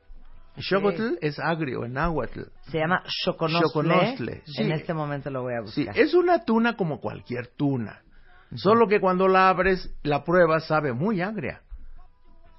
Xocotl 0.60 1.16
es 1.20 1.38
agrio 1.38 1.84
en 1.84 1.92
náhuatl. 1.94 2.40
Se 2.70 2.78
llama. 2.78 3.02
Choconostle, 3.24 4.42
sí. 4.44 4.62
En 4.62 4.72
este 4.72 4.92
momento 4.94 5.30
lo 5.30 5.42
voy 5.42 5.54
a 5.54 5.66
Sí, 5.66 5.84
buscar. 5.84 5.98
es 5.98 6.14
una 6.14 6.44
tuna 6.44 6.76
como 6.76 7.00
cualquier 7.00 7.48
tuna. 7.56 8.02
Solo 8.54 8.88
que 8.88 9.00
cuando 9.00 9.28
la 9.28 9.48
abres, 9.50 9.94
la 10.02 10.24
pruebas 10.24 10.66
sabe 10.66 10.92
muy 10.92 11.20
agria. 11.20 11.60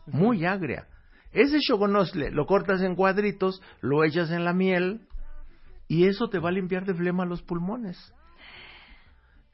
Muy 0.05 0.45
agria. 0.45 0.87
Ese 1.31 1.59
choconostle 1.59 2.31
lo 2.31 2.45
cortas 2.45 2.81
en 2.81 2.95
cuadritos, 2.95 3.61
lo 3.81 4.03
echas 4.03 4.31
en 4.31 4.45
la 4.45 4.53
miel 4.53 5.01
y 5.87 6.05
eso 6.07 6.29
te 6.29 6.39
va 6.39 6.49
a 6.49 6.51
limpiar 6.51 6.85
de 6.85 6.93
flema 6.93 7.25
los 7.25 7.41
pulmones. 7.41 8.13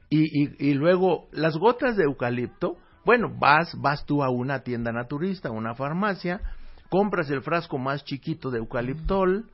Y, 0.08 0.20
y, 0.44 0.70
y 0.70 0.74
luego 0.74 1.28
las 1.32 1.56
gotas 1.56 1.96
de 1.96 2.04
eucalipto, 2.04 2.76
bueno, 3.04 3.28
vas, 3.38 3.74
vas 3.80 4.04
tú 4.06 4.22
a 4.22 4.30
una 4.30 4.60
tienda 4.60 4.92
naturista, 4.92 5.48
a 5.48 5.52
una 5.52 5.74
farmacia, 5.74 6.40
compras 6.88 7.30
el 7.30 7.42
frasco 7.42 7.78
más 7.78 8.04
chiquito 8.04 8.50
de 8.50 8.58
eucaliptol, 8.58 9.50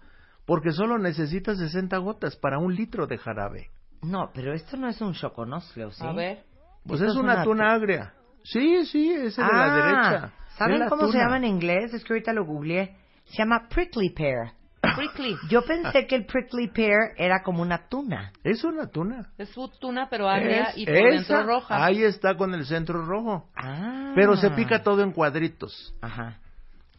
porque 0.46 0.72
solo 0.72 0.98
necesitas 0.98 1.58
60 1.58 1.96
gotas 1.98 2.36
para 2.36 2.58
un 2.58 2.74
litro 2.74 3.06
de 3.06 3.18
jarabe. 3.18 3.70
No, 4.02 4.30
pero 4.34 4.52
esto 4.52 4.76
no 4.76 4.88
es 4.88 5.00
un 5.00 5.14
choconostle, 5.14 5.84
¿o 5.86 5.90
¿sí? 5.92 6.04
A 6.04 6.12
ver. 6.12 6.44
Pues 6.86 7.00
es 7.00 7.14
una, 7.14 7.34
una 7.34 7.44
tuna 7.44 7.72
agria. 7.72 8.12
Sí, 8.42 8.84
sí, 8.86 9.12
ese 9.12 9.40
de 9.40 9.48
la 9.52 9.64
Ah, 9.64 9.76
derecha. 9.76 10.32
¿Saben 10.58 10.80
la 10.80 10.88
cómo 10.88 11.06
se 11.12 11.18
llama 11.18 11.36
en 11.36 11.44
inglés? 11.44 11.94
Es 11.94 12.02
que 12.04 12.12
ahorita 12.12 12.32
lo 12.32 12.44
googleé. 12.44 12.96
Se 13.24 13.38
llama 13.38 13.68
prickly 13.68 14.10
pear. 14.10 14.52
Prickly. 14.96 15.36
Yo 15.48 15.62
pensé 15.64 16.08
que 16.08 16.16
el 16.16 16.26
prickly 16.26 16.66
pear 16.68 17.12
era 17.16 17.44
como 17.44 17.62
una 17.62 17.86
tuna. 17.88 18.32
Es 18.42 18.64
una 18.64 18.88
tuna. 18.88 19.30
Es 19.38 19.48
su 19.50 19.68
tuna, 19.80 20.08
pero 20.10 20.28
agria 20.28 20.70
Es 20.70 20.78
y 20.78 20.86
por 20.86 20.96
esa. 20.96 21.36
dentro 21.36 21.42
roja. 21.44 21.84
Ahí 21.84 22.02
está 22.02 22.36
con 22.36 22.52
el 22.52 22.66
centro 22.66 23.06
rojo. 23.06 23.48
Ah. 23.56 24.10
Pero 24.16 24.36
se 24.36 24.50
pica 24.50 24.82
todo 24.82 25.02
en 25.04 25.12
cuadritos. 25.12 25.94
Ajá. 26.02 26.38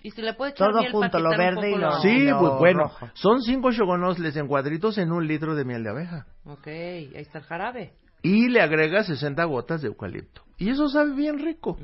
Y 0.04 0.12
se 0.12 0.22
le 0.22 0.34
puede 0.34 0.52
echar 0.52 0.70
Todo 0.70 0.82
miel 0.82 0.92
para 0.92 1.02
junto, 1.04 1.20
lo 1.20 1.30
quitar 1.32 1.40
un 1.50 1.56
verde 1.56 1.70
y 1.70 1.74
poco 1.74 1.82
lo- 1.82 1.90
la- 1.92 2.02
Sí, 2.02 2.26
lo 2.28 2.40
pues 2.40 2.52
bueno. 2.60 2.80
rojo. 2.84 3.10
Son 3.14 3.42
cinco 3.42 3.72
choconosles 3.72 4.36
en 4.36 4.48
cuadritos 4.48 4.98
en 4.98 5.12
un 5.12 5.26
litro 5.26 5.56
de 5.56 5.64
miel 5.66 5.84
de 5.84 5.90
abeja. 5.90 6.28
Ok, 6.46 6.68
ahí 6.68 7.10
está 7.16 7.40
el 7.40 7.46
jarabe. 7.46 7.94
Y 8.22 8.50
le 8.50 8.62
agregas 8.62 9.08
60 9.08 9.44
gotas 9.46 9.82
de 9.82 9.88
eucalipto. 9.88 10.44
Y 10.58 10.70
eso 10.70 10.88
sabe 10.90 11.14
bien 11.16 11.40
rico. 11.40 11.78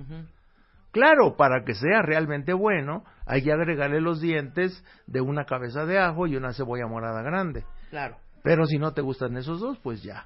Claro, 0.92 1.36
para 1.38 1.64
que 1.64 1.76
sea 1.76 2.02
realmente 2.02 2.52
bueno, 2.54 3.04
hay 3.26 3.44
que 3.44 3.52
agregarle 3.52 4.02
los 4.02 4.20
dientes 4.22 4.84
de 5.06 5.22
una 5.22 5.46
cabeza 5.46 5.86
de 5.86 6.00
ajo 6.00 6.28
y 6.28 6.36
una 6.36 6.54
cebolla 6.54 6.88
morada 6.88 7.22
grande. 7.22 7.64
Claro. 7.90 8.18
Pero 8.44 8.66
si 8.66 8.78
no 8.80 8.94
te 8.94 9.02
gustan 9.02 9.38
esos 9.38 9.60
dos, 9.60 9.78
pues 9.80 10.02
ya. 10.02 10.26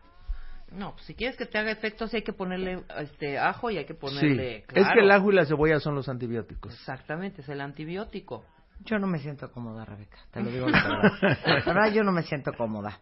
No, 0.74 0.94
pues 0.94 1.06
si 1.06 1.14
quieres 1.16 1.38
que 1.38 1.46
te 1.46 1.58
haga 1.58 1.72
efecto, 1.72 2.08
sí 2.08 2.18
hay 2.18 2.24
que 2.24 2.34
ponerle 2.34 2.84
este 3.00 3.38
ajo 3.38 3.70
y 3.72 3.78
hay 3.78 3.86
que 3.86 3.94
Sí. 3.94 4.00
ponerle. 4.00 4.58
Es 4.58 4.66
claro. 4.68 4.90
que 4.94 5.00
el 5.02 5.12
ajo 5.12 5.32
y 5.32 5.36
la 5.36 5.46
cebolla 5.46 5.80
son 5.80 5.96
los 5.96 6.10
antibióticos. 6.10 6.74
Exactamente, 6.74 7.42
es 7.42 7.50
el 7.50 7.62
antibiótico. 7.62 8.46
Yo 8.86 8.98
no 9.00 9.08
me 9.08 9.20
siento 9.20 9.52
cómoda, 9.52 9.86
Rebeca. 9.86 10.18
Te 10.32 10.42
lo 10.42 10.50
digo 10.50 10.68
la 10.70 10.82
verdad. 10.82 11.38
La 11.46 11.56
verdad, 11.74 11.94
yo 11.94 12.04
no 12.04 12.12
me 12.12 12.24
siento 12.24 12.52
cómoda. 12.58 13.00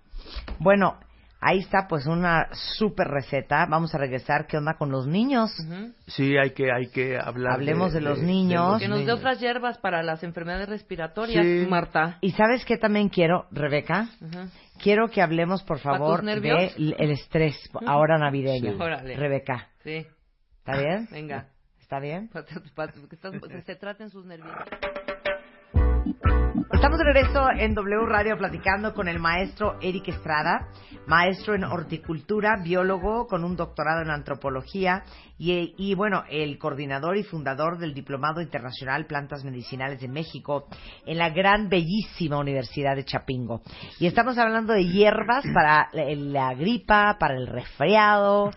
Bueno, 0.60 0.99
ahí 1.41 1.60
está 1.60 1.88
pues 1.89 2.06
una 2.06 2.47
super 2.77 3.08
receta. 3.08 3.65
Vamos 3.65 3.93
a 3.93 3.97
regresar. 3.97 4.47
¿Qué 4.47 4.58
onda 4.58 4.75
con 4.77 4.91
los 4.91 5.08
niños? 5.08 5.51
Sí, 6.08 6.38
hay 6.38 6.51
que, 6.51 6.71
hay 6.71 6.88
que 6.88 7.17
hablar. 7.19 7.54
Hablemos 7.56 7.91
de 7.91 8.01
los 8.01 8.19
niños. 8.19 8.80
Que 8.80 8.88
nos 8.88 9.06
dé 9.06 9.12
otras 9.12 9.39
hierbas 9.39 9.77
para 9.80 10.04
las 10.04 10.23
enfermedades 10.23 10.69
respiratorias, 10.69 11.43
Sí. 11.43 11.65
Marta. 11.69 12.17
Y 12.21 12.32
sabes 12.32 12.63
qué 12.63 12.77
también 12.77 13.10
quiero, 13.10 13.47
Rebeca? 13.51 14.08
Quiero 14.82 15.10
que 15.10 15.21
hablemos, 15.21 15.63
por 15.63 15.82
¿Para 15.82 15.97
favor, 15.97 16.19
tus 16.19 16.25
nervios? 16.25 16.75
de 16.77 16.95
el 16.97 17.12
estrés 17.12 17.56
ahora 17.86 18.17
navideño. 18.17 18.71
Sí. 18.73 18.77
Órale. 18.82 19.15
Rebeca, 19.15 19.67
Sí, 19.84 20.06
¿está 20.60 20.77
bien? 20.77 21.08
venga. 21.12 21.47
¿Está 21.80 21.99
bien? 21.99 22.30
Que 22.30 22.39
estás- 22.39 23.34
que 23.49 23.62
se 23.63 23.75
traten 23.75 24.10
sus 24.10 24.25
nervios. 24.25 24.56
Estamos 26.73 26.99
de 26.99 27.03
regreso 27.03 27.47
en 27.57 27.75
W 27.75 28.05
Radio 28.05 28.38
platicando 28.38 28.93
con 28.93 29.07
el 29.07 29.19
maestro 29.19 29.77
Eric 29.81 30.07
Estrada, 30.07 30.69
maestro 31.05 31.53
en 31.53 31.65
horticultura, 31.65 32.57
biólogo 32.63 33.27
con 33.27 33.43
un 33.43 33.55
doctorado 33.55 34.01
en 34.01 34.10
antropología 34.10 35.03
y, 35.38 35.93
bueno, 35.95 36.23
el 36.29 36.57
coordinador 36.57 37.17
y 37.17 37.23
fundador 37.23 37.77
del 37.77 37.93
Diplomado 37.93 38.41
Internacional 38.41 39.05
Plantas 39.05 39.43
Medicinales 39.43 39.99
de 39.99 40.07
México 40.07 40.67
en 41.05 41.17
la 41.17 41.29
gran, 41.29 41.67
bellísima 41.67 42.38
Universidad 42.38 42.95
de 42.95 43.05
Chapingo. 43.05 43.62
Y 43.99 44.07
estamos 44.07 44.38
hablando 44.38 44.73
de 44.73 44.86
hierbas 44.86 45.43
para 45.53 45.89
la 45.93 46.53
gripa, 46.53 47.17
para 47.19 47.36
el 47.36 47.47
resfriado, 47.47 48.51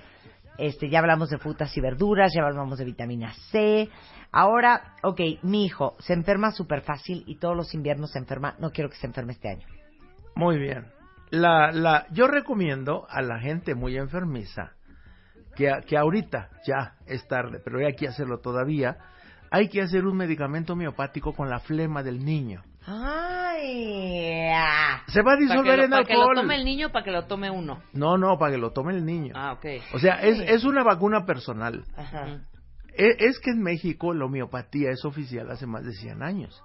este, 0.57 0.89
ya 0.89 1.01
hablamos 1.01 1.31
de 1.31 1.39
frutas 1.39 1.77
y 1.77 1.81
verduras, 1.81 2.33
ya 2.35 2.43
hablamos 2.43 2.79
de 2.79 2.85
vitamina 2.85 3.33
C. 3.51 3.89
Ahora, 4.37 4.97
ok, 5.05 5.21
mi 5.43 5.65
hijo 5.65 5.95
se 6.01 6.13
enferma 6.13 6.51
súper 6.51 6.81
fácil 6.81 7.23
y 7.25 7.37
todos 7.37 7.57
los 7.57 7.73
inviernos 7.73 8.11
se 8.11 8.19
enferma. 8.19 8.57
No 8.59 8.71
quiero 8.73 8.91
que 8.91 8.97
se 8.97 9.07
enferme 9.07 9.33
este 9.33 9.49
año. 9.49 9.65
Muy 10.35 10.59
bien. 10.59 10.87
La, 11.31 11.71
la, 11.71 12.07
yo 12.11 12.27
recomiendo 12.27 13.07
a 13.09 13.23
la 13.23 13.39
gente 13.39 13.77
muy 13.77 13.97
enfermiza 13.97 14.73
que, 15.55 15.73
que 15.87 15.97
ahorita 15.97 16.51
ya 16.67 16.95
es 17.07 17.29
tarde, 17.29 17.61
pero 17.65 17.79
hay 17.79 17.95
que 17.95 18.09
hacerlo 18.09 18.41
todavía. 18.41 18.97
Hay 19.53 19.69
que 19.69 19.83
hacer 19.83 20.05
un 20.05 20.17
medicamento 20.17 20.73
homeopático 20.73 21.33
con 21.33 21.49
la 21.49 21.61
flema 21.61 22.03
del 22.03 22.25
niño. 22.25 22.65
Ay, 22.87 24.49
ah. 24.53 25.05
Se 25.07 25.23
va 25.23 25.35
a 25.35 25.37
disolver 25.37 25.79
lo, 25.79 25.85
en 25.85 25.91
para 25.91 26.05
que 26.05 26.15
lo 26.15 26.23
alcohol. 26.23 26.37
tome 26.39 26.57
el 26.57 26.65
niño, 26.65 26.91
para 26.91 27.05
que 27.05 27.13
lo 27.13 27.27
tome 27.27 27.51
uno. 27.53 27.85
No, 27.93 28.19
no, 28.19 28.37
para 28.37 28.51
que 28.51 28.59
lo 28.59 28.73
tome 28.73 28.95
el 28.95 29.07
niño. 29.07 29.33
Ah, 29.37 29.53
ok. 29.53 29.65
O 29.95 30.01
sea, 30.01 30.15
es, 30.23 30.41
es 30.41 30.65
una 30.65 30.83
vacuna 30.83 31.25
personal. 31.25 31.85
Ajá. 31.97 32.41
E- 32.97 33.17
Es 33.19 33.39
que 33.41 33.51
en 33.51 33.63
México 33.63 34.15
la 34.15 34.25
homeopatía 34.27 34.91
es 34.91 35.05
oficial 35.05 35.51
hace 35.51 35.67
más 35.67 35.85
de 35.85 35.93
100 35.93 36.23
años. 36.23 36.63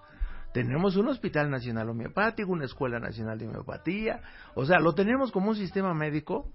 Tenemos 0.53 0.95
un 0.95 1.07
hospital 1.07 1.49
nacional 1.51 1.89
homeopático, 1.89 2.51
una 2.51 2.65
escuela 2.65 2.99
nacional 2.99 3.37
de 3.37 3.47
homeopatía. 3.47 4.21
O 4.55 4.65
sea, 4.65 4.79
lo 4.79 4.93
tenemos 4.93 5.31
como 5.31 5.49
un 5.49 5.55
sistema 5.55 5.93
médico 5.93 6.51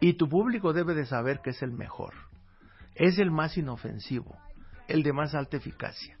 y 0.00 0.14
tu 0.14 0.28
público 0.28 0.72
debe 0.72 0.94
de 0.94 1.04
saber 1.04 1.40
que 1.42 1.50
es 1.50 1.62
el 1.62 1.72
mejor. 1.72 2.14
Es 2.94 3.18
el 3.18 3.30
más 3.30 3.56
inofensivo, 3.58 4.36
el 4.88 5.02
de 5.02 5.12
más 5.12 5.34
alta 5.34 5.56
eficacia. 5.58 6.16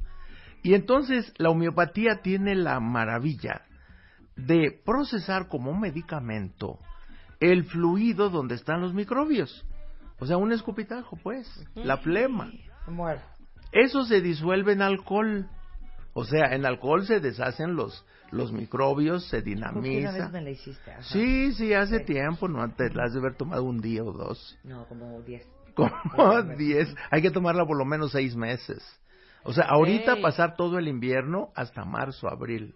Y 0.62 0.74
entonces 0.74 1.32
la 1.38 1.50
homeopatía 1.50 2.20
tiene 2.22 2.54
la 2.54 2.78
maravilla 2.80 3.62
de 4.36 4.78
procesar 4.84 5.48
como 5.48 5.70
un 5.70 5.80
medicamento 5.80 6.78
el 7.40 7.64
fluido 7.64 8.30
donde 8.30 8.56
están 8.56 8.80
los 8.80 8.92
microbios. 8.92 9.64
O 10.18 10.26
sea, 10.26 10.36
un 10.36 10.52
escupitajo, 10.52 11.16
pues, 11.22 11.46
la 11.74 11.96
flema. 11.98 12.50
Eso 13.72 14.04
se 14.04 14.20
disuelve 14.20 14.72
en 14.72 14.82
alcohol. 14.82 15.48
O 16.14 16.24
sea, 16.24 16.54
en 16.54 16.66
alcohol 16.66 17.06
se 17.06 17.20
deshacen 17.20 17.76
los, 17.76 18.04
los 18.32 18.52
microbios, 18.52 19.26
se 19.28 19.42
que 19.44 19.52
una 19.52 19.72
vez 19.72 19.82
dinamiza. 19.84 20.28
me 20.30 20.40
la 20.42 20.50
hiciste. 20.50 20.90
ajá. 20.90 21.02
Sí, 21.02 21.52
sí, 21.52 21.72
hace 21.74 21.98
Sí. 22.00 22.04
tiempo, 22.06 22.48
no 22.48 22.68
te 22.74 22.90
la 22.90 23.04
has 23.04 23.12
de 23.12 23.20
haber 23.20 23.36
tomado 23.36 23.62
un 23.64 23.80
día 23.80 24.02
o 24.02 24.12
dos. 24.12 24.58
No, 24.64 24.86
como 24.88 25.20
10. 25.22 25.46
Como 25.76 26.42
diez. 26.56 26.92
Hay 27.10 27.22
que 27.22 27.30
tomarla 27.30 27.64
por 27.64 27.78
lo 27.78 27.84
menos 27.84 28.10
seis 28.10 28.34
meses. 28.34 28.82
O 29.44 29.52
sea, 29.52 29.66
ahorita 29.66 30.16
pasar 30.20 30.56
todo 30.56 30.76
el 30.78 30.88
invierno 30.88 31.50
hasta 31.54 31.84
marzo, 31.84 32.28
abril. 32.28 32.74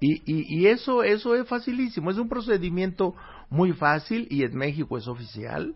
Y, 0.00 0.14
y, 0.24 0.60
y 0.62 0.66
eso, 0.68 1.02
eso 1.02 1.34
es 1.34 1.46
facilísimo, 1.46 2.10
es 2.10 2.16
un 2.18 2.28
procedimiento 2.28 3.14
muy 3.50 3.72
fácil 3.72 4.26
y 4.30 4.44
en 4.44 4.56
México 4.56 4.96
es 4.96 5.06
oficial. 5.08 5.74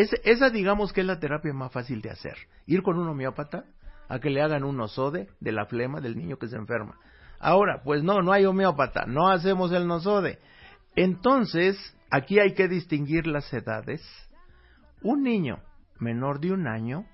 Es, 0.00 0.10
esa 0.24 0.50
digamos 0.50 0.92
que 0.92 1.00
es 1.02 1.06
la 1.06 1.18
terapia 1.18 1.52
más 1.52 1.72
fácil 1.72 2.00
de 2.02 2.10
hacer. 2.10 2.36
Ir 2.66 2.82
con 2.82 2.98
un 2.98 3.08
homeópata 3.08 3.64
a 4.08 4.18
que 4.18 4.30
le 4.30 4.42
hagan 4.42 4.64
un 4.64 4.76
nosode 4.76 5.28
de 5.40 5.52
la 5.52 5.66
flema 5.66 6.00
del 6.00 6.16
niño 6.16 6.36
que 6.38 6.48
se 6.48 6.56
enferma. 6.56 6.98
Ahora, 7.38 7.82
pues 7.84 8.02
no, 8.02 8.20
no 8.22 8.32
hay 8.32 8.44
homeópata, 8.44 9.06
no 9.06 9.28
hacemos 9.30 9.72
el 9.72 9.86
nosode. 9.86 10.38
Entonces, 10.96 11.76
aquí 12.10 12.38
hay 12.38 12.54
que 12.54 12.68
distinguir 12.68 13.26
las 13.26 13.52
edades. 13.52 14.02
Un 15.02 15.22
niño 15.22 15.58
menor 15.98 16.40
de 16.40 16.52
un 16.52 16.66
año 16.66 17.06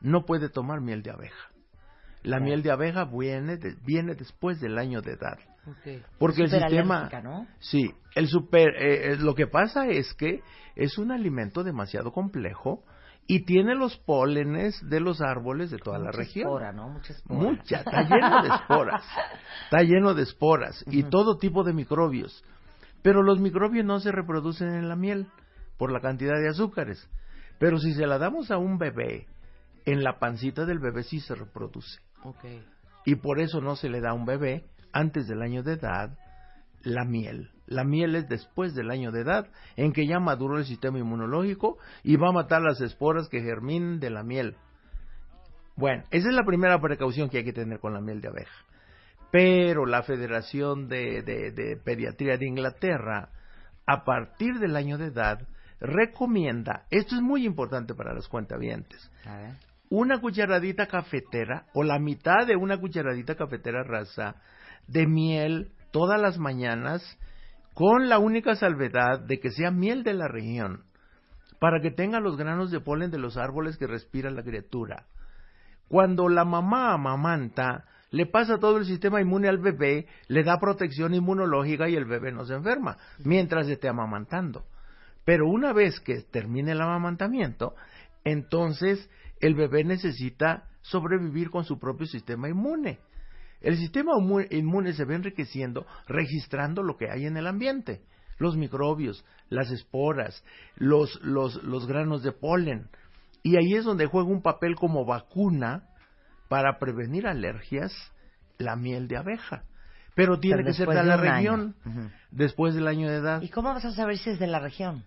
no 0.00 0.24
puede 0.24 0.48
tomar 0.48 0.80
miel 0.80 1.02
de 1.02 1.10
abeja. 1.10 1.50
La 2.22 2.40
miel 2.40 2.62
de 2.62 2.70
abeja 2.72 3.04
viene, 3.04 3.56
de- 3.56 3.76
viene 3.84 4.14
después 4.14 4.60
del 4.60 4.78
año 4.78 5.00
de 5.02 5.12
edad. 5.12 5.38
Porque 6.18 6.42
el 6.42 6.50
sistema... 6.50 7.08
Sí, 7.58 7.90
el 8.14 8.28
super, 8.28 8.68
eh, 8.76 9.12
eh, 9.12 9.16
lo 9.18 9.34
que 9.34 9.46
pasa 9.46 9.86
es 9.88 10.14
que 10.14 10.42
es 10.74 10.98
un 10.98 11.10
alimento 11.10 11.64
demasiado 11.64 12.12
complejo 12.12 12.84
y 13.26 13.44
tiene 13.44 13.74
los 13.74 13.96
pólenes 13.96 14.80
de 14.88 15.00
los 15.00 15.20
árboles 15.20 15.70
de 15.70 15.78
toda 15.78 15.98
la 15.98 16.12
región. 16.12 16.46
espora, 16.46 16.72
¿no? 16.72 16.88
Mucha 16.88 17.12
espora. 17.12 17.40
Mucha, 17.40 17.76
está 17.78 18.02
lleno 18.02 18.42
de 18.42 18.48
esporas. 18.54 19.04
Está 19.64 19.82
lleno 19.82 20.14
de 20.14 20.22
esporas 20.22 20.84
y 20.88 21.02
todo 21.04 21.38
tipo 21.38 21.64
de 21.64 21.72
microbios. 21.72 22.44
Pero 23.02 23.22
los 23.22 23.40
microbios 23.40 23.84
no 23.84 24.00
se 24.00 24.12
reproducen 24.12 24.74
en 24.74 24.88
la 24.88 24.96
miel 24.96 25.26
por 25.76 25.92
la 25.92 26.00
cantidad 26.00 26.40
de 26.40 26.48
azúcares. 26.48 27.08
Pero 27.58 27.78
si 27.78 27.94
se 27.94 28.06
la 28.06 28.18
damos 28.18 28.50
a 28.50 28.58
un 28.58 28.78
bebé, 28.78 29.26
en 29.84 30.02
la 30.02 30.18
pancita 30.18 30.64
del 30.64 30.78
bebé 30.78 31.02
sí 31.02 31.20
se 31.20 31.34
reproduce. 31.34 32.00
Ok. 32.22 32.44
Y 33.04 33.16
por 33.16 33.40
eso 33.40 33.60
no 33.60 33.76
se 33.76 33.88
le 33.88 34.00
da 34.00 34.10
a 34.10 34.14
un 34.14 34.26
bebé 34.26 34.64
antes 34.96 35.26
del 35.28 35.42
año 35.42 35.62
de 35.62 35.74
edad 35.74 36.16
la 36.82 37.04
miel. 37.04 37.50
La 37.66 37.82
miel 37.84 38.14
es 38.14 38.28
después 38.28 38.74
del 38.74 38.90
año 38.90 39.10
de 39.10 39.22
edad, 39.22 39.48
en 39.76 39.92
que 39.92 40.06
ya 40.06 40.20
maduró 40.20 40.58
el 40.58 40.64
sistema 40.66 40.98
inmunológico 40.98 41.78
y 42.04 42.16
va 42.16 42.28
a 42.28 42.32
matar 42.32 42.62
las 42.62 42.80
esporas 42.80 43.28
que 43.28 43.40
germinen 43.42 43.98
de 43.98 44.10
la 44.10 44.22
miel. 44.22 44.56
Bueno, 45.76 46.04
esa 46.10 46.28
es 46.28 46.34
la 46.34 46.44
primera 46.44 46.80
precaución 46.80 47.28
que 47.28 47.38
hay 47.38 47.44
que 47.44 47.52
tener 47.52 47.80
con 47.80 47.92
la 47.92 48.00
miel 48.00 48.20
de 48.20 48.28
abeja. 48.28 48.54
Pero 49.32 49.84
la 49.84 50.02
Federación 50.04 50.88
de, 50.88 51.22
de- 51.22 51.50
de 51.50 51.76
Pediatría 51.76 52.36
de 52.38 52.46
Inglaterra, 52.46 53.30
a 53.86 54.04
partir 54.04 54.58
del 54.60 54.76
año 54.76 54.96
de 54.96 55.06
edad, 55.06 55.40
recomienda, 55.80 56.84
esto 56.90 57.16
es 57.16 57.20
muy 57.20 57.44
importante 57.44 57.94
para 57.94 58.14
los 58.14 58.28
cuentavientes, 58.28 59.10
A 59.26 59.36
ver. 59.36 59.50
una 59.90 60.20
cucharadita 60.20 60.86
cafetera 60.86 61.66
o 61.74 61.82
la 61.82 61.98
mitad 61.98 62.46
de 62.46 62.56
una 62.56 62.78
cucharadita 62.78 63.34
cafetera 63.34 63.82
rasa 63.82 64.36
de 64.86 65.06
miel 65.06 65.72
todas 65.90 66.20
las 66.20 66.38
mañanas 66.38 67.02
con 67.74 68.08
la 68.08 68.18
única 68.18 68.54
salvedad 68.54 69.20
de 69.20 69.38
que 69.38 69.50
sea 69.50 69.70
miel 69.70 70.02
de 70.02 70.14
la 70.14 70.28
región 70.28 70.84
para 71.58 71.80
que 71.80 71.90
tenga 71.90 72.20
los 72.20 72.36
granos 72.36 72.70
de 72.70 72.80
polen 72.80 73.10
de 73.10 73.18
los 73.18 73.36
árboles 73.36 73.76
que 73.76 73.86
respira 73.86 74.30
la 74.30 74.42
criatura. 74.42 75.06
Cuando 75.88 76.28
la 76.28 76.44
mamá 76.44 76.92
amamanta, 76.92 77.84
le 78.10 78.26
pasa 78.26 78.58
todo 78.58 78.78
el 78.78 78.84
sistema 78.84 79.20
inmune 79.20 79.48
al 79.48 79.58
bebé, 79.58 80.06
le 80.28 80.42
da 80.42 80.58
protección 80.58 81.14
inmunológica 81.14 81.88
y 81.88 81.96
el 81.96 82.04
bebé 82.04 82.32
no 82.32 82.44
se 82.44 82.54
enferma, 82.54 82.96
mientras 83.24 83.68
esté 83.68 83.88
amamantando. 83.88 84.64
Pero 85.24 85.48
una 85.48 85.72
vez 85.72 86.00
que 86.00 86.22
termine 86.22 86.72
el 86.72 86.80
amamantamiento, 86.80 87.74
entonces 88.24 89.10
el 89.40 89.54
bebé 89.54 89.84
necesita 89.84 90.68
sobrevivir 90.82 91.50
con 91.50 91.64
su 91.64 91.78
propio 91.78 92.06
sistema 92.06 92.48
inmune. 92.48 92.98
El 93.60 93.76
sistema 93.76 94.12
inmu- 94.12 94.46
inmune 94.50 94.92
se 94.92 95.04
ve 95.04 95.14
enriqueciendo 95.14 95.86
registrando 96.06 96.82
lo 96.82 96.96
que 96.96 97.10
hay 97.10 97.26
en 97.26 97.36
el 97.36 97.46
ambiente, 97.46 98.02
los 98.38 98.56
microbios, 98.56 99.24
las 99.48 99.70
esporas, 99.70 100.44
los, 100.76 101.20
los, 101.22 101.62
los 101.62 101.86
granos 101.86 102.22
de 102.22 102.32
polen. 102.32 102.88
Y 103.42 103.56
ahí 103.56 103.74
es 103.74 103.84
donde 103.84 104.06
juega 104.06 104.28
un 104.28 104.42
papel 104.42 104.74
como 104.74 105.04
vacuna 105.04 105.88
para 106.48 106.78
prevenir 106.78 107.26
alergias 107.26 107.92
la 108.58 108.76
miel 108.76 109.08
de 109.08 109.16
abeja. 109.16 109.64
Pero 110.16 110.40
tiene 110.40 110.62
Pero 110.62 110.68
que 110.68 110.72
ser 110.72 110.88
de 110.88 111.04
la 111.04 111.18
región, 111.18 111.76
después 112.30 112.74
del 112.74 112.88
año 112.88 113.06
de 113.06 113.16
edad. 113.16 113.42
¿Y 113.42 113.50
cómo 113.50 113.68
vas 113.74 113.84
a 113.84 113.92
saber 113.92 114.16
si 114.16 114.30
es 114.30 114.38
de 114.38 114.46
la 114.46 114.58
región? 114.58 115.04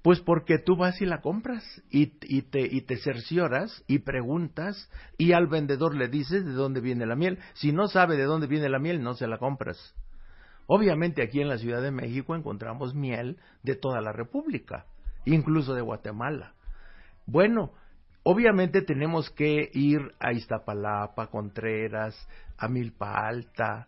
Pues 0.00 0.20
porque 0.20 0.58
tú 0.58 0.76
vas 0.76 0.98
y 1.02 1.04
la 1.04 1.20
compras 1.20 1.62
y, 1.90 2.14
y, 2.22 2.40
te, 2.40 2.60
y 2.62 2.80
te 2.80 2.96
cercioras 2.96 3.84
y 3.86 3.98
preguntas 3.98 4.90
y 5.18 5.32
al 5.32 5.46
vendedor 5.46 5.94
le 5.94 6.08
dices 6.08 6.46
de 6.46 6.52
dónde 6.52 6.80
viene 6.80 7.04
la 7.04 7.16
miel. 7.16 7.38
Si 7.52 7.70
no 7.70 7.86
sabe 7.86 8.16
de 8.16 8.24
dónde 8.24 8.46
viene 8.46 8.70
la 8.70 8.78
miel, 8.78 9.02
no 9.02 9.12
se 9.12 9.26
la 9.26 9.36
compras. 9.36 9.94
Obviamente 10.66 11.22
aquí 11.22 11.42
en 11.42 11.48
la 11.48 11.58
Ciudad 11.58 11.82
de 11.82 11.90
México 11.90 12.34
encontramos 12.34 12.94
miel 12.94 13.36
de 13.62 13.76
toda 13.76 14.00
la 14.00 14.12
República, 14.12 14.86
incluso 15.26 15.74
de 15.74 15.82
Guatemala. 15.82 16.54
Bueno, 17.26 17.72
obviamente 18.22 18.80
tenemos 18.80 19.28
que 19.28 19.70
ir 19.74 20.00
a 20.18 20.32
Iztapalapa, 20.32 21.26
Contreras, 21.26 22.16
a 22.56 22.68
Milpa 22.68 23.28
Alta, 23.28 23.86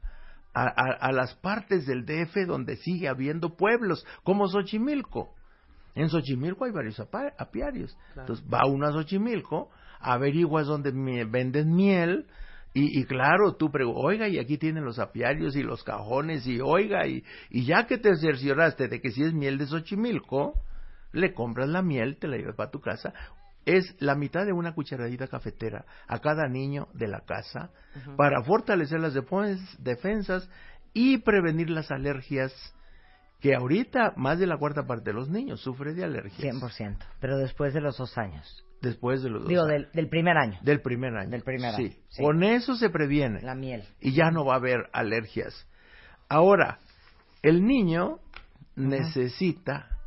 a, 0.55 1.13
las 1.13 1.35
partes 1.37 1.87
del 1.87 2.05
DF 2.05 2.47
donde 2.47 2.77
sigue 2.77 3.09
habiendo 3.09 3.57
pueblos, 3.57 4.05
como 4.25 4.49
Xochimilco. 4.49 5.35
En 5.95 6.09
Xochimilco 6.09 6.65
hay 6.65 6.73
varios 6.73 7.01
apiarios. 7.01 7.97
Entonces 8.17 8.45
va 8.53 8.67
uno 8.67 8.87
a 8.87 8.93
Xochimilco, 8.93 9.71
averiguas 10.01 10.67
dónde 10.67 10.93
venden 10.93 11.75
miel, 11.75 12.27
y, 12.75 13.05
claro, 13.07 13.57
tú 13.57 13.73
preguntas, 13.73 14.05
oiga, 14.05 14.29
y 14.29 14.39
aquí 14.39 14.57
tienen 14.57 14.85
los 14.85 15.01
apiarios 15.01 15.57
y 15.57 15.65
los 15.65 15.83
cajones, 15.83 16.47
y 16.47 16.61
oiga, 16.61 17.09
y, 17.09 17.25
y 17.51 17.65
ya 17.65 17.87
que 17.87 17.99
te 17.99 18.15
cercioraste 18.15 18.87
de 18.87 19.01
que 19.01 19.11
si 19.11 19.25
es 19.25 19.33
miel 19.33 19.59
de 19.59 19.67
Xochimilco, 19.67 20.55
le 21.13 21.35
compras 21.35 21.69
la 21.69 21.83
miel, 21.83 22.19
te 22.19 22.29
la 22.29 22.37
llevas 22.37 22.55
para 22.55 22.71
tu 22.71 22.81
casa. 22.81 23.13
Es 23.69 23.95
la 24.01 24.15
mitad 24.15 24.47
de 24.47 24.53
una 24.53 24.75
cucharadita 24.75 25.29
cafetera 25.29 25.85
a 26.07 26.21
cada 26.21 26.49
niño 26.49 26.89
de 26.95 27.07
la 27.07 27.21
casa 27.21 27.71
para 28.17 28.43
fortalecer 28.43 29.01
las 29.01 29.15
defensas 29.79 30.49
y 30.95 31.19
prevenir 31.19 31.69
las 31.69 31.91
alergias 31.91 32.53
que 33.41 33.55
ahorita 33.55 34.15
más 34.17 34.39
de 34.39 34.47
la 34.47 34.57
cuarta 34.57 34.87
parte 34.87 35.11
de 35.11 35.15
los 35.15 35.29
niños 35.29 35.61
sufre 35.61 35.95
de 35.95 36.05
alergias. 36.05 36.55
100%, 36.57 36.97
pero 37.21 37.39
después 37.39 37.75
de 37.75 37.81
los 37.81 37.99
dos 37.99 38.17
años. 38.19 38.65
Después 38.81 39.23
de 39.23 39.31
los 39.31 39.43
dos 39.43 39.49
Digo, 39.49 39.65
años. 39.65 39.93
Del, 39.93 40.09
primer 40.09 40.37
año. 40.37 40.59
Del 40.63 40.81
primer 40.81 41.15
año. 41.17 41.31
Del 41.31 41.43
primer 41.43 41.75
año. 41.75 41.91
Sí. 42.09 42.23
Con 42.23 42.43
eso 42.43 42.75
se 42.77 42.91
previene. 42.91 43.43
La 43.43 43.55
miel. 43.55 43.85
Y 44.01 44.13
ya 44.13 44.31
no 44.31 44.45
va 44.45 44.55
a 44.55 44.57
haber 44.57 44.89
alergias. 44.93 45.67
Ahora, 46.29 46.79
el 47.43 47.65
niño 47.65 48.19
necesita, 48.77 49.98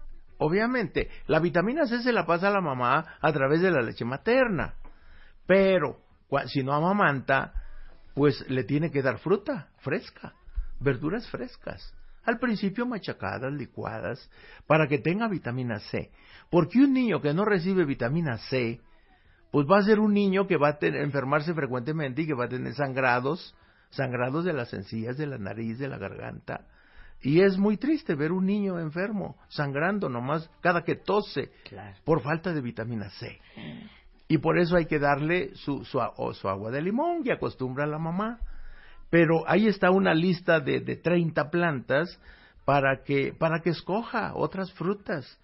obviamente, 0.42 1.10
la 1.28 1.40
vitamina 1.40 1.86
C 1.86 2.02
se 2.02 2.12
la 2.12 2.26
pasa 2.26 2.50
a 2.50 2.52
la 2.52 2.62
mamá 2.62 3.18
a 3.22 3.32
través 3.32 3.62
de 3.62 3.72
la 3.72 3.82
leche 3.82 4.04
materna. 4.04 4.74
Pero, 5.46 6.02
si 6.48 6.64
no 6.64 6.74
amamanta, 6.74 7.54
pues 8.14 8.46
le 8.50 8.64
tiene 8.64 8.92
que 8.92 9.02
dar 9.02 9.20
fruta 9.20 9.70
fresca, 9.80 10.34
verduras 10.80 11.30
frescas 11.30 11.94
al 12.24 12.38
principio 12.40 12.86
machacadas, 12.86 13.52
licuadas, 13.54 14.30
para 14.68 14.88
que 14.88 15.00
tenga 15.00 15.28
vitamina 15.28 15.80
C. 15.80 16.12
Porque 16.50 16.80
un 16.80 16.94
niño 16.94 17.22
que 17.22 17.34
no 17.34 17.46
recibe 17.46 17.86
vitamina 17.86 18.38
C, 18.50 18.80
pues 19.52 19.66
va 19.70 19.80
a 19.80 19.84
ser 19.84 20.00
un 20.00 20.14
niño 20.14 20.48
que 20.48 20.58
va 20.58 20.70
a 20.70 20.78
enfermarse 20.82 21.54
frecuentemente 21.54 22.22
y 22.22 22.28
que 22.28 22.34
va 22.34 22.46
a 22.46 22.50
tener 22.50 22.74
sangrados, 22.74 23.56
sangrados 23.90 24.46
de 24.46 24.54
las 24.54 24.74
encías, 24.74 25.18
de 25.18 25.28
la 25.28 25.38
nariz, 25.38 25.80
de 25.80 25.88
la 25.88 25.98
garganta. 25.98 26.68
Y 27.22 27.42
es 27.42 27.58
muy 27.58 27.78
triste 27.78 28.16
ver 28.16 28.32
un 28.32 28.46
niño 28.46 28.80
enfermo, 28.80 29.36
sangrando 29.48 30.10
nomás 30.10 30.50
cada 30.62 30.84
que 30.84 30.96
tose, 30.96 31.52
por 32.04 32.22
falta 32.22 32.52
de 32.52 32.62
vitamina 32.62 33.10
C. 33.12 33.40
Y 34.28 34.38
por 34.40 34.58
eso 34.58 34.76
hay 34.76 34.86
que 34.86 34.98
darle 34.98 35.54
su, 35.56 35.86
su, 35.86 36.00
su 36.34 36.50
agua 36.50 36.72
de 36.72 36.82
limón 36.82 37.24
que 37.24 37.34
acostumbra 37.34 37.84
a 37.84 37.88
la 37.88 38.00
mamá 38.00 38.40
pero 39.12 39.44
ahí 39.46 39.68
está 39.68 39.92
una 39.92 40.16
lista 40.16 40.62
de, 40.62 40.80
de 40.80 40.96
30 40.96 41.52
plantas 41.52 42.18
para 42.66 43.04
que, 43.04 43.34
para 43.38 43.60
que 43.60 43.72
escoja 43.72 44.34
otras 44.36 44.72
frutas. 44.72 45.38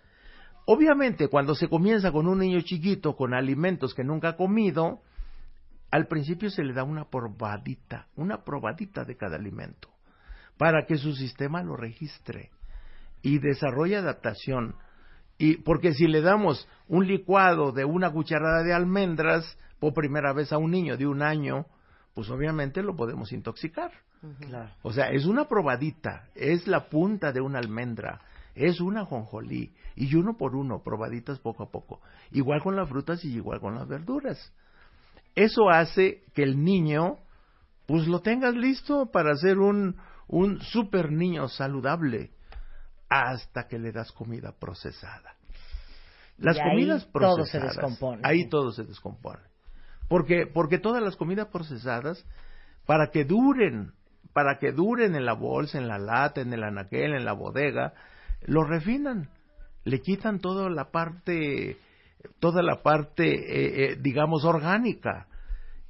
Obviamente, 0.66 1.28
cuando 1.28 1.54
se 1.54 1.68
comienza 1.68 2.12
con 2.12 2.28
un 2.28 2.40
niño 2.40 2.62
chiquito 2.62 3.16
con 3.16 3.34
alimentos 3.34 3.94
que 3.94 4.06
nunca 4.06 4.30
ha 4.30 4.36
comido, 4.38 5.02
al 5.92 6.08
principio 6.08 6.50
se 6.50 6.64
le 6.64 6.74
da 6.74 6.84
una 6.84 7.10
probadita, 7.10 8.08
una 8.16 8.44
probadita 8.46 9.04
de 9.04 9.18
cada 9.18 9.36
alimento, 9.36 9.90
para 10.58 10.86
que 10.86 10.98
su 10.98 11.14
sistema 11.14 11.64
lo 11.64 11.76
registre 11.76 12.52
y 13.22 13.40
desarrolle 13.40 13.98
adaptación. 13.98 14.76
Y 15.38 15.58
porque 15.58 15.94
si 15.94 16.08
le 16.08 16.22
damos 16.22 16.68
un 16.88 17.08
licuado 17.08 17.72
de 17.72 17.86
una 17.86 18.12
cucharada 18.12 18.64
de 18.64 18.74
almendras 18.74 19.58
por 19.80 19.94
primera 19.94 20.34
vez 20.34 20.52
a 20.52 20.58
un 20.58 20.72
niño 20.72 20.98
de 20.98 21.06
un 21.06 21.22
año, 21.22 21.66
pues 22.14 22.30
obviamente 22.30 22.82
lo 22.82 22.96
podemos 22.96 23.32
intoxicar. 23.32 23.92
O 24.82 24.92
sea, 24.92 25.12
es 25.12 25.26
una 25.26 25.48
probadita, 25.48 26.28
es 26.34 26.68
la 26.68 26.90
punta 26.90 27.32
de 27.32 27.42
una 27.42 27.60
almendra, 27.60 28.22
es 28.56 28.82
una 28.82 29.06
jonjolí, 29.06 29.72
y 29.96 30.16
uno 30.16 30.36
por 30.36 30.56
uno, 30.56 30.82
probaditas 30.84 31.38
poco 31.40 31.64
a 31.64 31.70
poco. 31.70 32.02
Igual 32.32 32.64
con 32.64 32.76
las 32.76 32.90
frutas 32.90 33.24
y 33.24 33.36
igual 33.36 33.60
con 33.60 33.76
las 33.76 33.88
verduras. 33.88 34.52
Eso 35.36 35.70
hace 35.70 36.24
que 36.34 36.42
el 36.42 36.64
niño, 36.64 37.18
pues 37.86 38.08
lo 38.08 38.22
tengas 38.22 38.56
listo 38.56 39.12
para 39.12 39.36
ser 39.36 39.60
un, 39.60 39.96
un 40.28 40.62
super 40.62 41.12
niño 41.12 41.48
saludable, 41.48 42.32
hasta 43.10 43.68
que 43.68 43.80
le 43.80 43.92
das 43.92 44.12
comida 44.12 44.52
procesada. 44.52 45.36
Las 46.38 46.58
comidas 46.60 47.06
procesadas, 47.06 47.38
todo 47.38 47.46
se 47.46 47.60
descompone. 47.60 48.22
Ahí 48.24 48.50
todo 48.50 48.72
se 48.72 48.84
descompone. 48.84 49.42
Porque, 50.08 50.46
porque 50.46 50.78
todas 50.78 51.02
las 51.02 51.16
comidas 51.16 51.48
procesadas, 51.48 52.24
para 52.86 53.10
que 53.10 53.26
duren, 53.26 53.94
para 54.34 54.60
que 54.60 54.72
duren 54.72 55.16
en 55.16 55.26
la 55.26 55.34
bolsa, 55.34 55.78
en 55.78 55.88
la 55.88 55.98
lata, 55.98 56.42
en 56.42 56.54
el 56.54 56.64
anaquel, 56.64 57.14
en 57.14 57.26
la 57.26 57.34
bodega, 57.34 57.94
lo 58.46 58.64
refinan, 58.64 59.30
le 59.84 60.02
quitan 60.02 60.40
toda 60.40 60.70
la 60.70 60.92
parte, 60.92 61.78
toda 62.40 62.62
la 62.62 62.84
parte, 62.84 63.24
eh, 63.26 63.92
eh, 63.92 63.98
digamos, 64.00 64.46
orgánica 64.46 65.28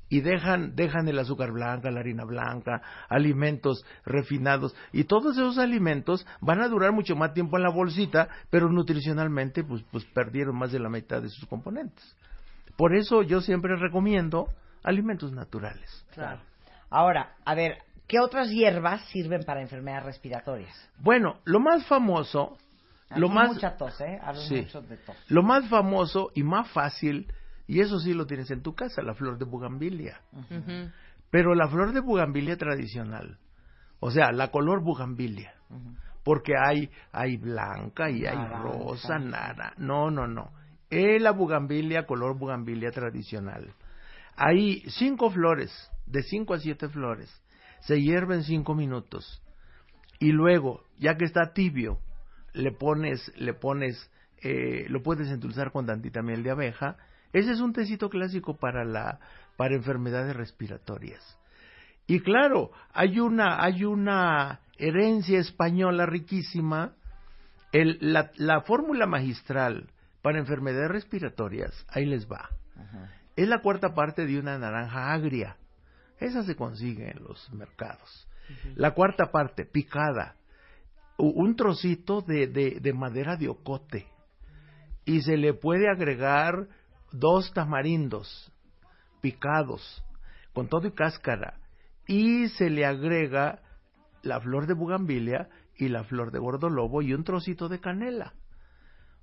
y 0.10 0.22
dejan, 0.22 0.76
dejan 0.76 1.08
el 1.08 1.20
azúcar 1.20 1.52
blanca, 1.52 1.91
la 1.91 2.00
harina 2.00 2.24
blanca, 2.24 2.82
alimentos 3.10 3.86
refinados 4.06 4.76
y 4.91 5.04
todos 5.04 5.38
esos 5.38 5.58
alimentos 5.58 6.26
van 6.41 6.62
a 6.62 6.67
durar 6.67 6.91
mucho 6.91 7.15
más 7.15 7.34
tiempo 7.34 7.58
en 7.58 7.63
la 7.63 7.70
bolsita, 7.70 8.30
pero 8.50 8.70
nutricionalmente 8.70 9.63
pues, 9.63 9.84
pues 9.91 10.06
perdieron 10.06 10.58
más 10.58 10.72
de 10.72 10.80
la 10.80 10.89
mitad 10.89 11.22
de 11.22 11.30
sus 11.30 11.46
componentes. 11.48 12.15
Por 12.76 12.96
eso 12.96 13.24
yo 13.24 13.41
siempre 13.41 13.76
recomiendo 13.76 14.48
alimentos 14.84 15.32
naturales. 15.32 16.06
Claro. 16.13 16.39
Ahora, 16.89 17.36
a 17.43 17.56
ver, 17.56 17.80
¿qué 18.08 18.20
otras 18.20 18.50
hierbas 18.50 19.02
sirven 19.10 19.43
para 19.43 19.62
enfermedades 19.62 20.06
respiratorias? 20.06 20.89
Bueno, 21.00 21.39
lo 21.43 21.60
más 21.60 21.86
famoso, 21.88 22.58
lo 23.15 23.30
más 23.30 23.50
mucha 23.50 23.76
tos, 23.76 24.00
¿eh? 24.02 24.20
mucho 24.52 24.82
de 24.82 24.98
tos. 24.98 25.15
Lo 25.28 25.43
más 25.43 25.67
famoso 25.70 26.32
y 26.36 26.43
más 26.43 26.70
fácil, 26.70 27.28
y 27.67 27.82
eso 27.82 27.99
sí 27.99 28.13
lo 28.13 28.25
tienes 28.25 28.49
en 28.51 28.63
tu 28.63 28.73
casa, 28.73 29.01
la 29.01 29.13
flor 29.13 29.38
de 29.38 29.45
bugambilia. 29.45 30.21
Pero 31.30 31.53
la 31.53 31.67
flor 31.67 31.93
de 31.93 31.99
bugambilia 31.99 32.58
tradicional, 32.58 33.38
o 33.99 34.12
sea, 34.12 34.32
la 34.32 34.49
color 34.49 34.82
bugambilia. 34.82 35.53
Porque 36.23 36.53
hay 36.58 36.89
hay 37.12 37.38
blanca 37.38 38.10
y 38.10 38.25
hay 38.25 38.38
rosa, 38.62 39.19
nada. 39.19 39.73
No, 39.77 40.10
no, 40.10 40.27
no 40.27 40.51
es 40.89 41.21
la 41.21 41.32
bugambilia 41.32 42.06
color 42.06 42.38
bugambilia 42.38 42.91
tradicional. 42.91 43.73
Hay 44.36 44.82
cinco 44.89 45.30
flores, 45.30 45.71
de 46.06 46.23
cinco 46.23 46.53
a 46.53 46.60
siete 46.60 46.88
flores. 46.89 47.30
Se 47.82 48.01
hierven 48.01 48.43
cinco 48.43 48.75
minutos. 48.75 49.41
Y 50.19 50.32
luego, 50.32 50.84
ya 50.97 51.15
que 51.15 51.25
está 51.25 51.53
tibio, 51.53 51.99
le 52.53 52.71
pones, 52.71 53.32
le 53.38 53.53
pones, 53.53 54.12
eh, 54.41 54.86
lo 54.89 55.03
puedes 55.03 55.27
endulzar 55.30 55.71
con 55.71 55.86
tantita 55.86 56.21
miel 56.21 56.43
de 56.43 56.51
abeja. 56.51 56.97
Ese 57.38 57.52
es 57.52 57.60
un 57.60 57.71
tecito 57.71 58.10
clásico 58.10 58.58
para 58.58 58.84
la, 58.84 59.19
para 59.58 59.76
enfermedades 59.76 60.36
respiratorias. 60.36 61.38
Y 62.08 62.21
claro, 62.21 62.71
hay 62.91 63.19
una, 63.19 63.63
hay 63.63 63.86
una 63.86 64.62
herencia 64.76 65.38
española 65.38 66.08
riquísima. 66.08 66.95
El, 67.71 68.00
la, 68.02 68.32
la 68.38 68.62
fórmula 68.62 69.06
magistral 69.06 69.91
para 70.23 70.39
enfermedades 70.39 70.89
respiratorias, 70.89 71.86
ahí 71.89 72.08
les 72.08 72.26
va. 72.26 72.50
Es 73.36 73.47
la 73.47 73.62
cuarta 73.62 73.93
parte 73.93 74.26
de 74.26 74.39
una 74.39 74.58
naranja 74.58 75.13
agria. 75.13 75.58
Esa 76.19 76.43
se 76.43 76.56
consigue 76.56 77.12
en 77.12 77.23
los 77.23 77.54
mercados. 77.54 78.28
La 78.73 78.95
cuarta 78.95 79.32
parte, 79.32 79.63
picada. 79.63 80.38
Un 81.17 81.56
trocito 81.56 82.21
de, 82.21 82.47
de, 82.47 82.93
madera 82.93 83.36
de 83.36 83.47
ocote. 83.47 84.08
Y 85.06 85.21
se 85.21 85.38
le 85.38 85.54
puede 85.54 85.88
agregar 85.88 86.67
dos 87.12 87.54
tamarindos 87.54 88.52
picados, 89.22 90.04
con 90.54 90.67
todo 90.67 90.88
y 90.88 90.91
cáscara. 90.91 91.60
Y 92.08 92.48
se 92.50 92.70
le 92.70 92.86
agrega 92.86 93.62
la 94.24 94.39
flor 94.39 94.67
de 94.67 94.74
bugambilia 94.74 95.50
y 95.76 95.89
la 95.89 96.04
flor 96.04 96.32
de 96.32 96.39
gordolobo 96.39 97.02
y 97.02 97.13
un 97.13 97.24
trocito 97.24 97.70
de 97.70 97.80
canela. 97.80 98.34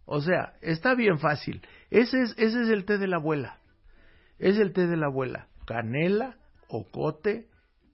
O 0.06 0.20
sea, 0.20 0.54
está 0.60 0.94
bien 0.94 1.18
fácil. 1.18 1.62
Ese 1.90 2.22
es, 2.22 2.34
ese 2.36 2.62
es 2.62 2.68
el 2.68 2.84
té 2.84 2.98
de 2.98 3.08
la 3.08 3.16
abuela. 3.16 3.58
Es 4.38 4.58
el 4.58 4.72
té 4.72 4.86
de 4.86 4.96
la 4.96 5.06
abuela. 5.06 5.48
Canela, 5.66 6.36
ocote, 6.68 7.48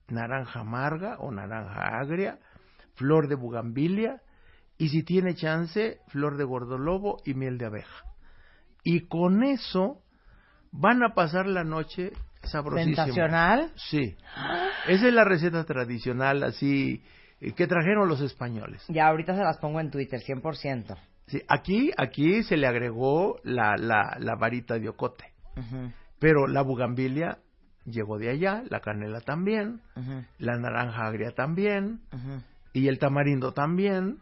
naranja 0.09 0.59
amarga 0.59 1.17
o 1.19 1.31
naranja 1.31 1.99
agria, 1.99 2.39
flor 2.95 3.27
de 3.27 3.35
bugambilia 3.35 4.21
y 4.77 4.89
si 4.89 5.03
tiene 5.03 5.35
chance, 5.35 5.99
flor 6.07 6.37
de 6.37 6.43
gordolobo 6.43 7.21
y 7.25 7.33
miel 7.33 7.57
de 7.57 7.67
abeja. 7.67 8.10
Y 8.83 9.07
con 9.07 9.43
eso 9.43 10.01
van 10.71 11.03
a 11.03 11.13
pasar 11.13 11.47
la 11.47 11.63
noche 11.63 12.11
sabrosísimo. 12.43 12.95
¿Sensacional? 12.95 13.71
Sí. 13.75 14.15
Esa 14.87 15.07
es 15.07 15.13
la 15.13 15.23
receta 15.23 15.63
tradicional, 15.65 16.43
así 16.43 17.03
eh, 17.39 17.53
que 17.53 17.67
trajeron 17.67 18.07
los 18.07 18.21
españoles. 18.21 18.83
Ya 18.87 19.07
ahorita 19.07 19.35
se 19.35 19.43
las 19.43 19.57
pongo 19.57 19.79
en 19.79 19.91
Twitter, 19.91 20.19
100%. 20.19 20.97
Sí, 21.27 21.41
aquí, 21.47 21.91
aquí 21.97 22.43
se 22.43 22.57
le 22.57 22.67
agregó 22.67 23.39
la, 23.43 23.75
la, 23.77 24.17
la 24.19 24.35
varita 24.35 24.77
de 24.77 24.89
ocote, 24.89 25.25
Ujú, 25.55 25.91
pero 26.19 26.47
la 26.47 26.61
bugambilia 26.61 27.37
llegó 27.85 28.17
de 28.17 28.29
allá, 28.29 28.63
la 28.69 28.81
canela 28.81 29.21
también, 29.21 29.81
la 30.37 30.57
naranja 30.57 31.05
agria 31.05 31.31
también, 31.31 32.01
y 32.73 32.87
el 32.87 32.99
tamarindo 32.99 33.53
también, 33.53 34.19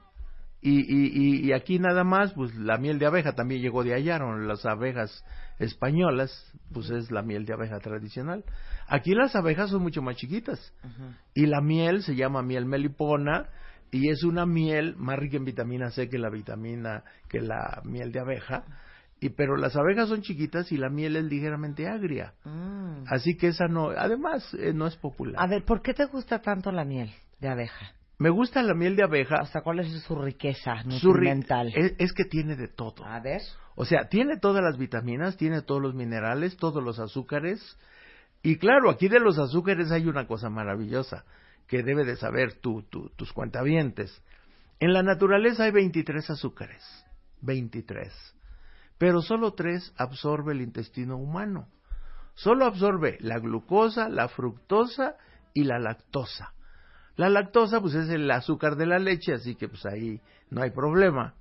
y, 0.61 0.79
y, 0.81 1.47
y, 1.47 1.53
aquí 1.53 1.79
nada 1.79 2.03
más, 2.03 2.33
pues 2.33 2.53
la 2.55 2.77
miel 2.77 2.99
de 2.99 3.05
abeja 3.05 3.33
también 3.33 3.61
llegó 3.61 3.83
de 3.83 3.93
allá, 3.93 4.19
¿no? 4.19 4.37
las 4.37 4.65
abejas 4.65 5.23
españolas, 5.57 6.31
pues 6.73 6.89
es 6.89 7.11
la 7.11 7.21
miel 7.21 7.45
de 7.45 7.53
abeja 7.53 7.79
tradicional. 7.79 8.43
Aquí 8.87 9.13
las 9.13 9.35
abejas 9.35 9.69
son 9.69 9.83
mucho 9.83 10.01
más 10.01 10.17
chiquitas, 10.17 10.73
y 11.33 11.45
la 11.45 11.61
miel 11.61 12.03
se 12.03 12.15
llama 12.15 12.41
miel 12.41 12.65
melipona, 12.65 13.47
y 13.91 14.09
es 14.09 14.23
una 14.23 14.45
miel 14.45 14.95
más 14.97 15.17
rica 15.17 15.37
en 15.37 15.45
vitamina 15.45 15.91
C 15.91 16.09
que 16.09 16.17
la 16.17 16.29
vitamina, 16.29 17.03
que 17.29 17.39
la 17.39 17.81
miel 17.85 18.11
de 18.11 18.19
abeja, 18.19 18.65
y 19.21 19.29
pero 19.29 19.57
las 19.57 19.75
abejas 19.75 20.09
son 20.09 20.21
chiquitas 20.21 20.71
y 20.71 20.77
la 20.77 20.89
miel 20.89 21.15
es 21.15 21.25
ligeramente 21.25 21.87
agria. 21.87 22.33
Mm. 22.43 23.03
Así 23.07 23.35
que 23.35 23.47
esa 23.47 23.67
no, 23.67 23.89
además 23.89 24.53
eh, 24.53 24.73
no 24.73 24.87
es 24.87 24.95
popular. 24.95 25.35
A 25.37 25.47
ver, 25.47 25.63
¿por 25.63 25.81
qué 25.81 25.93
te 25.93 26.05
gusta 26.05 26.41
tanto 26.41 26.71
la 26.71 26.85
miel 26.85 27.11
de 27.39 27.49
abeja? 27.49 27.93
Me 28.19 28.29
gusta 28.29 28.61
la 28.61 28.73
miel 28.73 28.95
de 28.95 29.03
abeja. 29.03 29.43
Sea, 29.45 29.61
¿cuál 29.61 29.79
es 29.79 29.91
su 30.03 30.15
riqueza 30.15 30.81
su 30.83 30.89
ri- 31.09 31.13
nutrimental? 31.13 31.71
es, 31.75 31.93
es 31.97 32.13
que 32.13 32.25
tiene 32.25 32.55
de 32.55 32.67
todo. 32.67 33.05
A 33.05 33.19
ver. 33.21 33.41
O 33.75 33.85
sea, 33.85 34.09
tiene 34.09 34.37
todas 34.37 34.61
las 34.61 34.77
vitaminas, 34.77 35.37
tiene 35.37 35.61
todos 35.61 35.81
los 35.81 35.95
minerales, 35.95 36.57
todos 36.57 36.83
los 36.83 36.99
azúcares. 36.99 37.77
Y 38.43 38.57
claro, 38.57 38.89
aquí 38.89 39.07
de 39.07 39.19
los 39.21 39.39
azúcares 39.39 39.91
hay 39.91 40.05
una 40.07 40.27
cosa 40.27 40.49
maravillosa 40.49 41.23
que 41.67 41.81
debe 41.81 42.03
de 42.03 42.17
saber 42.17 42.59
tú, 42.59 42.83
tú- 42.89 43.09
tus 43.15 43.31
cuentavientes. 43.31 44.21
En 44.81 44.91
la 44.93 45.01
naturaleza 45.03 45.63
hay 45.63 45.71
23 45.71 46.29
azúcares. 46.29 46.83
23. 47.41 48.13
Pero 48.97 49.21
solo 49.21 49.53
tres 49.53 49.93
absorbe 49.97 50.51
el 50.51 50.61
intestino 50.61 51.15
humano. 51.17 51.69
Solo 52.33 52.65
absorbe 52.65 53.17
la 53.21 53.39
glucosa, 53.39 54.09
la 54.09 54.27
fructosa 54.27 55.15
y 55.53 55.63
la 55.63 55.79
lactosa. 55.79 56.53
La 57.19 57.27
lactosa 57.29 57.81
pues 57.81 57.95
es 57.95 58.07
el 58.09 58.31
azúcar 58.31 58.77
de 58.77 58.85
la 58.85 58.97
leche, 58.97 59.33
así 59.33 59.55
que 59.55 59.67
pues 59.67 59.85
ahí 59.85 60.21
no 60.49 60.61
hay 60.61 60.71
problema, 60.71 61.33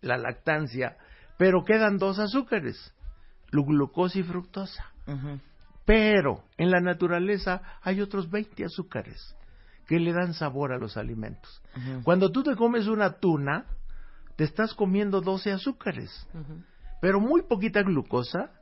la 0.00 0.16
lactancia, 0.16 0.96
pero 1.36 1.64
quedan 1.64 1.98
dos 1.98 2.20
azúcares, 2.20 2.94
lu- 3.50 3.64
glucosa 3.64 4.20
y 4.20 4.22
fructosa. 4.22 4.92
Pero 5.84 6.44
en 6.56 6.70
la 6.70 6.78
naturaleza 6.80 7.62
hay 7.82 8.00
otros 8.00 8.30
20 8.30 8.64
azúcares 8.64 9.34
que 9.88 9.98
le 9.98 10.12
dan 10.12 10.34
sabor 10.34 10.72
a 10.72 10.78
los 10.78 10.96
alimentos. 10.96 11.60
Cuando 12.04 12.30
tú 12.30 12.44
te 12.44 12.54
comes 12.54 12.86
una 12.86 13.14
tuna, 13.18 13.66
te 14.36 14.44
estás 14.44 14.72
comiendo 14.72 15.20
12 15.20 15.50
azúcares, 15.50 16.28
pero 17.00 17.18
muy 17.18 17.42
poquita 17.42 17.82
glucosa, 17.82 18.52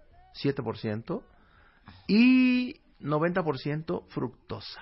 7%, 0.43 1.23
y 2.09 2.81
90% 3.01 4.07
fructosa. 4.09 4.81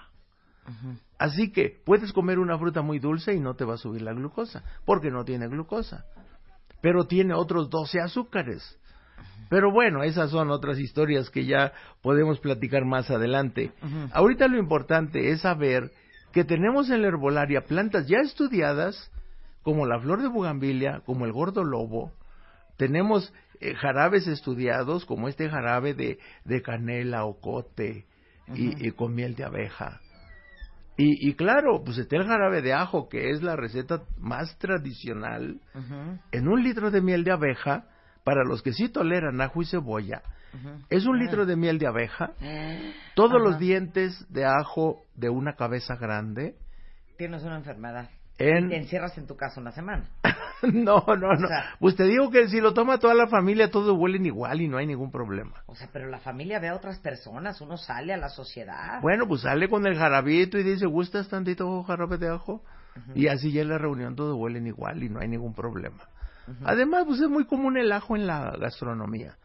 Así 1.18 1.52
que 1.52 1.80
puedes 1.84 2.12
comer 2.12 2.38
una 2.38 2.58
fruta 2.58 2.82
muy 2.82 2.98
dulce 2.98 3.34
y 3.34 3.40
no 3.40 3.54
te 3.54 3.64
va 3.64 3.74
a 3.74 3.78
subir 3.78 4.02
la 4.02 4.12
glucosa, 4.12 4.62
porque 4.84 5.10
no 5.10 5.24
tiene 5.24 5.48
glucosa. 5.48 6.04
Pero 6.80 7.04
tiene 7.04 7.34
otros 7.34 7.68
12 7.70 8.00
azúcares. 8.00 8.78
Pero 9.48 9.72
bueno, 9.72 10.02
esas 10.02 10.30
son 10.30 10.50
otras 10.50 10.78
historias 10.78 11.28
que 11.28 11.44
ya 11.44 11.72
podemos 12.02 12.38
platicar 12.38 12.84
más 12.84 13.10
adelante. 13.10 13.72
Ahorita 14.12 14.46
lo 14.46 14.58
importante 14.58 15.30
es 15.30 15.40
saber 15.40 15.90
que 16.32 16.44
tenemos 16.44 16.88
en 16.90 17.02
la 17.02 17.08
herbolaria 17.08 17.62
plantas 17.64 18.06
ya 18.06 18.18
estudiadas, 18.18 19.10
como 19.62 19.86
la 19.86 20.00
flor 20.00 20.22
de 20.22 20.28
bugambilia, 20.28 21.02
como 21.04 21.26
el 21.26 21.32
gordo 21.32 21.64
lobo. 21.64 22.12
Tenemos 22.76 23.32
eh, 23.60 23.74
jarabes 23.74 24.26
estudiados, 24.26 25.04
como 25.04 25.28
este 25.28 25.50
jarabe 25.50 25.94
de, 25.94 26.18
de 26.44 26.62
canela 26.62 27.24
o 27.24 27.40
cote 27.40 28.06
y, 28.54 28.86
y 28.86 28.92
con 28.92 29.14
miel 29.14 29.34
de 29.34 29.44
abeja. 29.44 30.00
Y, 30.96 31.28
y 31.30 31.34
claro, 31.34 31.82
pues 31.84 31.96
está 31.98 32.16
el 32.16 32.26
jarabe 32.26 32.60
de 32.62 32.74
ajo, 32.74 33.08
que 33.08 33.30
es 33.30 33.42
la 33.42 33.56
receta 33.56 34.02
más 34.18 34.56
tradicional. 34.58 35.60
En 36.32 36.48
un 36.48 36.62
litro 36.62 36.90
de 36.90 37.00
miel 37.00 37.24
de 37.24 37.32
abeja, 37.32 37.86
para 38.24 38.44
los 38.44 38.62
que 38.62 38.72
sí 38.72 38.88
toleran 38.90 39.40
ajo 39.40 39.62
y 39.62 39.66
cebolla, 39.66 40.22
es 40.90 41.06
un 41.06 41.18
litro 41.18 41.46
de 41.46 41.56
miel 41.56 41.78
de 41.78 41.86
abeja, 41.86 42.32
todos 43.14 43.36
Ajá. 43.36 43.40
los 43.44 43.58
dientes 43.58 44.26
de 44.30 44.44
ajo 44.44 45.04
de 45.14 45.30
una 45.30 45.54
cabeza 45.54 45.96
grande, 45.96 46.56
Tienes 47.16 47.42
una 47.44 47.56
enfermedad. 47.56 48.08
en... 48.38 48.68
Te 48.68 48.76
encierras 48.76 49.16
en 49.18 49.26
tu 49.26 49.36
casa 49.36 49.60
una 49.60 49.72
semana. 49.72 50.08
no, 50.62 51.04
no, 51.06 51.16
no. 51.16 51.44
O 51.44 51.48
sea- 51.48 51.74
Pues 51.78 51.96
te 51.96 52.04
digo 52.04 52.30
que 52.30 52.48
si 52.48 52.60
lo 52.60 52.74
toma 52.74 52.98
toda 52.98 53.14
la 53.14 53.26
familia, 53.28 53.70
todos 53.70 53.96
huelen 53.98 54.26
igual 54.26 54.60
y 54.60 54.68
no 54.68 54.78
hay 54.78 54.86
ningún 54.86 55.10
problema. 55.10 55.62
O 55.66 55.74
sea, 55.74 55.88
pero 55.92 56.08
la 56.08 56.18
familia 56.20 56.58
ve 56.58 56.68
a 56.68 56.74
otras 56.74 56.98
personas, 56.98 57.60
uno 57.60 57.76
sale 57.76 58.12
a 58.12 58.16
la 58.16 58.28
sociedad. 58.28 59.00
Bueno, 59.02 59.26
pues 59.26 59.42
sale 59.42 59.68
con 59.68 59.86
el 59.86 59.96
jarabito 59.96 60.58
y 60.58 60.62
dice, 60.62 60.86
¿gustas 60.86 61.28
tantito 61.28 61.82
jarabe 61.84 62.18
de 62.18 62.28
ajo? 62.28 62.62
Y 63.14 63.28
así 63.28 63.52
ya 63.52 63.62
en 63.62 63.68
la 63.68 63.78
reunión 63.78 64.16
todos 64.16 64.36
huelen 64.36 64.66
igual 64.66 65.02
y 65.02 65.08
no 65.08 65.20
hay 65.20 65.28
ningún 65.28 65.54
problema. 65.54 66.08
Además, 66.64 67.04
pues 67.06 67.20
es 67.20 67.28
muy 67.28 67.44
común 67.46 67.76
el 67.76 67.92
ajo 67.92 68.16
en 68.16 68.26
la 68.26 68.50
gastronomía. 68.58 69.36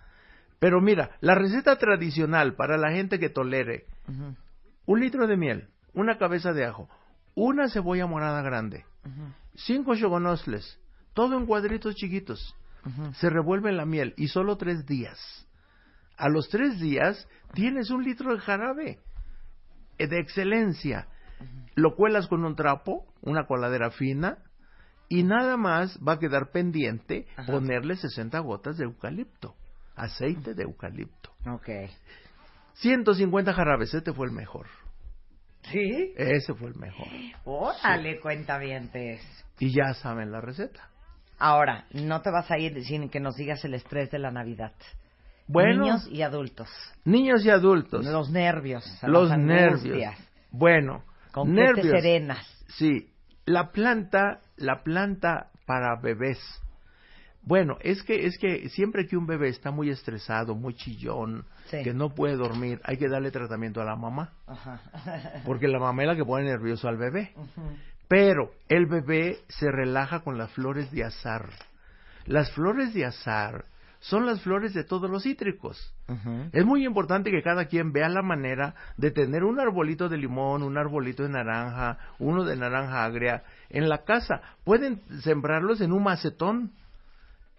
Pero 0.58 0.82
mira, 0.82 1.12
la 1.22 1.36
receta 1.36 1.76
tradicional 1.78 2.56
para 2.56 2.78
la 2.78 2.92
gente 2.92 3.20
que 3.20 3.30
tolere 3.30 3.86
un 4.88 5.00
litro 5.00 5.28
de 5.28 5.38
miel, 5.38 5.68
una 5.94 6.18
cabeza 6.18 6.54
de 6.54 6.66
ajo, 6.66 6.90
una 7.36 7.70
cebolla 7.70 8.08
morada 8.08 8.42
grande, 8.42 8.86
cinco 9.56 9.96
chogonosles, 9.96 10.80
todo 11.16 11.38
en 11.38 11.48
cuadritos 11.48 11.96
chiquitos. 11.96 12.56
Se 13.16 13.32
revuelve 13.32 13.72
en 13.72 13.78
la 13.78 13.86
miel 13.88 14.14
y 14.16 14.28
solo 14.28 14.58
tres 14.58 14.86
días. 14.86 15.48
A 16.18 16.30
los 16.30 16.50
tres 16.50 16.80
días 16.80 17.28
tienes 17.56 17.90
un 17.90 18.04
litro 18.04 18.32
de 18.32 18.40
jarabe 18.40 19.00
eh, 19.98 20.08
de 20.08 20.20
excelencia. 20.20 21.08
Lo 21.74 21.96
cuelas 21.96 22.28
con 22.28 22.46
un 22.46 22.56
trapo, 22.56 23.08
una 23.22 23.48
coladera 23.48 23.90
fina, 23.90 24.38
y 25.10 25.24
nada 25.24 25.58
más 25.58 26.00
va 26.08 26.14
a 26.14 26.20
quedar 26.20 26.52
pendiente 26.52 27.26
Ajá. 27.36 27.52
ponerle 27.52 27.96
60 27.96 28.38
gotas 28.40 28.78
de 28.78 28.86
eucalipto, 28.86 29.56
aceite 29.96 30.54
de 30.54 30.64
eucalipto. 30.64 31.32
Ok. 31.48 31.70
150 32.76 33.54
jarabes, 33.54 33.94
este 33.94 34.14
fue 34.14 34.28
el 34.28 34.34
mejor. 34.34 34.68
¿Sí? 35.72 36.14
Ese 36.16 36.54
fue 36.54 36.70
el 36.70 36.76
mejor. 36.76 37.08
Órale, 37.46 38.20
cuentavientes. 38.20 39.22
Y 39.60 39.74
ya 39.74 39.94
saben 39.96 40.32
la 40.32 40.40
receta. 40.40 40.90
Ahora, 41.48 41.86
no 41.92 42.22
te 42.22 42.32
vas 42.32 42.50
a 42.50 42.58
ir 42.58 42.84
sin 42.86 43.08
que 43.08 43.20
nos 43.20 43.36
digas 43.36 43.64
el 43.66 43.76
estrés 43.76 44.10
de 44.10 44.18
la 44.18 44.32
Navidad. 44.32 44.72
Bueno, 45.48 45.84
Niños 45.84 46.08
y 46.12 46.24
adultos. 46.24 46.68
niños 47.04 47.46
y 47.46 47.52
adultos. 47.52 48.04
Los 48.04 48.32
nervios. 48.32 48.84
los 49.04 49.30
nervios. 49.38 50.16
Bueno, 50.50 51.04
¿Con 51.32 51.54
nervios. 51.54 51.92
serenas? 51.92 52.40
Sí, 52.80 53.12
la 53.46 53.72
planta, 53.72 54.40
la 54.58 54.82
planta 54.82 55.52
para 55.68 55.96
bebés. 56.02 56.40
Bueno, 57.44 57.78
es 57.82 58.02
que 58.02 58.26
es 58.26 58.40
que 58.40 58.70
siempre 58.70 59.06
que 59.06 59.16
un 59.16 59.28
bebé 59.28 59.50
está 59.50 59.70
muy 59.70 59.92
estresado, 59.92 60.56
muy 60.56 60.74
chillón, 60.74 61.46
Sí. 61.70 61.84
que 61.84 61.94
no 61.94 62.10
puede 62.16 62.38
dormir, 62.38 62.82
hay 62.84 62.98
que 62.98 63.08
darle 63.08 63.30
tratamiento 63.30 63.82
a 63.82 63.86
la 63.86 63.96
mamá, 63.96 64.34
Ajá. 64.48 64.82
porque 65.46 65.68
la 65.68 65.78
mamá 65.78 66.02
es 66.02 66.08
la 66.08 66.16
que 66.16 66.26
pone 66.26 66.46
nervioso 66.46 66.88
al 66.88 66.98
bebé. 66.98 67.34
Pero 68.08 68.52
el 68.70 68.86
bebé 68.86 69.40
se 69.48 69.72
relaja 69.72 70.20
con 70.22 70.38
las 70.38 70.52
flores 70.52 70.92
de 70.92 71.04
azar. 71.04 71.50
Las 72.26 72.52
flores 72.52 72.94
de 72.94 73.06
azar 73.06 73.66
son 74.00 74.26
las 74.28 74.42
flores 74.42 74.74
de 74.74 74.84
todos 74.84 75.10
los 75.10 75.24
cítricos. 75.24 75.92
Es 76.52 76.64
muy 76.64 76.86
importante 76.86 77.32
que 77.32 77.42
cada 77.42 77.66
quien 77.66 77.92
vea 77.92 78.08
la 78.10 78.22
manera 78.22 78.76
de 78.98 79.10
tener 79.10 79.44
un 79.44 79.60
arbolito 79.60 80.08
de 80.10 80.18
limón, 80.18 80.62
un 80.62 80.78
arbolito 80.78 81.24
de 81.24 81.30
naranja, 81.30 81.98
uno 82.20 82.44
de 82.44 82.56
naranja 82.56 83.04
agria 83.04 83.44
en 83.70 83.90
la 83.90 84.04
casa. 84.04 84.42
Pueden 84.64 85.02
sembrarlos 85.22 85.82
en 85.82 85.92
un 85.92 86.04
macetón 86.04 86.72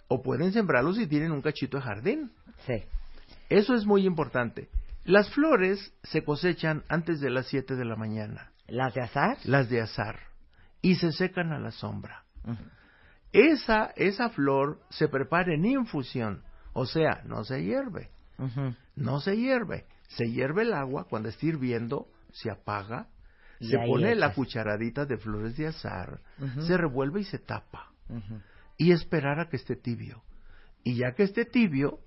o 0.07 0.23
pueden 0.23 0.53
sembrarlos 0.53 0.97
si 0.97 1.09
tienen 1.09 1.33
un 1.33 1.43
cachito 1.43 1.79
de 1.79 1.83
jardín. 1.83 2.31
Sí. 2.67 2.85
Eso 3.49 3.75
es 3.75 3.85
muy 3.85 4.07
importante. 4.07 4.69
Las 5.05 5.29
flores 5.31 5.93
se 6.05 6.23
cosechan 6.23 6.85
antes 6.89 7.21
de 7.21 7.31
las 7.31 7.47
7 7.47 7.75
de 7.75 7.85
la 7.85 7.97
mañana, 7.97 8.51
¿Las 8.69 8.95
de 8.95 9.03
azar? 9.03 9.39
las 9.45 9.69
de 9.69 9.81
azar, 9.81 10.19
y 10.83 10.97
se 10.97 11.13
secan 11.13 11.53
a 11.53 11.59
la 11.59 11.71
sombra. 11.71 12.25
Esa, 13.33 13.93
esa 13.97 14.31
flor 14.31 14.81
se 14.91 15.09
prepara 15.09 15.55
en 15.55 15.65
infusión, 15.65 16.43
o 16.73 16.87
sea, 16.87 17.23
no 17.25 17.45
se 17.45 17.63
hierve. 17.63 18.11
No 18.95 19.21
se 19.21 19.37
hierve. 19.37 19.87
Se 20.09 20.31
hierve 20.31 20.63
el 20.63 20.73
agua 20.73 21.07
cuando 21.09 21.29
está 21.29 21.47
hirviendo, 21.47 22.09
se 22.33 22.51
apaga, 22.51 23.09
Y 23.59 23.69
se 23.69 23.79
pone 23.79 24.15
la 24.15 24.35
cucharadita 24.35 25.07
de 25.07 25.17
flores 25.17 25.57
de 25.57 25.69
azar, 25.69 26.21
se 26.61 26.77
revuelve 26.77 27.21
y 27.21 27.25
se 27.25 27.39
tapa. 27.39 27.91
Y 28.79 28.93
esperar 28.93 29.41
a 29.41 29.49
que 29.49 29.57
esté 29.57 29.77
tibio. 29.77 30.23
Y 30.85 30.97
ya 30.97 31.13
que 31.13 31.25
esté 31.25 31.45
tibio, 31.45 32.01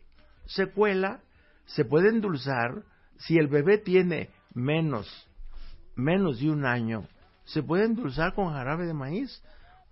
se 0.46 0.68
cuela, 0.68 1.22
se 1.66 1.86
puede 1.86 2.10
endulzar. 2.10 2.84
Si 3.18 3.38
el 3.38 3.48
bebé 3.48 3.80
tiene 3.80 4.30
menos, 4.54 5.28
menos 5.96 6.40
de 6.40 6.50
un 6.50 6.66
año, 6.66 7.08
se 7.50 7.64
puede 7.64 7.86
endulzar 7.86 8.34
con 8.34 8.54
jarabe 8.54 8.86
de 8.86 8.94
maíz 8.94 9.44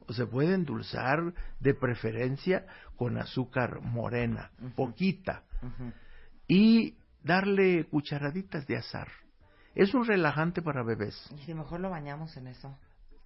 o 0.08 0.14
se 0.14 0.26
puede 0.26 0.54
endulzar 0.54 1.34
de 1.60 1.74
preferencia 1.74 2.66
con 2.96 3.18
azúcar 3.18 3.82
morena, 3.82 4.52
poquita, 4.76 5.44
y 6.48 6.96
darle 7.24 7.86
cucharaditas 7.86 8.66
de 8.68 8.78
azar. 8.78 9.08
Es 9.76 9.94
un 9.94 10.06
relajante 10.06 10.62
para 10.62 10.84
bebés. 10.84 11.16
Y 11.36 11.44
si 11.46 11.54
mejor 11.54 11.80
lo 11.82 11.90
bañamos 11.90 12.36
en 12.38 12.48
eso. 12.48 12.76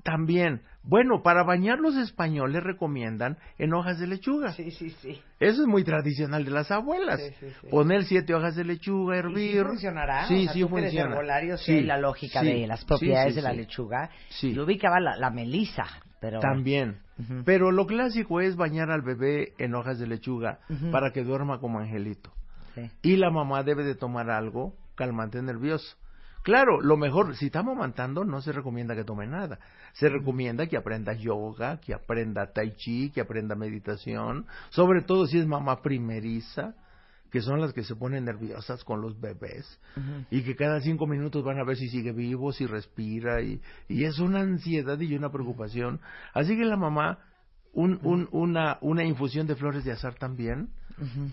También, 0.03 0.61
bueno, 0.83 1.21
para 1.21 1.43
bañar 1.43 1.79
los 1.79 1.95
españoles 1.95 2.63
recomiendan 2.63 3.37
en 3.59 3.73
hojas 3.73 3.99
de 3.99 4.07
lechuga. 4.07 4.51
Sí, 4.53 4.71
sí, 4.71 4.89
sí. 4.89 5.21
Eso 5.39 5.61
es 5.61 5.67
muy 5.67 5.83
tradicional 5.83 6.43
de 6.43 6.51
las 6.51 6.71
abuelas. 6.71 7.19
Sí, 7.21 7.33
sí, 7.39 7.47
sí. 7.61 7.67
Poner 7.69 8.03
siete 8.05 8.33
hojas 8.33 8.55
de 8.55 8.63
lechuga, 8.65 9.17
hervir. 9.17 9.51
¿Y 9.51 9.59
sí 9.59 9.63
funcionará? 9.63 10.27
Sí, 10.27 10.41
O 10.41 10.43
sea, 10.45 10.53
sí 10.53 10.59
tú 10.61 10.77
eres 10.77 10.89
funciona. 10.89 11.09
herbolario, 11.11 11.57
Sí, 11.57 11.81
la 11.81 11.97
lógica 11.97 12.41
de 12.41 12.65
las 12.67 12.83
propiedades 12.85 13.35
de 13.35 13.41
la 13.41 13.53
lechuga. 13.53 14.09
Sí. 14.29 14.53
Yo 14.53 14.63
ubicaba 14.63 14.99
la, 14.99 15.15
la 15.17 15.29
melisa, 15.29 15.85
pero... 16.19 16.39
También. 16.39 16.97
Pero 17.45 17.71
lo 17.71 17.85
clásico 17.85 18.41
es 18.41 18.55
bañar 18.55 18.89
al 18.89 19.03
bebé 19.03 19.53
en 19.59 19.75
hojas 19.75 19.99
de 19.99 20.07
lechuga 20.07 20.59
para 20.91 21.11
que 21.11 21.23
duerma 21.23 21.59
como 21.59 21.77
angelito. 21.79 22.31
Sí. 22.73 22.89
Y 23.03 23.17
la 23.17 23.29
mamá 23.29 23.61
debe 23.61 23.83
de 23.83 23.93
tomar 23.93 24.31
algo 24.31 24.73
calmante 24.95 25.39
nervioso. 25.43 25.95
Claro, 26.43 26.81
lo 26.81 26.97
mejor, 26.97 27.35
si 27.35 27.47
está 27.47 27.59
amamantando, 27.59 28.23
no 28.25 28.41
se 28.41 28.51
recomienda 28.51 28.95
que 28.95 29.03
tome 29.03 29.27
nada. 29.27 29.59
Se 29.93 30.09
recomienda 30.09 30.65
que 30.67 30.77
aprenda 30.77 31.13
yoga, 31.13 31.79
que 31.79 31.93
aprenda 31.93 32.51
tai 32.51 32.73
chi, 32.75 33.11
que 33.11 33.21
aprenda 33.21 33.55
meditación, 33.55 34.47
sobre 34.69 35.01
todo 35.03 35.27
si 35.27 35.37
es 35.37 35.45
mamá 35.45 35.81
primeriza, 35.81 36.73
que 37.31 37.41
son 37.41 37.61
las 37.61 37.71
que 37.73 37.83
se 37.83 37.95
ponen 37.95 38.25
nerviosas 38.25 38.83
con 38.83 39.01
los 39.01 39.19
bebés 39.19 39.79
y 40.29 40.41
que 40.41 40.55
cada 40.55 40.81
cinco 40.81 41.07
minutos 41.07 41.43
van 41.45 41.59
a 41.59 41.63
ver 41.63 41.77
si 41.77 41.87
sigue 41.87 42.11
vivo, 42.11 42.51
si 42.51 42.65
respira 42.65 43.41
y, 43.41 43.61
y 43.87 44.03
es 44.03 44.19
una 44.19 44.41
ansiedad 44.41 44.99
y 44.99 45.15
una 45.15 45.31
preocupación. 45.31 46.01
Así 46.33 46.57
que 46.57 46.65
la 46.65 46.75
mamá, 46.75 47.19
un, 47.71 47.99
un, 48.03 48.27
una, 48.31 48.79
una 48.81 49.05
infusión 49.05 49.47
de 49.47 49.55
flores 49.55 49.85
de 49.85 49.93
azar 49.93 50.15
también 50.15 50.71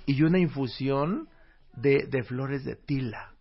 y 0.06 0.22
una 0.22 0.38
infusión 0.38 1.28
de, 1.74 2.06
de 2.08 2.22
flores 2.22 2.64
de 2.64 2.76
tila, 2.76 3.32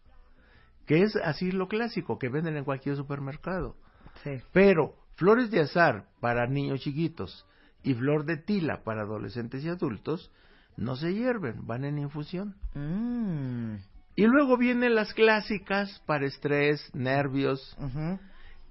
que 0.88 1.04
es 1.04 1.16
así 1.18 1.52
lo 1.52 1.68
clásico 1.68 2.18
que 2.18 2.30
venden 2.30 2.58
en 2.58 2.64
cualquier 2.64 2.96
supermercado. 2.96 3.76
Sí. 4.24 4.42
Pero 4.52 4.96
flores 5.16 5.52
de 5.52 5.60
azar 5.60 6.08
para 6.20 6.48
niños 6.48 6.80
chiquitos 6.80 7.46
y 7.84 7.94
flor 7.94 8.26
de 8.26 8.38
tila 8.38 8.84
para 8.84 9.02
adolescentes 9.02 9.64
y 9.64 9.70
adultos 9.70 10.32
no 10.78 10.96
se 10.96 11.14
hierven, 11.14 11.68
van 11.68 11.86
en 11.86 12.00
infusión. 12.00 12.56
Mm. 12.74 13.76
Y 14.16 14.26
luego 14.26 14.58
vienen 14.58 14.96
las 14.96 15.14
clásicas 15.14 16.02
para 16.06 16.26
estrés, 16.26 16.90
nervios, 16.96 17.78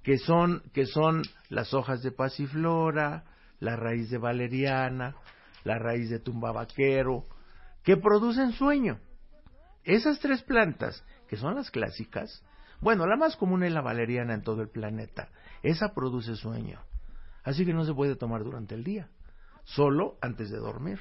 que 0.03 0.19
son, 0.19 0.63
que 0.73 0.87
son 0.87 1.23
las 1.51 1.73
hojas 1.75 2.03
de 2.03 2.11
pasiflora, 2.11 3.25
la 3.61 3.77
raíz 3.77 4.11
de 4.11 4.19
valeriana, 4.19 5.15
la 5.65 5.79
raíz 5.79 6.11
de 6.11 6.19
tumbabaquero, 6.19 7.27
que 7.85 7.97
producen 7.97 8.53
sueño. 8.53 8.99
Esas 9.85 10.19
tres 10.19 10.43
plantas, 10.43 11.05
que 11.29 11.37
son 11.37 11.55
las 11.55 11.71
clásicas, 11.71 12.43
bueno, 12.81 13.07
la 13.07 13.17
más 13.17 13.37
común 13.37 13.63
es 13.65 13.73
la 13.73 13.81
valeriana 13.81 14.35
en 14.35 14.43
todo 14.43 14.63
el 14.63 14.69
planeta, 14.69 15.29
esa 15.63 15.95
produce 15.95 16.37
sueño. 16.37 16.81
Así 17.43 17.65
que 17.65 17.73
no 17.73 17.85
se 17.85 17.95
puede 17.95 18.17
tomar 18.17 18.43
durante 18.45 18.75
el 18.75 18.85
día, 18.85 19.09
solo 19.65 20.17
antes 20.21 20.51
de 20.51 20.59
dormir. 20.59 20.99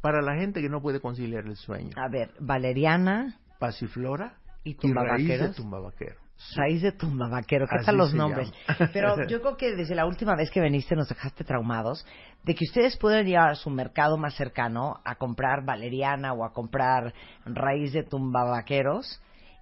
Para 0.00 0.22
la 0.22 0.36
gente 0.36 0.60
que 0.60 0.68
no 0.68 0.80
puede 0.80 1.00
conciliar 1.00 1.44
el 1.46 1.56
sueño. 1.56 1.90
A 1.96 2.08
ver, 2.08 2.30
valeriana, 2.38 3.40
Pasiflora 3.58 4.34
¿Y 4.62 4.76
y 4.80 4.92
raíz 4.92 5.28
de 5.40 5.48
tumbabaquero. 5.48 6.16
raíz 6.56 6.82
de 6.82 6.92
tumba 6.92 7.28
vaquero, 7.28 7.66
¿qué 7.68 7.76
Así 7.76 7.86
tal 7.86 7.96
los 7.96 8.14
nombres? 8.14 8.52
llama. 8.68 8.90
Pero 8.92 9.26
yo 9.28 9.40
creo 9.40 9.56
que 9.56 9.74
desde 9.74 9.94
la 9.96 10.06
última 10.06 10.36
vez 10.36 10.50
que 10.50 10.60
viniste 10.60 10.94
nos 10.94 11.08
dejaste 11.08 11.42
traumados 11.42 12.06
de 12.44 12.54
que 12.54 12.64
ustedes 12.64 12.96
pueden 12.96 13.26
ir 13.26 13.38
a 13.38 13.54
su 13.56 13.70
mercado 13.70 14.16
más 14.16 14.34
cercano 14.34 15.00
a 15.04 15.16
comprar 15.16 15.64
valeriana 15.64 16.32
o 16.32 16.44
a 16.44 16.52
comprar 16.52 17.12
raíz 17.44 17.92
de 17.92 18.04
tumba 18.04 18.44
vaqueros 18.44 19.20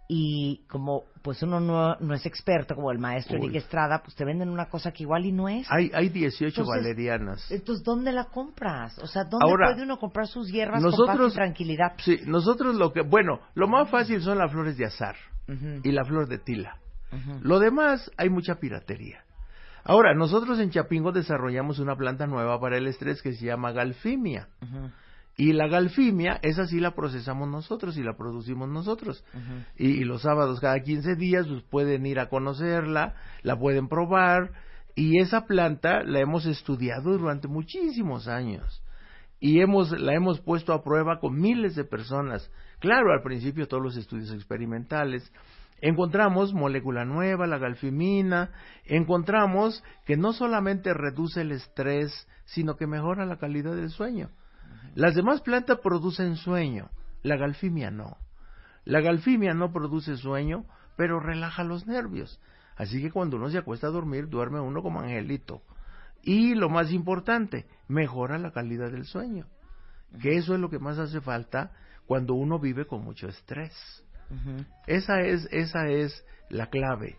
y 0.08 0.64
como 0.68 1.04
pues 1.22 1.42
uno 1.42 1.58
no, 1.58 1.96
no 1.96 2.14
es 2.14 2.24
experto 2.24 2.76
como 2.76 2.92
el 2.92 2.98
maestro 3.00 3.36
Uy. 3.38 3.46
Eric 3.46 3.56
Estrada, 3.56 4.00
pues 4.02 4.14
te 4.14 4.24
venden 4.24 4.48
una 4.48 4.66
cosa 4.68 4.92
que 4.92 5.02
igual 5.02 5.26
y 5.26 5.32
no 5.32 5.48
es. 5.48 5.66
Hay, 5.70 5.90
hay 5.92 6.08
18 6.08 6.60
Entonces, 6.60 6.82
valerianas. 6.84 7.50
Entonces, 7.50 7.84
¿dónde 7.84 8.12
la 8.12 8.26
compras? 8.26 8.96
O 9.00 9.08
sea, 9.08 9.24
¿dónde 9.24 9.44
Ahora, 9.44 9.66
puede 9.72 9.82
uno 9.82 9.98
comprar 9.98 10.28
sus 10.28 10.48
hierbas 10.52 10.80
con 10.82 10.90
paz 10.92 10.98
nosotros- 11.00 11.32
y 11.32 11.36
tranquilidad? 11.36 11.94
Sí, 11.98 12.20
nosotros 12.26 12.76
lo 12.76 12.92
que, 12.92 13.00
bueno, 13.00 13.40
lo 13.54 13.66
más 13.66 13.90
fácil 13.90 14.20
son 14.22 14.38
las 14.38 14.52
flores 14.52 14.76
de 14.76 14.84
azar 14.86 15.16
y 15.82 15.90
la 15.92 16.04
flor 16.04 16.28
de 16.28 16.38
tila. 16.38 16.76
Lo 17.42 17.58
demás 17.58 18.10
hay 18.16 18.28
mucha 18.30 18.56
piratería. 18.56 19.24
Ahora, 19.84 20.14
nosotros 20.14 20.58
en 20.58 20.70
Chapingo 20.70 21.12
desarrollamos 21.12 21.78
una 21.78 21.94
planta 21.96 22.26
nueva 22.26 22.60
para 22.60 22.76
el 22.76 22.86
estrés 22.88 23.22
que 23.22 23.32
se 23.32 23.46
llama 23.46 23.70
galfimia. 23.72 24.48
Ujú, 24.60 24.90
Y 25.38 25.52
la 25.52 25.68
galfimia, 25.68 26.38
esa 26.42 26.66
sí 26.66 26.80
la 26.80 26.94
procesamos 26.94 27.48
nosotros 27.48 27.98
y 27.98 28.02
la 28.02 28.16
producimos 28.16 28.70
nosotros. 28.70 29.22
y 29.76 30.04
los 30.04 30.22
sábados 30.22 30.60
cada 30.60 30.80
15 30.80 31.14
días 31.14 31.46
pues, 31.46 31.62
pueden 31.62 32.06
ir 32.06 32.18
a 32.18 32.30
conocerla, 32.30 33.14
la 33.42 33.58
pueden 33.58 33.88
probar. 33.88 34.52
Y 34.94 35.20
esa 35.20 35.44
planta 35.44 36.02
la 36.04 36.20
hemos 36.20 36.46
estudiado 36.46 37.18
durante 37.18 37.48
muchísimos 37.48 38.28
años. 38.28 38.82
Y 39.38 39.60
hemos, 39.60 39.90
la 40.00 40.14
hemos 40.14 40.40
puesto 40.40 40.72
a 40.72 40.82
prueba 40.82 41.20
con 41.20 41.38
miles 41.38 41.76
de 41.76 41.84
personas. 41.84 42.50
Claro, 42.78 43.12
al 43.12 43.22
principio 43.22 43.68
todos 43.68 43.82
los 43.82 43.96
estudios 43.98 44.32
experimentales. 44.32 45.30
Encontramos 45.82 46.54
molécula 46.54 47.04
nueva, 47.04 47.46
la 47.46 47.58
galfimina. 47.58 48.52
Encontramos 48.86 49.84
que 50.06 50.16
no 50.16 50.32
solamente 50.32 50.94
reduce 50.94 51.42
el 51.42 51.52
estrés, 51.52 52.26
sino 52.46 52.76
que 52.76 52.86
mejora 52.86 53.26
la 53.26 53.36
calidad 53.36 53.76
del 53.76 53.90
sueño. 53.90 54.30
Las 54.96 55.14
demás 55.14 55.42
plantas 55.42 55.80
producen 55.80 56.36
sueño, 56.36 56.88
la 57.22 57.36
galfimia 57.36 57.90
no. 57.90 58.16
La 58.86 59.02
galfimia 59.02 59.52
no 59.52 59.70
produce 59.70 60.16
sueño, 60.16 60.64
pero 60.96 61.20
relaja 61.20 61.64
los 61.64 61.86
nervios. 61.86 62.40
Así 62.76 63.02
que 63.02 63.10
cuando 63.10 63.36
uno 63.36 63.50
se 63.50 63.58
acuesta 63.58 63.88
a 63.88 63.90
dormir, 63.90 64.30
duerme 64.30 64.58
uno 64.58 64.82
como 64.82 65.00
angelito. 65.00 65.60
Y 66.22 66.54
lo 66.54 66.70
más 66.70 66.92
importante, 66.92 67.66
mejora 67.88 68.38
la 68.38 68.52
calidad 68.52 68.90
del 68.90 69.04
sueño. 69.04 69.44
Que 70.22 70.38
eso 70.38 70.54
es 70.54 70.60
lo 70.60 70.70
que 70.70 70.78
más 70.78 70.98
hace 70.98 71.20
falta 71.20 71.72
cuando 72.06 72.32
uno 72.32 72.58
vive 72.58 72.86
con 72.86 73.04
mucho 73.04 73.28
estrés. 73.28 73.74
Esa 74.86 75.20
es, 75.20 75.46
esa 75.50 75.88
es 75.88 76.24
la 76.48 76.70
clave. 76.70 77.18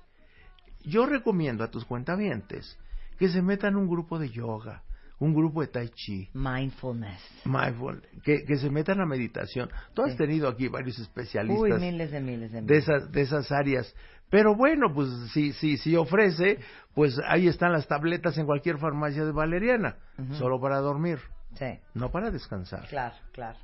Yo 0.84 1.06
recomiendo 1.06 1.64
a 1.64 1.70
tus 1.70 1.86
cuentavientes 1.86 2.76
que 3.20 3.30
se 3.30 3.44
metan 3.44 3.74
en 3.74 3.82
un 3.82 3.88
grupo 3.88 4.18
de 4.18 4.32
yoga, 4.32 4.82
un 5.20 5.34
grupo 5.34 5.62
de 5.62 5.68
tai 5.68 5.90
chi, 5.90 6.30
Mindfulness. 6.34 7.20
mindful, 7.46 8.02
que, 8.24 8.44
que 8.46 8.58
se 8.58 8.70
metan 8.70 9.00
a 9.02 9.06
meditación. 9.06 9.70
Tú 9.94 10.04
has 10.04 10.12
Sí. 10.12 10.18
tenido 10.18 10.48
aquí 10.48 10.68
varios 10.68 11.00
especialistas 11.00 11.80
Uy, 11.80 11.80
miles 11.80 12.12
de 12.12 12.20
miles 12.20 12.52
de 12.52 12.62
miles. 12.62 12.68
de 12.68 12.78
esas, 12.96 13.12
de 13.12 13.22
esas 13.22 13.52
áreas. 13.52 13.96
Pero 14.30 14.56
bueno, 14.56 14.94
pues 14.94 15.08
si, 15.34 15.54
si, 15.54 15.78
si 15.78 15.96
ofrece, 15.96 16.60
pues 16.94 17.18
ahí 17.28 17.48
están 17.48 17.72
las 17.72 17.88
tabletas 17.88 18.38
en 18.38 18.46
cualquier 18.46 18.78
farmacia 18.78 19.24
de 19.26 19.32
valeriana, 19.32 19.98
Ujú. 20.20 20.36
solo 20.36 20.60
para 20.60 20.78
dormir, 20.80 21.20
Sí, 21.56 21.80
no 21.94 22.12
para 22.12 22.30
descansar. 22.30 22.88
claro, 22.90 23.16
claro. 23.32 23.58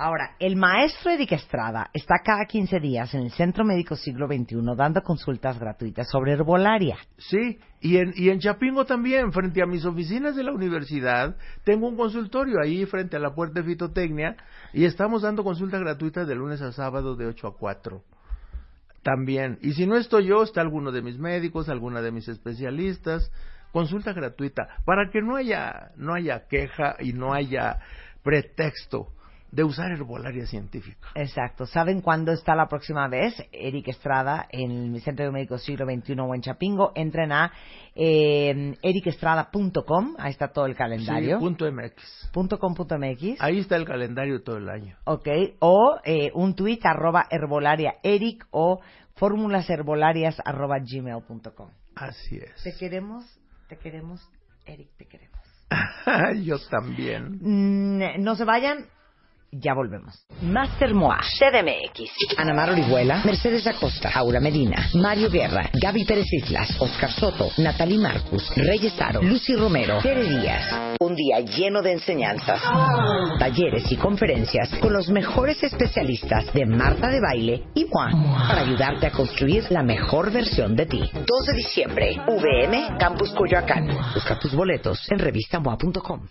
Ahora, 0.00 0.36
el 0.38 0.54
maestro 0.54 1.10
Eric 1.10 1.32
Estrada 1.32 1.90
está 1.92 2.20
cada 2.24 2.44
15 2.44 2.78
días 2.78 3.12
en 3.14 3.22
el 3.22 3.32
Centro 3.32 3.64
Médico 3.64 3.96
Siglo 3.96 4.28
XXI 4.28 4.58
dando 4.76 5.02
consultas 5.02 5.58
gratuitas 5.58 6.08
sobre 6.08 6.34
herbolaria. 6.34 6.96
Sí, 7.16 7.58
y 7.80 7.96
en, 7.96 8.12
y 8.14 8.28
en 8.28 8.38
Chapingo 8.38 8.84
también, 8.84 9.32
frente 9.32 9.60
a 9.60 9.66
mis 9.66 9.84
oficinas 9.84 10.36
de 10.36 10.44
la 10.44 10.52
universidad, 10.52 11.36
tengo 11.64 11.88
un 11.88 11.96
consultorio 11.96 12.60
ahí 12.62 12.86
frente 12.86 13.16
a 13.16 13.18
la 13.18 13.34
puerta 13.34 13.60
de 13.60 13.66
fitotecnia 13.66 14.36
y 14.72 14.84
estamos 14.84 15.22
dando 15.22 15.42
consulta 15.42 15.80
gratuita 15.80 16.24
de 16.24 16.36
lunes 16.36 16.62
a 16.62 16.70
sábado 16.70 17.16
de 17.16 17.26
8 17.26 17.48
a 17.48 17.56
4. 17.56 18.00
También. 19.02 19.58
Y 19.62 19.72
si 19.72 19.84
no 19.88 19.96
estoy 19.96 20.26
yo, 20.26 20.44
está 20.44 20.60
alguno 20.60 20.92
de 20.92 21.02
mis 21.02 21.18
médicos, 21.18 21.68
alguna 21.68 22.02
de 22.02 22.12
mis 22.12 22.28
especialistas. 22.28 23.32
Consulta 23.72 24.12
gratuita 24.12 24.68
para 24.84 25.10
que 25.10 25.20
no 25.22 25.34
haya, 25.34 25.90
no 25.96 26.14
haya 26.14 26.46
queja 26.46 26.94
y 27.00 27.14
no 27.14 27.34
haya 27.34 27.80
pretexto 28.22 29.17
de 29.50 29.64
usar 29.64 29.90
herbolaria 29.90 30.46
científica. 30.46 31.08
Exacto. 31.14 31.66
¿Saben 31.66 32.00
cuándo 32.00 32.32
está 32.32 32.54
la 32.54 32.68
próxima 32.68 33.08
vez? 33.08 33.34
Eric 33.52 33.88
Estrada 33.88 34.46
en 34.50 34.94
el 34.94 35.00
Centro 35.02 35.30
Médico 35.32 35.58
Siglo 35.58 35.86
XXI 35.86 36.20
o 36.20 36.34
en 36.34 36.42
Chapingo. 36.42 36.92
Entren 36.94 37.32
a 37.32 37.52
eh, 37.94 38.76
ericestrada.com. 38.82 40.16
Ahí 40.18 40.30
está 40.30 40.48
todo 40.48 40.66
el 40.66 40.76
calendario. 40.76 41.38
Sí, 41.38 41.40
punto 41.44 41.70
MX. 41.70 42.30
punto 42.32 42.58
com 42.58 42.74
punto 42.74 42.98
MX. 42.98 43.40
Ahí 43.40 43.58
está 43.58 43.76
el 43.76 43.84
calendario 43.84 44.42
todo 44.42 44.58
el 44.58 44.68
año. 44.68 44.96
Ok, 45.04 45.28
o 45.60 45.98
eh, 46.04 46.30
un 46.34 46.54
tweet 46.54 46.80
arroba 46.82 47.26
herbolaria 47.30 47.94
eric 48.02 48.46
o 48.50 48.80
fórmulasherbolarias 49.16 50.40
arroba 50.44 50.78
gmail.com. 50.78 51.70
Así 51.96 52.36
es. 52.36 52.62
Te 52.62 52.76
queremos, 52.78 53.24
te 53.68 53.76
queremos, 53.76 54.20
Eric, 54.66 54.88
te 54.96 55.06
queremos. 55.06 55.38
Yo 56.44 56.56
también. 56.70 57.38
Mm, 57.40 58.22
no 58.22 58.36
se 58.36 58.44
vayan, 58.44 58.86
Ya 59.50 59.72
volvemos. 59.72 60.26
Master 60.42 60.92
Moa, 60.92 61.20
CDMX. 61.22 62.10
Ana 62.36 62.52
Mar 62.52 62.70
Orihuela, 62.70 63.22
Mercedes 63.24 63.66
Acosta, 63.66 64.10
Aura 64.14 64.40
Medina, 64.40 64.90
Mario 64.94 65.30
Guerra, 65.30 65.70
Gaby 65.72 66.04
Pérez 66.04 66.30
Islas, 66.32 66.76
Oscar 66.78 67.10
Soto, 67.10 67.50
Natalie 67.56 67.98
Marcus, 67.98 68.54
Reyes 68.54 69.00
Aro, 69.00 69.22
Lucy 69.22 69.56
Romero, 69.56 70.00
Tere 70.02 70.22
Díaz. 70.24 70.96
Un 71.00 71.14
día 71.14 71.40
lleno 71.40 71.80
de 71.80 71.92
enseñanzas, 71.92 72.60
talleres 73.38 73.90
y 73.90 73.96
conferencias 73.96 74.68
con 74.80 74.92
los 74.92 75.08
mejores 75.08 75.62
especialistas 75.62 76.52
de 76.52 76.66
Marta 76.66 77.08
de 77.08 77.20
Baile 77.20 77.64
y 77.74 77.86
Moa 77.86 78.10
para 78.46 78.60
ayudarte 78.60 79.06
a 79.06 79.12
construir 79.12 79.64
la 79.70 79.82
mejor 79.82 80.30
versión 80.30 80.76
de 80.76 80.84
ti. 80.84 81.00
2 81.00 81.24
de 81.24 81.56
diciembre, 81.56 82.16
VM, 82.26 82.98
Campus 82.98 83.32
Coyoacán. 83.32 83.88
Busca 84.14 84.38
tus 84.38 84.54
boletos 84.54 85.10
en 85.10 85.18
revistamoa.com. 85.18 86.28